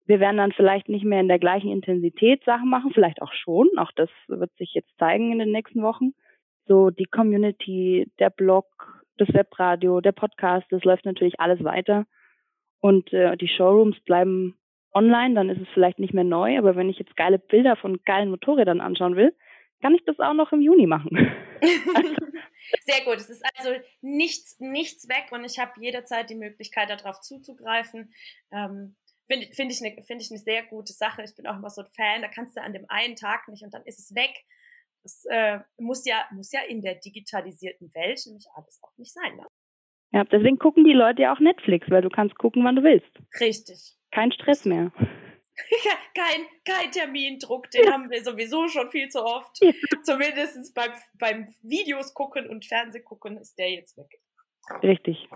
wir 0.05 0.21
werden 0.21 0.37
dann 0.37 0.53
vielleicht 0.53 0.87
nicht 0.87 1.03
mehr 1.03 1.19
in 1.19 1.27
der 1.27 1.39
gleichen 1.39 1.69
Intensität 1.69 2.43
Sachen 2.45 2.69
machen, 2.69 2.91
vielleicht 2.93 3.21
auch 3.21 3.33
schon. 3.33 3.67
Auch 3.77 3.91
das 3.95 4.09
wird 4.27 4.51
sich 4.57 4.73
jetzt 4.73 4.97
zeigen 4.97 5.33
in 5.33 5.39
den 5.39 5.51
nächsten 5.51 5.83
Wochen. 5.83 6.13
So 6.65 6.89
die 6.89 7.05
Community, 7.05 8.09
der 8.19 8.29
Blog, 8.29 8.65
das 9.17 9.27
Webradio, 9.33 9.99
der 9.99 10.13
Podcast, 10.13 10.65
das 10.69 10.83
läuft 10.83 11.05
natürlich 11.05 11.39
alles 11.39 11.61
weiter. 11.63 12.05
Und 12.79 13.11
äh, 13.13 13.35
die 13.37 13.47
Showrooms 13.47 13.99
bleiben 14.01 14.57
online, 14.93 15.35
dann 15.35 15.49
ist 15.49 15.61
es 15.61 15.67
vielleicht 15.73 15.99
nicht 15.99 16.13
mehr 16.13 16.23
neu, 16.23 16.57
aber 16.57 16.75
wenn 16.75 16.89
ich 16.89 16.97
jetzt 16.97 17.15
geile 17.15 17.39
Bilder 17.39 17.75
von 17.75 17.99
geilen 18.05 18.29
Motorrädern 18.29 18.81
anschauen 18.81 19.15
will, 19.15 19.33
kann 19.81 19.93
ich 19.93 20.03
das 20.05 20.19
auch 20.19 20.33
noch 20.33 20.51
im 20.51 20.61
Juni 20.61 20.87
machen. 20.87 21.09
Sehr 22.85 23.05
gut. 23.05 23.15
Es 23.15 23.29
ist 23.29 23.43
also 23.55 23.71
nichts, 24.01 24.59
nichts 24.59 25.07
weg 25.07 25.27
und 25.31 25.45
ich 25.45 25.59
habe 25.59 25.71
jederzeit 25.79 26.29
die 26.29 26.35
Möglichkeit, 26.35 26.89
darauf 26.89 27.21
zuzugreifen. 27.21 28.13
Ähm, 28.51 28.95
Finde 29.29 29.47
find 29.53 29.71
ich, 29.71 29.83
eine, 29.83 30.03
find 30.03 30.21
ich 30.21 30.31
eine 30.31 30.39
sehr 30.39 30.63
gute 30.63 30.93
Sache. 30.93 31.21
Ich 31.21 31.35
bin 31.35 31.47
auch 31.47 31.57
immer 31.57 31.69
so 31.69 31.81
ein 31.81 31.89
Fan, 31.95 32.21
da 32.21 32.29
kannst 32.29 32.55
du 32.55 32.61
an 32.61 32.71
dem 32.71 32.85
einen 32.87 33.17
Tag 33.17 33.49
nicht 33.49 33.61
und 33.61 33.73
dann 33.73 33.83
ist 33.83 33.99
es 33.99 34.15
weg. 34.15 34.31
Das 35.03 35.25
äh, 35.29 35.59
muss, 35.77 36.05
ja, 36.05 36.25
muss 36.31 36.51
ja 36.53 36.61
in 36.61 36.81
der 36.81 36.95
digitalisierten 36.95 37.93
Welt 37.93 38.21
nämlich 38.25 38.47
alles 38.55 38.79
auch 38.81 38.97
nicht 38.97 39.13
sein. 39.13 39.35
Ne? 39.35 39.45
Ja, 40.11 40.23
deswegen 40.23 40.57
gucken 40.57 40.85
die 40.85 40.93
Leute 40.93 41.23
ja 41.23 41.33
auch 41.33 41.39
Netflix, 41.39 41.89
weil 41.89 42.01
du 42.01 42.09
kannst 42.09 42.37
gucken, 42.37 42.63
wann 42.63 42.75
du 42.75 42.83
willst. 42.83 43.11
Richtig. 43.39 43.93
Kein 44.11 44.31
Stress 44.31 44.65
mehr. 44.65 44.91
kein, 46.13 46.45
kein 46.65 46.91
Termindruck, 46.91 47.69
den 47.71 47.91
haben 47.91 48.09
wir 48.09 48.23
sowieso 48.23 48.67
schon 48.67 48.89
viel 48.89 49.09
zu 49.09 49.23
oft. 49.23 49.57
Ja. 49.61 49.71
Zumindest 50.03 50.73
beim, 50.73 50.91
beim 51.15 51.55
Videos 51.61 52.13
gucken 52.13 52.47
und 52.47 52.65
Fernseh 52.65 53.01
gucken 53.01 53.37
ist 53.37 53.57
der 53.57 53.71
jetzt 53.71 53.97
weg. 53.97 54.19
Richtig. 54.83 55.27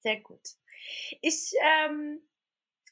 Sehr 0.00 0.20
gut. 0.20 0.40
Ich, 1.22 1.52
ähm, 1.86 2.20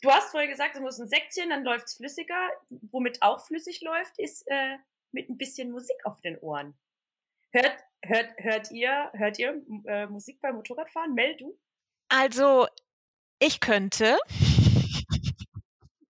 du 0.01 0.11
hast 0.11 0.31
vorher 0.31 0.49
gesagt, 0.49 0.77
es 0.77 0.81
muss 0.81 0.99
ein 0.99 1.09
Säckchen, 1.09 1.51
dann 1.51 1.65
läuft 1.65 1.87
es 1.87 1.97
flüssiger. 1.97 2.51
Womit 2.91 3.21
auch 3.23 3.45
flüssig 3.45 3.83
läuft, 3.83 4.19
ist 4.19 4.47
äh, 4.49 4.77
mit 5.11 5.29
ein 5.29 5.37
bisschen 5.37 5.71
Musik 5.71 5.97
auf 6.05 6.21
den 6.21 6.39
Ohren. 6.39 6.75
Hört, 7.51 7.77
hört, 8.03 8.35
hört 8.39 8.71
ihr, 8.71 9.11
hört 9.15 9.39
ihr 9.39 9.63
äh, 9.87 10.07
Musik 10.07 10.41
beim 10.41 10.57
Motorradfahren? 10.57 11.15
Mel, 11.15 11.37
du? 11.37 11.59
Also, 12.09 12.67
ich 13.39 13.61
könnte. 13.61 14.19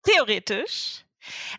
Theoretisch. 0.03 1.05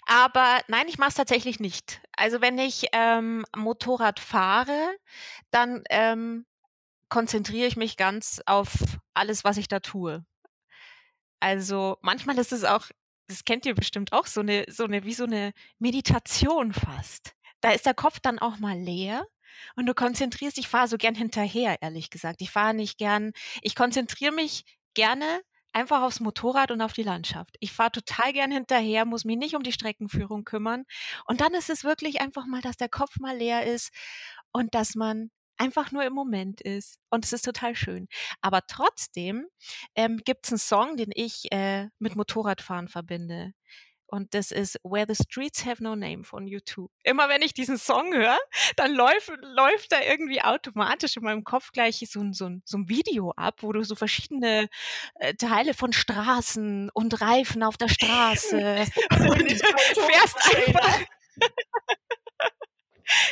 Aber 0.06 0.62
nein, 0.68 0.88
ich 0.88 0.98
mache 0.98 1.10
es 1.10 1.16
tatsächlich 1.16 1.60
nicht. 1.60 2.02
Also 2.16 2.40
wenn 2.42 2.58
ich 2.58 2.88
ähm, 2.94 3.46
Motorrad 3.56 4.20
fahre, 4.20 4.96
dann 5.52 5.84
ähm, 5.90 6.46
konzentriere 7.10 7.68
ich 7.68 7.76
mich 7.76 7.98
ganz 7.98 8.42
auf 8.46 8.70
alles, 9.14 9.44
was 9.44 9.58
ich 9.58 9.68
da 9.68 9.80
tue. 9.80 10.26
Also 11.40 11.98
manchmal 12.02 12.38
ist 12.38 12.54
es 12.54 12.64
auch, 12.64 12.88
das 13.28 13.44
kennt 13.44 13.66
ihr 13.66 13.76
bestimmt 13.76 14.14
auch, 14.14 14.26
so 14.26 14.40
eine, 14.40 14.66
so 14.70 14.86
eine, 14.86 15.04
wie 15.04 15.14
so 15.14 15.26
eine 15.26 15.52
Meditation 15.80 16.74
fast. 16.74 17.36
Da 17.62 17.72
ist 17.72 17.86
der 17.86 17.94
Kopf 17.94 18.20
dann 18.22 18.40
auch 18.40 18.58
mal 18.60 18.78
leer 18.78 19.28
und 19.76 19.86
du 19.86 19.94
konzentrierst, 19.94 20.58
ich 20.58 20.68
fahre 20.68 20.88
so 20.88 20.98
gern 20.98 21.16
hinterher, 21.16 21.78
ehrlich 21.82 22.10
gesagt. 22.10 22.42
Ich 22.42 22.52
fahre 22.52 22.74
nicht 22.74 22.98
gern, 22.98 23.32
ich 23.62 23.76
konzentriere 23.76 24.34
mich 24.34 24.64
gerne 24.94 25.42
einfach 25.74 26.02
aufs 26.02 26.20
Motorrad 26.20 26.72
und 26.72 26.82
auf 26.82 26.94
die 26.94 27.04
Landschaft. 27.04 27.56
Ich 27.60 27.72
fahre 27.72 27.92
total 27.92 28.34
gern 28.34 28.52
hinterher, 28.52 29.06
muss 29.06 29.26
mich 29.26 29.38
nicht 29.38 29.56
um 29.56 29.64
die 29.64 29.72
Streckenführung 29.72 30.44
kümmern. 30.44 30.86
Und 31.26 31.42
dann 31.42 31.54
ist 31.54 31.70
es 31.70 31.84
wirklich 31.84 32.20
einfach 32.22 32.46
mal, 32.48 32.62
dass 32.62 32.78
der 32.78 32.90
Kopf 32.90 33.20
mal 33.20 33.38
leer 33.38 33.66
ist 33.66 33.92
und 34.52 34.74
dass 34.74 34.96
man 34.96 35.30
einfach 35.58 35.92
nur 35.92 36.04
im 36.04 36.14
Moment 36.14 36.62
ist. 36.62 36.98
Und 37.10 37.26
es 37.26 37.34
ist 37.34 37.46
total 37.46 37.76
schön. 37.76 38.08
Aber 38.42 38.62
trotzdem 38.68 39.48
ähm, 39.96 40.18
gibt 40.24 40.46
es 40.46 40.52
einen 40.52 40.60
Song, 40.60 40.98
den 40.98 41.12
ich 41.14 41.52
äh, 41.52 41.88
mit 42.00 42.16
Motorradfahren 42.16 42.88
verbinde. 42.88 43.54
Und 44.08 44.34
das 44.34 44.52
ist 44.52 44.80
Where 44.84 45.06
the 45.08 45.16
Streets 45.16 45.66
Have 45.66 45.84
No 45.84 45.96
Name 45.96 46.24
von 46.24 46.48
YouTube. 46.48 46.90
Immer 47.04 47.28
wenn 47.30 47.42
ich 47.42 47.54
diesen 47.54 47.78
Song 47.78 48.14
höre, 48.14 48.38
dann 48.78 48.94
läuft, 48.94 49.30
läuft 49.42 49.92
da 49.92 50.02
irgendwie 50.02 50.42
automatisch 50.42 51.18
in 51.18 51.24
meinem 51.24 51.44
Kopf 51.44 51.72
gleich 51.72 52.04
so 52.10 52.22
ein, 52.22 52.34
so 52.34 52.46
ein, 52.46 52.62
so 52.66 52.78
ein 52.78 52.90
Video 52.90 53.32
ab, 53.32 53.64
wo 53.64 53.72
du 53.74 53.84
so 53.84 53.96
verschiedene 53.96 54.70
äh, 55.16 55.34
Teile 55.34 55.74
von 55.74 55.92
Straßen 55.92 56.90
und 56.94 57.22
Reifen 57.22 57.64
auf 57.64 57.78
der 57.78 57.90
Straße 57.90 58.58
fährst 59.10 60.56
einfach. 60.56 61.00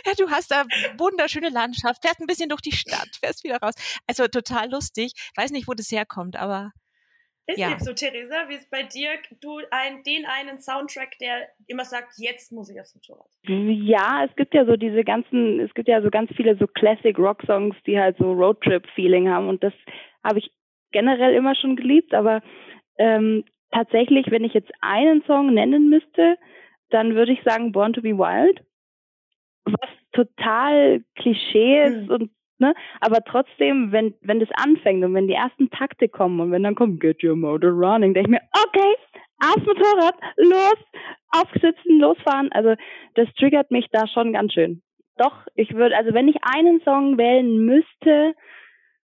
Ja, 0.05 0.13
du 0.13 0.29
hast 0.29 0.51
da 0.51 0.63
wunderschöne 0.97 1.49
Landschaft, 1.49 2.01
fährst 2.01 2.19
ein 2.21 2.27
bisschen 2.27 2.49
durch 2.49 2.61
die 2.61 2.71
Stadt, 2.71 3.09
fährst 3.19 3.43
wieder 3.43 3.57
raus. 3.57 3.73
Also 4.07 4.27
total 4.27 4.69
lustig. 4.71 5.13
Weiß 5.35 5.51
nicht, 5.51 5.67
wo 5.67 5.73
das 5.73 5.91
herkommt, 5.91 6.37
aber 6.37 6.71
ist 7.47 7.59
ja. 7.59 7.71
eben 7.71 7.79
so, 7.79 7.93
Theresa, 7.93 8.49
wie 8.49 8.55
ist 8.55 8.69
bei 8.71 8.83
dir, 8.83 9.09
du 9.41 9.59
ein, 9.69 10.03
den 10.03 10.25
einen 10.25 10.59
Soundtrack, 10.59 11.17
der 11.19 11.47
immer 11.67 11.85
sagt, 11.85 12.13
jetzt 12.17 12.51
muss 12.51 12.69
ich 12.69 12.79
aufs 12.79 12.95
Motorrad? 12.95 13.27
Ja, 13.43 14.25
es 14.27 14.35
gibt 14.35 14.53
ja 14.53 14.65
so 14.65 14.75
diese 14.75 15.03
ganzen, 15.03 15.59
es 15.59 15.73
gibt 15.73 15.87
ja 15.87 16.01
so 16.01 16.09
ganz 16.09 16.31
viele 16.35 16.57
so 16.57 16.65
Classic 16.65 17.17
Rock 17.17 17.43
Songs, 17.45 17.75
die 17.85 17.99
halt 17.99 18.17
so 18.17 18.31
Roadtrip-Feeling 18.31 19.29
haben 19.29 19.47
und 19.47 19.63
das 19.63 19.73
habe 20.23 20.39
ich 20.39 20.51
generell 20.91 21.35
immer 21.35 21.55
schon 21.55 21.75
geliebt, 21.75 22.13
aber 22.13 22.41
ähm, 22.97 23.43
tatsächlich, 23.71 24.31
wenn 24.31 24.43
ich 24.43 24.53
jetzt 24.53 24.71
einen 24.81 25.21
Song 25.23 25.53
nennen 25.53 25.89
müsste, 25.89 26.37
dann 26.89 27.15
würde 27.15 27.33
ich 27.33 27.43
sagen 27.43 27.71
Born 27.71 27.93
to 27.93 28.01
be 28.01 28.17
Wild, 28.17 28.61
was 29.65 29.89
total 30.13 31.03
Klischee 31.15 31.83
ist 31.83 32.07
mhm. 32.07 32.09
und 32.09 32.31
Ne? 32.57 32.73
Aber 33.01 33.21
trotzdem, 33.21 33.91
wenn, 33.91 34.13
wenn 34.21 34.39
das 34.39 34.49
anfängt 34.53 35.03
und 35.03 35.13
wenn 35.13 35.27
die 35.27 35.33
ersten 35.33 35.69
Takte 35.69 36.07
kommen 36.07 36.39
und 36.39 36.51
wenn 36.51 36.63
dann 36.63 36.75
kommt, 36.75 37.01
get 37.01 37.23
your 37.23 37.35
motor 37.35 37.71
running, 37.71 38.13
denke 38.13 38.29
ich 38.29 38.31
mir, 38.31 38.41
okay, 38.65 38.95
aufs 39.43 39.65
Motorrad, 39.65 40.15
los, 40.37 40.77
aufsitzen, 41.31 41.99
losfahren. 41.99 42.51
Also 42.51 42.75
das 43.15 43.27
triggert 43.37 43.71
mich 43.71 43.87
da 43.91 44.07
schon 44.07 44.33
ganz 44.33 44.53
schön. 44.53 44.81
Doch, 45.17 45.45
ich 45.55 45.73
würde, 45.73 45.95
also 45.97 46.13
wenn 46.13 46.27
ich 46.27 46.37
einen 46.43 46.81
Song 46.81 47.17
wählen 47.17 47.65
müsste, 47.65 48.33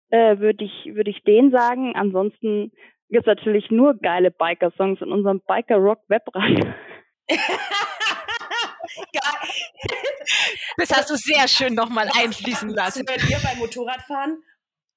äh, 0.10 0.40
würde 0.40 0.66
ich, 0.66 0.96
würde 0.96 1.10
ich 1.10 1.24
den 1.24 1.52
sagen. 1.52 1.96
Ansonsten 1.96 2.72
gibt 3.10 3.28
es 3.28 3.36
natürlich 3.36 3.70
nur 3.72 3.96
geile 3.96 4.32
Biker-Songs 4.32 5.02
in 5.02 5.12
unserem 5.12 5.42
Biker-Rock-Webradio. 5.48 6.66
Das 10.78 10.92
hast 10.92 11.10
du 11.10 11.16
sehr 11.16 11.48
schön 11.48 11.74
nochmal 11.74 12.10
einfließen 12.16 12.70
lassen. 12.70 13.06
Bei 13.06 13.18
dir 13.18 13.40
beim 13.44 13.58
Motorradfahren? 13.58 14.44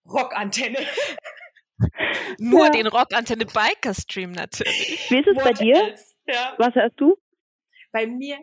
Rockantenne. 0.07 0.79
Nur 2.39 2.67
ja. 2.67 2.71
den 2.71 2.87
Rockantenne 2.87 3.47
Biker 3.47 3.95
Stream 3.95 4.33
natürlich. 4.33 5.11
Wie 5.11 5.19
ist 5.19 5.27
es 5.27 5.37
What 5.37 5.45
bei 5.45 5.53
dir? 5.53 5.95
Ja. 6.27 6.55
Was 6.59 6.75
hörst 6.75 7.01
du? 7.01 7.17
Bei 7.93 8.07
mir 8.07 8.39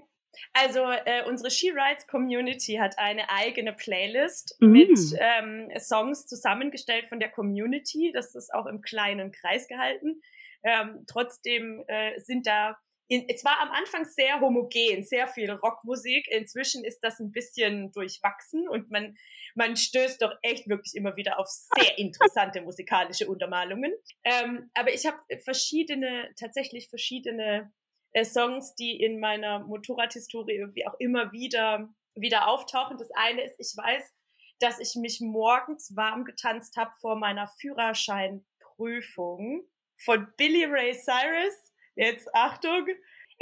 also 0.54 0.80
äh, 0.84 1.24
unsere 1.28 1.52
She 1.52 1.70
Rides 1.70 2.08
Community 2.08 2.76
hat 2.76 2.98
eine 2.98 3.30
eigene 3.30 3.74
Playlist 3.74 4.56
mm. 4.60 4.68
mit 4.68 5.00
ähm, 5.20 5.70
Songs 5.78 6.28
zusammengestellt 6.28 7.08
von 7.10 7.20
der 7.20 7.30
Community. 7.30 8.12
Das 8.14 8.36
ist 8.36 8.54
auch 8.54 8.66
im 8.66 8.82
kleinen 8.82 9.32
Kreis 9.32 9.68
gehalten. 9.68 10.22
Ähm, 10.64 11.06
trotzdem 11.08 11.84
äh, 11.88 12.20
sind 12.20 12.48
da 12.48 12.78
in, 13.10 13.28
es 13.28 13.44
war 13.44 13.60
am 13.60 13.72
Anfang 13.72 14.06
sehr 14.06 14.40
homogen, 14.40 15.04
sehr 15.04 15.28
viel 15.28 15.50
Rockmusik. 15.50 16.28
Inzwischen 16.30 16.86
ist 16.86 17.00
das 17.02 17.20
ein 17.20 17.32
bisschen 17.32 17.92
durchwachsen 17.92 18.70
und 18.70 18.92
man, 18.92 19.18
man 19.56 19.76
stößt 19.76 20.22
doch 20.22 20.32
echt 20.44 20.70
wirklich 20.70 20.94
immer 20.96 21.16
wieder 21.16 21.40
auf 21.40 21.48
sehr 21.48 21.98
interessante 21.98 22.62
musikalische 22.62 23.28
Untermalungen. 23.28 23.92
Ähm, 24.24 24.70
aber 24.76 24.94
ich 24.94 25.08
habe 25.08 25.18
verschiedene, 25.44 26.32
tatsächlich 26.40 26.90
verschiedene 26.90 27.74
äh, 28.14 28.24
Songs, 28.24 28.76
die 28.76 29.02
in 29.02 29.20
meiner 29.20 29.58
Motorradhistorie 29.60 30.54
irgendwie 30.54 30.86
auch 30.86 30.94
immer 31.00 31.32
wieder, 31.32 31.90
wieder 32.14 32.48
auftauchen. 32.48 33.00
Das 33.00 33.10
eine 33.16 33.44
ist, 33.44 33.60
ich 33.60 33.76
weiß, 33.76 34.14
dass 34.60 34.80
ich 34.80 34.94
mich 34.96 35.20
morgens 35.20 35.96
warm 35.96 36.26
getanzt 36.26 36.78
habe 36.78 36.92
vor 37.02 37.16
meiner 37.16 37.48
Führerscheinprüfung 37.60 39.64
von 39.98 40.28
Billy 40.38 40.66
Ray 40.66 40.94
Cyrus. 40.94 41.74
Jetzt 42.00 42.34
Achtung. 42.34 42.88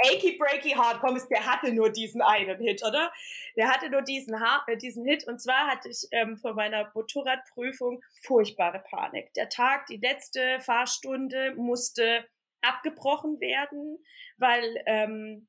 Achy 0.00 0.36
Breaky 0.36 0.70
Heart, 0.70 0.98
komm, 1.00 1.20
der 1.30 1.46
hatte 1.46 1.72
nur 1.72 1.90
diesen 1.90 2.22
einen 2.22 2.60
Hit, 2.60 2.84
oder? 2.84 3.12
Der 3.56 3.68
hatte 3.68 3.88
nur 3.88 4.02
diesen, 4.02 4.40
ha 4.40 4.64
äh, 4.66 4.76
diesen 4.76 5.04
Hit. 5.04 5.28
Und 5.28 5.40
zwar 5.40 5.68
hatte 5.68 5.88
ich 5.88 6.08
ähm, 6.10 6.36
vor 6.36 6.54
meiner 6.54 6.90
Motorradprüfung 6.92 8.02
furchtbare 8.22 8.80
Panik. 8.80 9.32
Der 9.34 9.48
Tag, 9.48 9.86
die 9.86 9.98
letzte 9.98 10.58
Fahrstunde 10.58 11.54
musste 11.54 12.24
abgebrochen 12.60 13.40
werden, 13.40 13.98
weil, 14.38 14.82
ähm, 14.86 15.46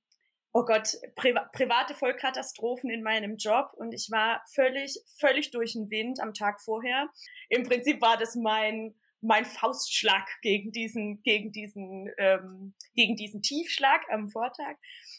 oh 0.53 0.65
Gott, 0.65 0.97
Pri 1.15 1.33
private 1.51 1.95
Vollkatastrophen 1.95 2.91
in 2.91 3.01
meinem 3.01 3.37
Job 3.37 3.71
und 3.73 3.91
ich 3.91 4.09
war 4.11 4.43
völlig, 4.53 4.99
völlig 5.19 5.49
durch 5.49 5.73
den 5.73 5.89
Wind 5.89 6.19
am 6.19 6.35
Tag 6.35 6.61
vorher. 6.61 7.09
Im 7.49 7.63
Prinzip 7.63 8.01
war 8.01 8.17
das 8.17 8.35
mein 8.35 8.93
mein 9.21 9.45
Faustschlag 9.45 10.27
gegen 10.41 10.71
diesen, 10.71 11.21
gegen 11.23 11.51
diesen, 11.51 12.09
ähm, 12.17 12.73
gegen 12.95 13.15
diesen 13.15 13.41
Tiefschlag 13.41 14.01
am 14.09 14.29
Vortag. 14.29 14.77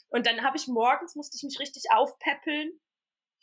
Und 0.08 0.26
dann 0.26 0.42
habe 0.42 0.56
ich 0.56 0.66
morgens 0.66 1.14
musste 1.16 1.36
ich 1.36 1.42
mich 1.42 1.58
richtig 1.60 1.84
aufpäppeln. 1.92 2.72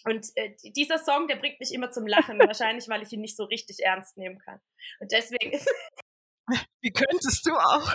Und 0.05 0.28
äh, 0.36 0.55
dieser 0.76 0.99
Song, 0.99 1.28
der 1.28 1.38
bringt 1.38 1.60
mich 1.60 1.74
immer 1.74 1.91
zum 1.91 2.08
Lachen, 2.08 2.39
wahrscheinlich, 2.39 2.88
weil 2.89 3.03
ich 3.03 3.12
ihn 3.12 3.22
nicht 3.22 3.38
so 3.38 3.45
richtig 3.45 3.80
ernst 3.84 4.18
nehmen 4.18 4.39
kann. 4.39 4.60
Und 4.99 5.12
deswegen. 5.12 5.60
Wie 6.82 6.91
könntest 6.91 7.45
du 7.45 7.53
auch? 7.53 7.91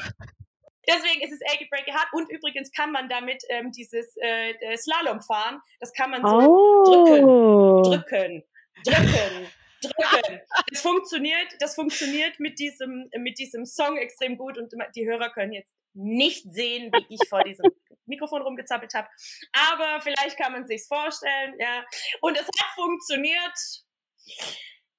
Deswegen 0.87 1.23
ist 1.23 1.33
es 1.33 1.41
Achy 1.53 1.67
Breaky 1.71 1.93
Hard. 1.93 2.09
Und 2.13 2.31
übrigens 2.31 2.71
kann 2.73 2.93
man 2.93 3.09
damit 3.09 3.43
ähm, 3.49 3.71
dieses 3.71 4.15
äh, 4.21 4.77
Slalom 4.77 5.23
fahren. 5.23 5.61
Das 5.81 5.93
kann 5.93 6.11
man 6.11 6.23
so 6.23 6.37
oh. 6.37 6.85
drücken, 6.85 7.83
drücken, 7.85 8.45
drücken, 8.85 9.49
drücken. 9.83 10.41
Das 10.70 10.80
funktioniert, 10.80 11.49
das 11.61 11.74
funktioniert 11.74 12.39
mit 12.41 12.59
diesem, 12.59 13.09
mit 13.18 13.39
diesem 13.39 13.66
Song 13.66 13.97
extrem 13.97 14.37
gut. 14.37 14.59
Und 14.59 14.72
die 14.97 15.07
Hörer 15.07 15.30
können 15.30 15.53
jetzt 15.53 15.74
nicht 15.95 16.45
sehen, 16.53 16.91
wie 16.93 17.14
ich 17.14 17.28
vor 17.28 17.43
diesem 17.45 17.70
Mikrofon 18.07 18.43
rumgezappelt 18.43 18.95
habe. 18.95 19.09
Aber 19.53 20.01
vielleicht 20.01 20.39
kann 20.39 20.53
man 20.53 20.66
sich's 20.66 20.87
vorstellen, 20.87 21.55
ja. 21.59 21.85
Und 22.20 22.37
es 22.37 22.47
hat 22.47 22.74
funktioniert. 22.74 23.59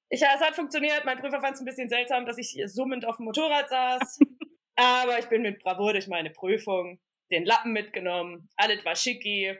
Ich, 0.09 0.21
es 0.21 0.41
hat 0.41 0.55
funktioniert. 0.55 1.05
Mein 1.05 1.19
Prüfer 1.19 1.41
fand 1.41 1.55
es 1.55 1.61
ein 1.61 1.65
bisschen 1.65 1.89
seltsam, 1.89 2.25
dass 2.25 2.37
ich 2.37 2.55
summend 2.67 3.05
auf 3.05 3.17
dem 3.17 3.25
Motorrad 3.25 3.69
saß. 3.69 4.19
Aber 4.75 5.19
ich 5.19 5.25
bin 5.25 5.41
mit 5.41 5.61
Bravour 5.63 5.93
durch 5.93 6.07
meine 6.07 6.31
Prüfung, 6.31 6.99
den 7.31 7.45
Lappen 7.45 7.73
mitgenommen, 7.73 8.49
alles 8.55 8.83
war 8.85 8.95
schicki. 8.95 9.55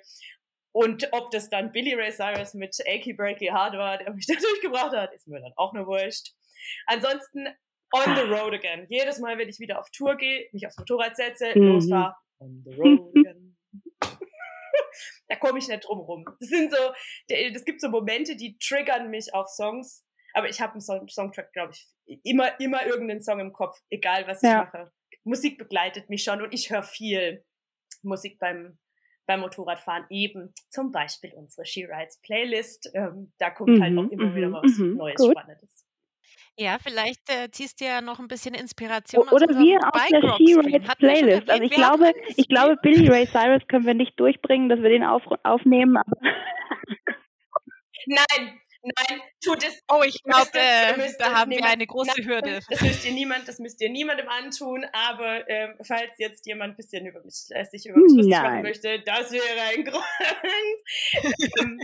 Und 0.73 1.07
ob 1.11 1.31
das 1.31 1.49
dann 1.49 1.71
Billy 1.71 1.93
Ray 1.93 2.11
Cyrus 2.11 2.53
mit 2.55 2.75
Achy 2.85 3.13
Breaky 3.13 3.47
Hard 3.47 3.77
war, 3.77 3.97
der 3.97 4.11
mich 4.11 4.25
da 4.27 4.33
durchgebracht 4.33 4.91
hat, 4.91 5.13
ist 5.13 5.27
mir 5.27 5.39
dann 5.39 5.53
auch 5.55 5.73
nur 5.73 5.85
wurscht. 5.87 6.33
Ansonsten 6.87 7.47
on 7.93 8.15
the 8.15 8.23
road 8.23 8.53
again. 8.53 8.85
Jedes 8.89 9.19
Mal, 9.19 9.37
wenn 9.37 9.49
ich 9.49 9.59
wieder 9.59 9.79
auf 9.79 9.89
Tour 9.91 10.15
gehe, 10.15 10.49
mich 10.51 10.65
aufs 10.65 10.77
Motorrad 10.77 11.15
setze, 11.15 11.51
mhm. 11.55 11.73
losfahre, 11.73 12.15
on 12.39 12.63
the 12.65 12.73
road 12.75 13.11
again. 13.15 13.55
da 15.27 15.35
komme 15.35 15.59
ich 15.59 15.67
nicht 15.67 15.85
drum 15.85 15.99
rum. 15.99 16.25
Das 16.39 16.49
sind 16.49 16.73
so, 16.73 16.93
das 17.29 17.65
gibt 17.65 17.79
so 17.79 17.89
Momente, 17.89 18.35
die 18.35 18.57
triggern 18.57 19.09
mich 19.09 19.33
auf 19.33 19.47
Songs. 19.47 20.03
Aber 20.33 20.49
ich 20.49 20.59
habe 20.59 20.73
einen 20.73 20.81
Song 20.81 21.07
Songtrack, 21.07 21.53
glaube 21.53 21.73
ich, 21.73 22.19
immer, 22.23 22.59
immer 22.59 22.85
irgendeinen 22.87 23.21
Song 23.21 23.39
im 23.39 23.53
Kopf, 23.53 23.79
egal 23.91 24.27
was 24.27 24.41
ich 24.41 24.49
ja. 24.49 24.63
mache. 24.63 24.91
Musik 25.23 25.59
begleitet 25.59 26.09
mich 26.09 26.23
schon 26.23 26.41
und 26.41 26.51
ich 26.53 26.71
höre 26.71 26.81
viel 26.83 27.45
Musik 28.01 28.39
beim, 28.39 28.79
beim 29.25 29.41
Motorradfahren 29.41 30.05
eben. 30.09 30.53
Zum 30.69 30.91
Beispiel 30.91 31.33
unsere 31.35 31.65
She 31.65 31.85
Rides 31.85 32.19
Playlist. 32.21 32.91
Ähm, 32.93 33.31
da 33.37 33.49
kommt 33.49 33.77
mhm, 33.77 33.81
halt 33.81 33.97
auch 33.97 34.11
immer 34.11 34.35
wieder 34.35 34.49
mhm, 34.49 34.53
was 34.53 34.77
mhm, 34.77 34.97
Neues, 34.97 35.17
gut. 35.17 35.31
Spannendes. 35.31 35.85
Ja, 36.55 36.77
vielleicht 36.77 37.27
äh, 37.31 37.49
ziehst 37.49 37.81
du 37.81 37.85
ja 37.85 38.01
noch 38.01 38.19
ein 38.19 38.27
bisschen 38.27 38.53
Inspiration 38.53 39.27
Oder 39.29 39.49
aus 39.49 39.57
wir 39.57 39.79
aus 39.91 40.07
der 40.11 40.21
She 40.37 40.53
Rides 40.53 40.95
Playlist. 40.97 41.49
Also 41.49 41.63
ich 41.63 41.71
glaube, 41.71 42.13
ich 42.35 42.47
glaube, 42.47 42.77
Billy 42.83 43.09
Ray 43.09 43.25
Cyrus 43.25 43.67
können 43.67 43.87
wir 43.87 43.95
nicht 43.95 44.19
durchbringen, 44.19 44.69
dass 44.69 44.79
wir 44.79 44.89
den 44.89 45.03
auf, 45.03 45.23
aufnehmen. 45.43 45.97
Nein, 48.05 48.59
Nein, 48.83 49.21
tut 49.41 49.63
es. 49.63 49.81
Oh, 49.89 50.03
ich 50.05 50.21
glaube, 50.23 50.49
äh, 50.53 51.13
da 51.17 51.39
haben 51.39 51.51
wir 51.51 51.63
eine 51.63 51.87
große 51.87 52.11
nein, 52.17 52.27
Hürde. 52.27 52.59
Das 52.69 52.81
müsst 52.81 53.05
ihr 53.05 53.13
niemand, 53.13 53.47
das 53.47 53.59
müsst 53.59 53.79
ihr 53.81 53.89
niemandem 53.89 54.27
antun. 54.27 54.85
Aber 54.91 55.49
ähm, 55.49 55.75
falls 55.87 56.17
jetzt 56.17 56.45
jemand 56.45 56.73
ein 56.73 56.75
bisschen 56.75 57.05
über 57.05 57.23
mich, 57.23 57.45
äh, 57.51 57.63
sich 57.63 57.85
über 57.85 57.97
mich 57.97 58.11
lustig 58.13 58.35
machen 58.35 58.61
möchte, 58.61 58.99
das 59.05 59.31
wäre 59.31 59.61
ein 59.71 59.83
Grund. 59.85 60.03
Ähm, 61.61 61.79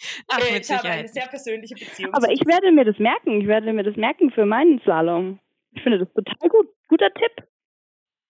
Ach, 0.28 0.38
äh, 0.38 0.58
ich 0.58 0.70
habe 0.70 0.88
eine 0.88 1.08
sehr 1.08 1.26
persönliche 1.26 1.74
Beziehung. 1.74 2.14
Aber 2.14 2.30
ich 2.30 2.46
werde 2.46 2.70
mir 2.70 2.84
das 2.84 2.98
merken. 2.98 3.40
Ich 3.40 3.48
werde 3.48 3.72
mir 3.72 3.82
das 3.82 3.96
merken 3.96 4.30
für 4.30 4.46
meinen 4.46 4.80
Slalom. 4.82 5.40
Ich 5.72 5.82
finde 5.82 5.98
das 5.98 6.12
total 6.12 6.48
gut. 6.48 6.68
Guter 6.88 7.12
Tipp. 7.14 7.48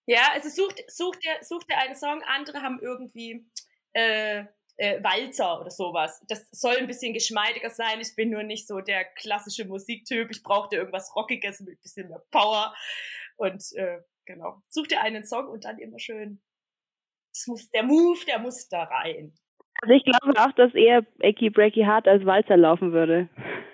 Ja, 0.06 0.30
also 0.32 0.48
sucht, 0.48 0.82
sucht, 0.88 1.22
dir, 1.22 1.36
sucht 1.42 1.70
dir 1.70 1.76
einen 1.76 1.94
Song. 1.94 2.22
Andere 2.26 2.62
haben 2.62 2.80
irgendwie 2.80 3.46
äh, 3.92 4.44
äh, 4.79 5.03
Walzer 5.03 5.61
oder 5.61 5.70
sowas. 5.70 6.24
Das 6.29 6.49
soll 6.51 6.76
ein 6.76 6.87
bisschen 6.87 7.12
geschmeidiger 7.12 7.70
sein. 7.70 8.01
Ich 8.01 8.14
bin 8.16 8.31
nur 8.31 8.45
nicht 8.45 8.66
so 8.66 8.81
der 8.81 9.05
klassische 9.05 9.66
Musiktyp. 9.66 10.31
Ich 10.31 10.43
brauchte 10.43 10.76
irgendwas 10.76 11.14
Rockiges 11.14 11.61
mit 11.61 11.79
ein 11.79 11.83
bisschen 11.83 12.09
mehr 12.09 12.22
Power. 12.31 12.74
Und 13.37 13.62
äh, 13.74 13.99
genau, 14.24 14.62
such 14.68 14.87
dir 14.87 15.03
einen 15.03 15.24
Song 15.24 15.49
und 15.49 15.64
dann 15.64 15.79
immer 15.79 15.99
schön. 15.99 16.41
Muss, 17.47 17.70
der 17.70 17.83
Move, 17.83 18.18
der 18.26 18.39
muss 18.39 18.68
da 18.68 18.85
rein. 18.85 19.35
Also 19.83 19.95
ich 19.95 20.05
glaube 20.05 20.41
auch, 20.41 20.53
dass 20.53 20.74
eher 20.74 21.05
Achy 21.22 21.51
Breaky 21.51 21.83
Hard 21.83 22.09
als 22.09 22.24
Walzer 22.24 22.57
laufen 22.57 22.93
würde. 22.93 23.29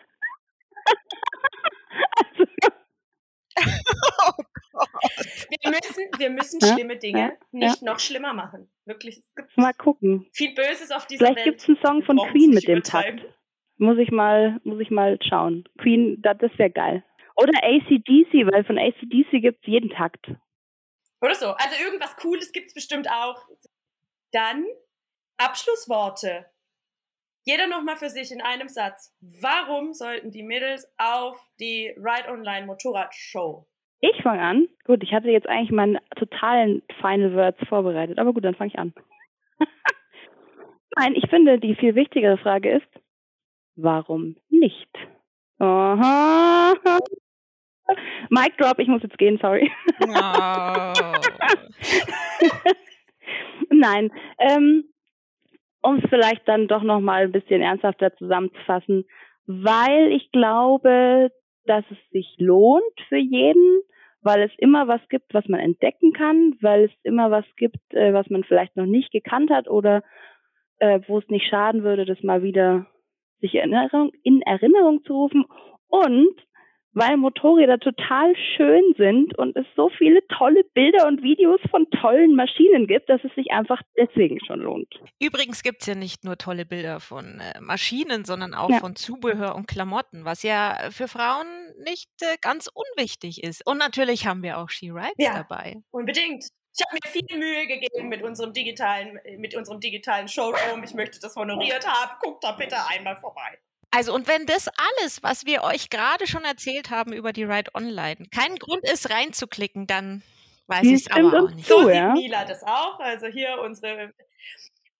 oh 3.58 4.13
wir 5.62 5.70
müssen, 5.70 6.04
wir 6.18 6.30
müssen 6.30 6.60
ja? 6.60 6.74
schlimme 6.74 6.96
Dinge 6.96 7.18
ja? 7.18 7.32
nicht 7.52 7.82
ja? 7.82 7.92
noch 7.92 8.00
schlimmer 8.00 8.32
machen. 8.32 8.68
Wirklich. 8.84 9.18
Es 9.18 9.34
gibt 9.34 9.56
mal 9.56 9.72
gucken. 9.72 10.26
Viel 10.32 10.54
Böses 10.54 10.90
auf 10.90 11.06
dieser 11.06 11.26
Vielleicht 11.26 11.46
Welt. 11.46 11.60
Vielleicht 11.62 11.66
gibt 11.66 11.80
es 11.80 11.84
einen 11.84 12.02
Song 12.02 12.04
von 12.04 12.30
Queen 12.30 12.50
mit 12.50 12.66
dem 12.66 12.82
Takt. 12.82 13.24
Muss 13.76 13.98
ich 13.98 14.10
mal, 14.10 14.60
muss 14.64 14.80
ich 14.80 14.90
mal 14.90 15.18
schauen. 15.22 15.64
Queen, 15.78 16.20
das, 16.22 16.38
das 16.38 16.50
wäre 16.58 16.70
geil. 16.70 17.04
Oder 17.36 17.52
ACDC, 17.62 18.46
weil 18.52 18.64
von 18.64 18.78
ACDC 18.78 19.42
gibt 19.42 19.62
es 19.62 19.66
jeden 19.66 19.90
Takt. 19.90 20.30
Oder 21.20 21.34
so. 21.34 21.48
Also 21.48 21.82
irgendwas 21.82 22.16
Cooles 22.16 22.52
gibt 22.52 22.68
es 22.68 22.74
bestimmt 22.74 23.10
auch. 23.10 23.42
Dann 24.32 24.64
Abschlussworte. 25.36 26.46
Jeder 27.44 27.66
nochmal 27.66 27.96
für 27.96 28.08
sich 28.08 28.30
in 28.30 28.40
einem 28.40 28.68
Satz. 28.68 29.14
Warum 29.20 29.92
sollten 29.92 30.30
die 30.30 30.42
Mädels 30.42 30.90
auf 30.96 31.38
die 31.60 31.94
Ride 31.96 32.28
Online 32.28 32.66
Motorrad-Show? 32.66 33.66
Ich 34.06 34.22
fange 34.22 34.42
an. 34.42 34.68
Gut, 34.84 35.02
ich 35.02 35.14
hatte 35.14 35.30
jetzt 35.30 35.48
eigentlich 35.48 35.70
meinen 35.70 35.98
totalen 36.16 36.82
Final 37.00 37.34
Words 37.34 37.66
vorbereitet, 37.68 38.18
aber 38.18 38.34
gut, 38.34 38.44
dann 38.44 38.54
fange 38.54 38.70
ich 38.70 38.78
an. 38.78 38.92
Nein, 40.96 41.14
ich 41.14 41.26
finde, 41.30 41.58
die 41.58 41.74
viel 41.74 41.94
wichtigere 41.94 42.36
Frage 42.36 42.70
ist, 42.70 43.02
warum 43.76 44.36
nicht? 44.50 44.90
Aha. 45.58 46.74
Mic 48.28 48.52
drop, 48.58 48.78
ich 48.78 48.88
muss 48.88 49.02
jetzt 49.02 49.16
gehen, 49.16 49.38
sorry. 49.40 49.72
Oh. 50.02 50.06
Nein, 53.70 54.12
ähm, 54.38 54.84
um 55.80 55.96
es 55.96 56.04
vielleicht 56.10 56.46
dann 56.46 56.68
doch 56.68 56.82
nochmal 56.82 57.22
ein 57.24 57.32
bisschen 57.32 57.62
ernsthafter 57.62 58.14
zusammenzufassen, 58.16 59.06
weil 59.46 60.12
ich 60.12 60.30
glaube, 60.30 61.30
dass 61.64 61.84
es 61.90 62.10
sich 62.10 62.34
lohnt 62.38 63.00
für 63.08 63.16
jeden, 63.16 63.80
weil 64.24 64.42
es 64.42 64.50
immer 64.58 64.88
was 64.88 65.00
gibt, 65.08 65.34
was 65.34 65.46
man 65.48 65.60
entdecken 65.60 66.12
kann, 66.12 66.54
weil 66.60 66.84
es 66.84 66.90
immer 67.02 67.30
was 67.30 67.44
gibt, 67.56 67.78
äh, 67.90 68.12
was 68.12 68.28
man 68.30 68.42
vielleicht 68.42 68.76
noch 68.76 68.86
nicht 68.86 69.12
gekannt 69.12 69.50
hat 69.50 69.68
oder 69.68 70.02
äh, 70.78 71.00
wo 71.06 71.18
es 71.18 71.28
nicht 71.28 71.46
schaden 71.46 71.84
würde, 71.84 72.06
das 72.06 72.22
mal 72.22 72.42
wieder 72.42 72.86
sich 73.40 73.54
in 73.54 73.72
Erinnerung, 73.72 74.10
in 74.22 74.40
Erinnerung 74.42 75.04
zu 75.04 75.12
rufen. 75.12 75.44
Und 75.88 76.34
weil 76.94 77.16
Motorräder 77.16 77.78
total 77.78 78.34
schön 78.56 78.94
sind 78.96 79.36
und 79.36 79.56
es 79.56 79.66
so 79.76 79.90
viele 79.98 80.26
tolle 80.28 80.64
Bilder 80.74 81.06
und 81.06 81.22
Videos 81.22 81.60
von 81.70 81.88
tollen 81.90 82.34
Maschinen 82.34 82.86
gibt, 82.86 83.08
dass 83.08 83.22
es 83.24 83.34
sich 83.34 83.50
einfach 83.50 83.82
deswegen 83.96 84.38
schon 84.44 84.60
lohnt. 84.60 84.88
Übrigens 85.20 85.62
gibt 85.62 85.82
es 85.82 85.86
ja 85.86 85.94
nicht 85.94 86.24
nur 86.24 86.38
tolle 86.38 86.64
Bilder 86.64 87.00
von 87.00 87.40
äh, 87.40 87.60
Maschinen, 87.60 88.24
sondern 88.24 88.54
auch 88.54 88.70
ja. 88.70 88.78
von 88.78 88.96
Zubehör 88.96 89.54
und 89.56 89.66
Klamotten, 89.66 90.24
was 90.24 90.42
ja 90.42 90.88
für 90.90 91.08
Frauen 91.08 91.46
nicht 91.84 92.10
äh, 92.22 92.36
ganz 92.40 92.70
unwichtig 92.72 93.42
ist. 93.42 93.66
Und 93.66 93.78
natürlich 93.78 94.26
haben 94.26 94.42
wir 94.42 94.58
auch 94.58 94.70
She 94.70 94.90
Rides 94.90 95.14
ja, 95.18 95.34
dabei. 95.34 95.76
Unbedingt. 95.90 96.48
Ich 96.76 96.84
habe 96.84 96.98
mir 97.04 97.08
viel 97.08 97.38
Mühe 97.38 97.66
gegeben 97.68 98.08
mit 98.08 98.22
unserem 98.22 98.52
digitalen, 98.52 99.20
mit 99.38 99.54
unserem 99.54 99.78
digitalen 99.78 100.26
Showroom. 100.26 100.82
Ich 100.82 100.92
möchte 100.92 101.20
das 101.20 101.36
honoriert 101.36 101.86
haben. 101.86 102.16
Guckt 102.20 102.42
da 102.42 102.50
bitte 102.52 102.76
einmal 102.88 103.16
vorbei. 103.16 103.58
Also 103.94 104.12
und 104.12 104.26
wenn 104.26 104.44
das 104.46 104.68
alles, 104.68 105.22
was 105.22 105.46
wir 105.46 105.62
euch 105.62 105.88
gerade 105.88 106.26
schon 106.26 106.44
erzählt 106.44 106.90
haben 106.90 107.12
über 107.12 107.32
die 107.32 107.44
Ride 107.44 107.70
Online, 107.74 108.16
kein 108.34 108.56
Grund 108.56 108.82
ist 108.82 109.08
reinzuklicken, 109.08 109.86
dann 109.86 110.22
weiß 110.66 110.84
ich 110.84 111.06
es 111.06 111.10
aber 111.10 111.44
auch 111.44 111.50
nicht. 111.50 111.68
So 111.68 111.86
sieht 111.86 111.94
ja? 111.94 112.12
Mila 112.12 112.44
das 112.44 112.64
auch. 112.64 112.98
Also 112.98 113.26
hier 113.26 113.60
unsere 113.62 114.12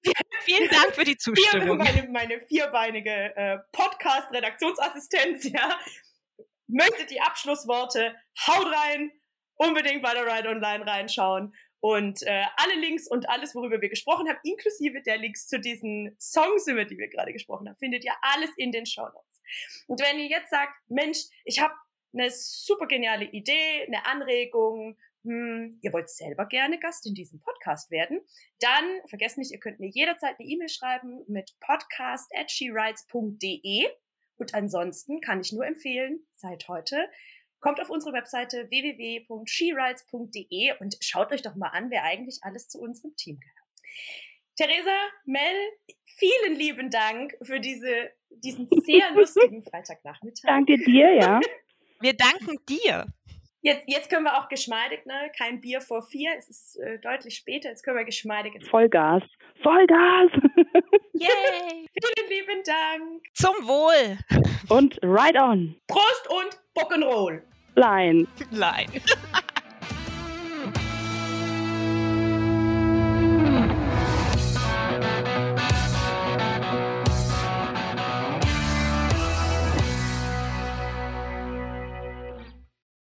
Vielen 0.40 0.68
Dank 0.68 0.94
für 0.94 1.04
die 1.04 1.16
Zustimmung. 1.16 1.78
Meine, 1.78 2.08
meine 2.08 2.40
vierbeinige 2.46 3.34
äh, 3.36 3.58
Podcast-Redaktionsassistenz, 3.72 5.44
ja, 5.52 5.78
möchte 6.66 7.06
die 7.06 7.20
Abschlussworte. 7.20 8.14
Haut 8.46 8.66
rein, 8.66 9.10
unbedingt 9.56 10.02
bei 10.02 10.12
der 10.12 10.26
Ride 10.26 10.50
Online 10.50 10.86
reinschauen. 10.86 11.54
Und 11.84 12.22
äh, 12.22 12.46
alle 12.56 12.80
Links 12.80 13.06
und 13.06 13.28
alles, 13.28 13.54
worüber 13.54 13.82
wir 13.82 13.90
gesprochen 13.90 14.26
haben, 14.26 14.38
inklusive 14.42 15.02
der 15.02 15.18
Links 15.18 15.46
zu 15.46 15.60
diesen 15.60 16.16
Songs, 16.18 16.66
über 16.66 16.86
die 16.86 16.96
wir 16.96 17.08
gerade 17.08 17.34
gesprochen 17.34 17.68
haben, 17.68 17.76
findet 17.76 18.06
ihr 18.06 18.14
alles 18.22 18.48
in 18.56 18.72
den 18.72 18.86
Show 18.86 19.02
Notes. 19.02 19.42
Und 19.86 20.00
wenn 20.00 20.18
ihr 20.18 20.28
jetzt 20.28 20.48
sagt, 20.48 20.72
Mensch, 20.88 21.18
ich 21.44 21.60
habe 21.60 21.74
eine 22.14 22.30
super 22.30 22.86
geniale 22.86 23.26
Idee, 23.26 23.84
eine 23.86 24.06
Anregung, 24.06 24.96
hm, 25.24 25.78
ihr 25.82 25.92
wollt 25.92 26.08
selber 26.08 26.46
gerne 26.46 26.78
Gast 26.78 27.06
in 27.06 27.12
diesem 27.12 27.42
Podcast 27.42 27.90
werden, 27.90 28.22
dann 28.60 29.02
vergesst 29.06 29.36
nicht, 29.36 29.52
ihr 29.52 29.60
könnt 29.60 29.78
mir 29.78 29.90
jederzeit 29.90 30.36
eine 30.38 30.48
E-Mail 30.48 30.70
schreiben 30.70 31.22
mit 31.28 31.54
podcast@sherides.de 31.60 33.88
und 34.36 34.54
ansonsten 34.54 35.20
kann 35.20 35.42
ich 35.42 35.52
nur 35.52 35.66
empfehlen, 35.66 36.26
seit 36.32 36.66
heute 36.66 37.10
Kommt 37.64 37.80
auf 37.80 37.88
unsere 37.88 38.12
Webseite 38.12 38.68
www.sherides.de 38.68 40.74
und 40.80 40.98
schaut 41.00 41.32
euch 41.32 41.40
doch 41.40 41.54
mal 41.54 41.68
an, 41.68 41.90
wer 41.90 42.04
eigentlich 42.04 42.40
alles 42.42 42.68
zu 42.68 42.78
unserem 42.78 43.16
Team 43.16 43.40
gehört. 43.40 43.56
Theresa, 44.54 44.94
Mel, 45.24 45.72
vielen 46.04 46.56
lieben 46.56 46.90
Dank 46.90 47.34
für 47.40 47.60
diese, 47.60 48.10
diesen 48.28 48.68
sehr 48.68 49.10
lustigen 49.14 49.64
Freitagnachmittag. 49.64 50.46
Danke 50.46 50.76
dir, 50.76 51.14
ja. 51.14 51.40
Wir 52.00 52.12
danken 52.12 52.58
dir. 52.68 53.06
Jetzt, 53.62 53.84
jetzt 53.86 54.10
können 54.10 54.26
wir 54.26 54.36
auch 54.36 54.50
geschmeidig, 54.50 55.06
ne? 55.06 55.32
Kein 55.38 55.62
Bier 55.62 55.80
vor 55.80 56.02
vier, 56.02 56.36
es 56.36 56.50
ist 56.50 56.76
äh, 56.80 56.98
deutlich 56.98 57.36
später, 57.36 57.70
jetzt 57.70 57.82
können 57.82 57.96
wir 57.96 58.04
geschmeidig. 58.04 58.52
Jetzt 58.52 58.68
Vollgas. 58.68 59.22
Vollgas! 59.62 60.30
Yay! 61.14 61.88
Vielen 61.94 62.28
lieben 62.28 62.62
Dank! 62.66 63.22
Zum 63.32 63.54
Wohl! 63.66 64.18
Und 64.68 64.98
right 65.02 65.36
on! 65.36 65.80
Prost 65.86 66.28
und 66.28 66.60
Rock'n'Roll! 66.76 67.40
Line. 67.76 68.26
Line. 68.52 69.00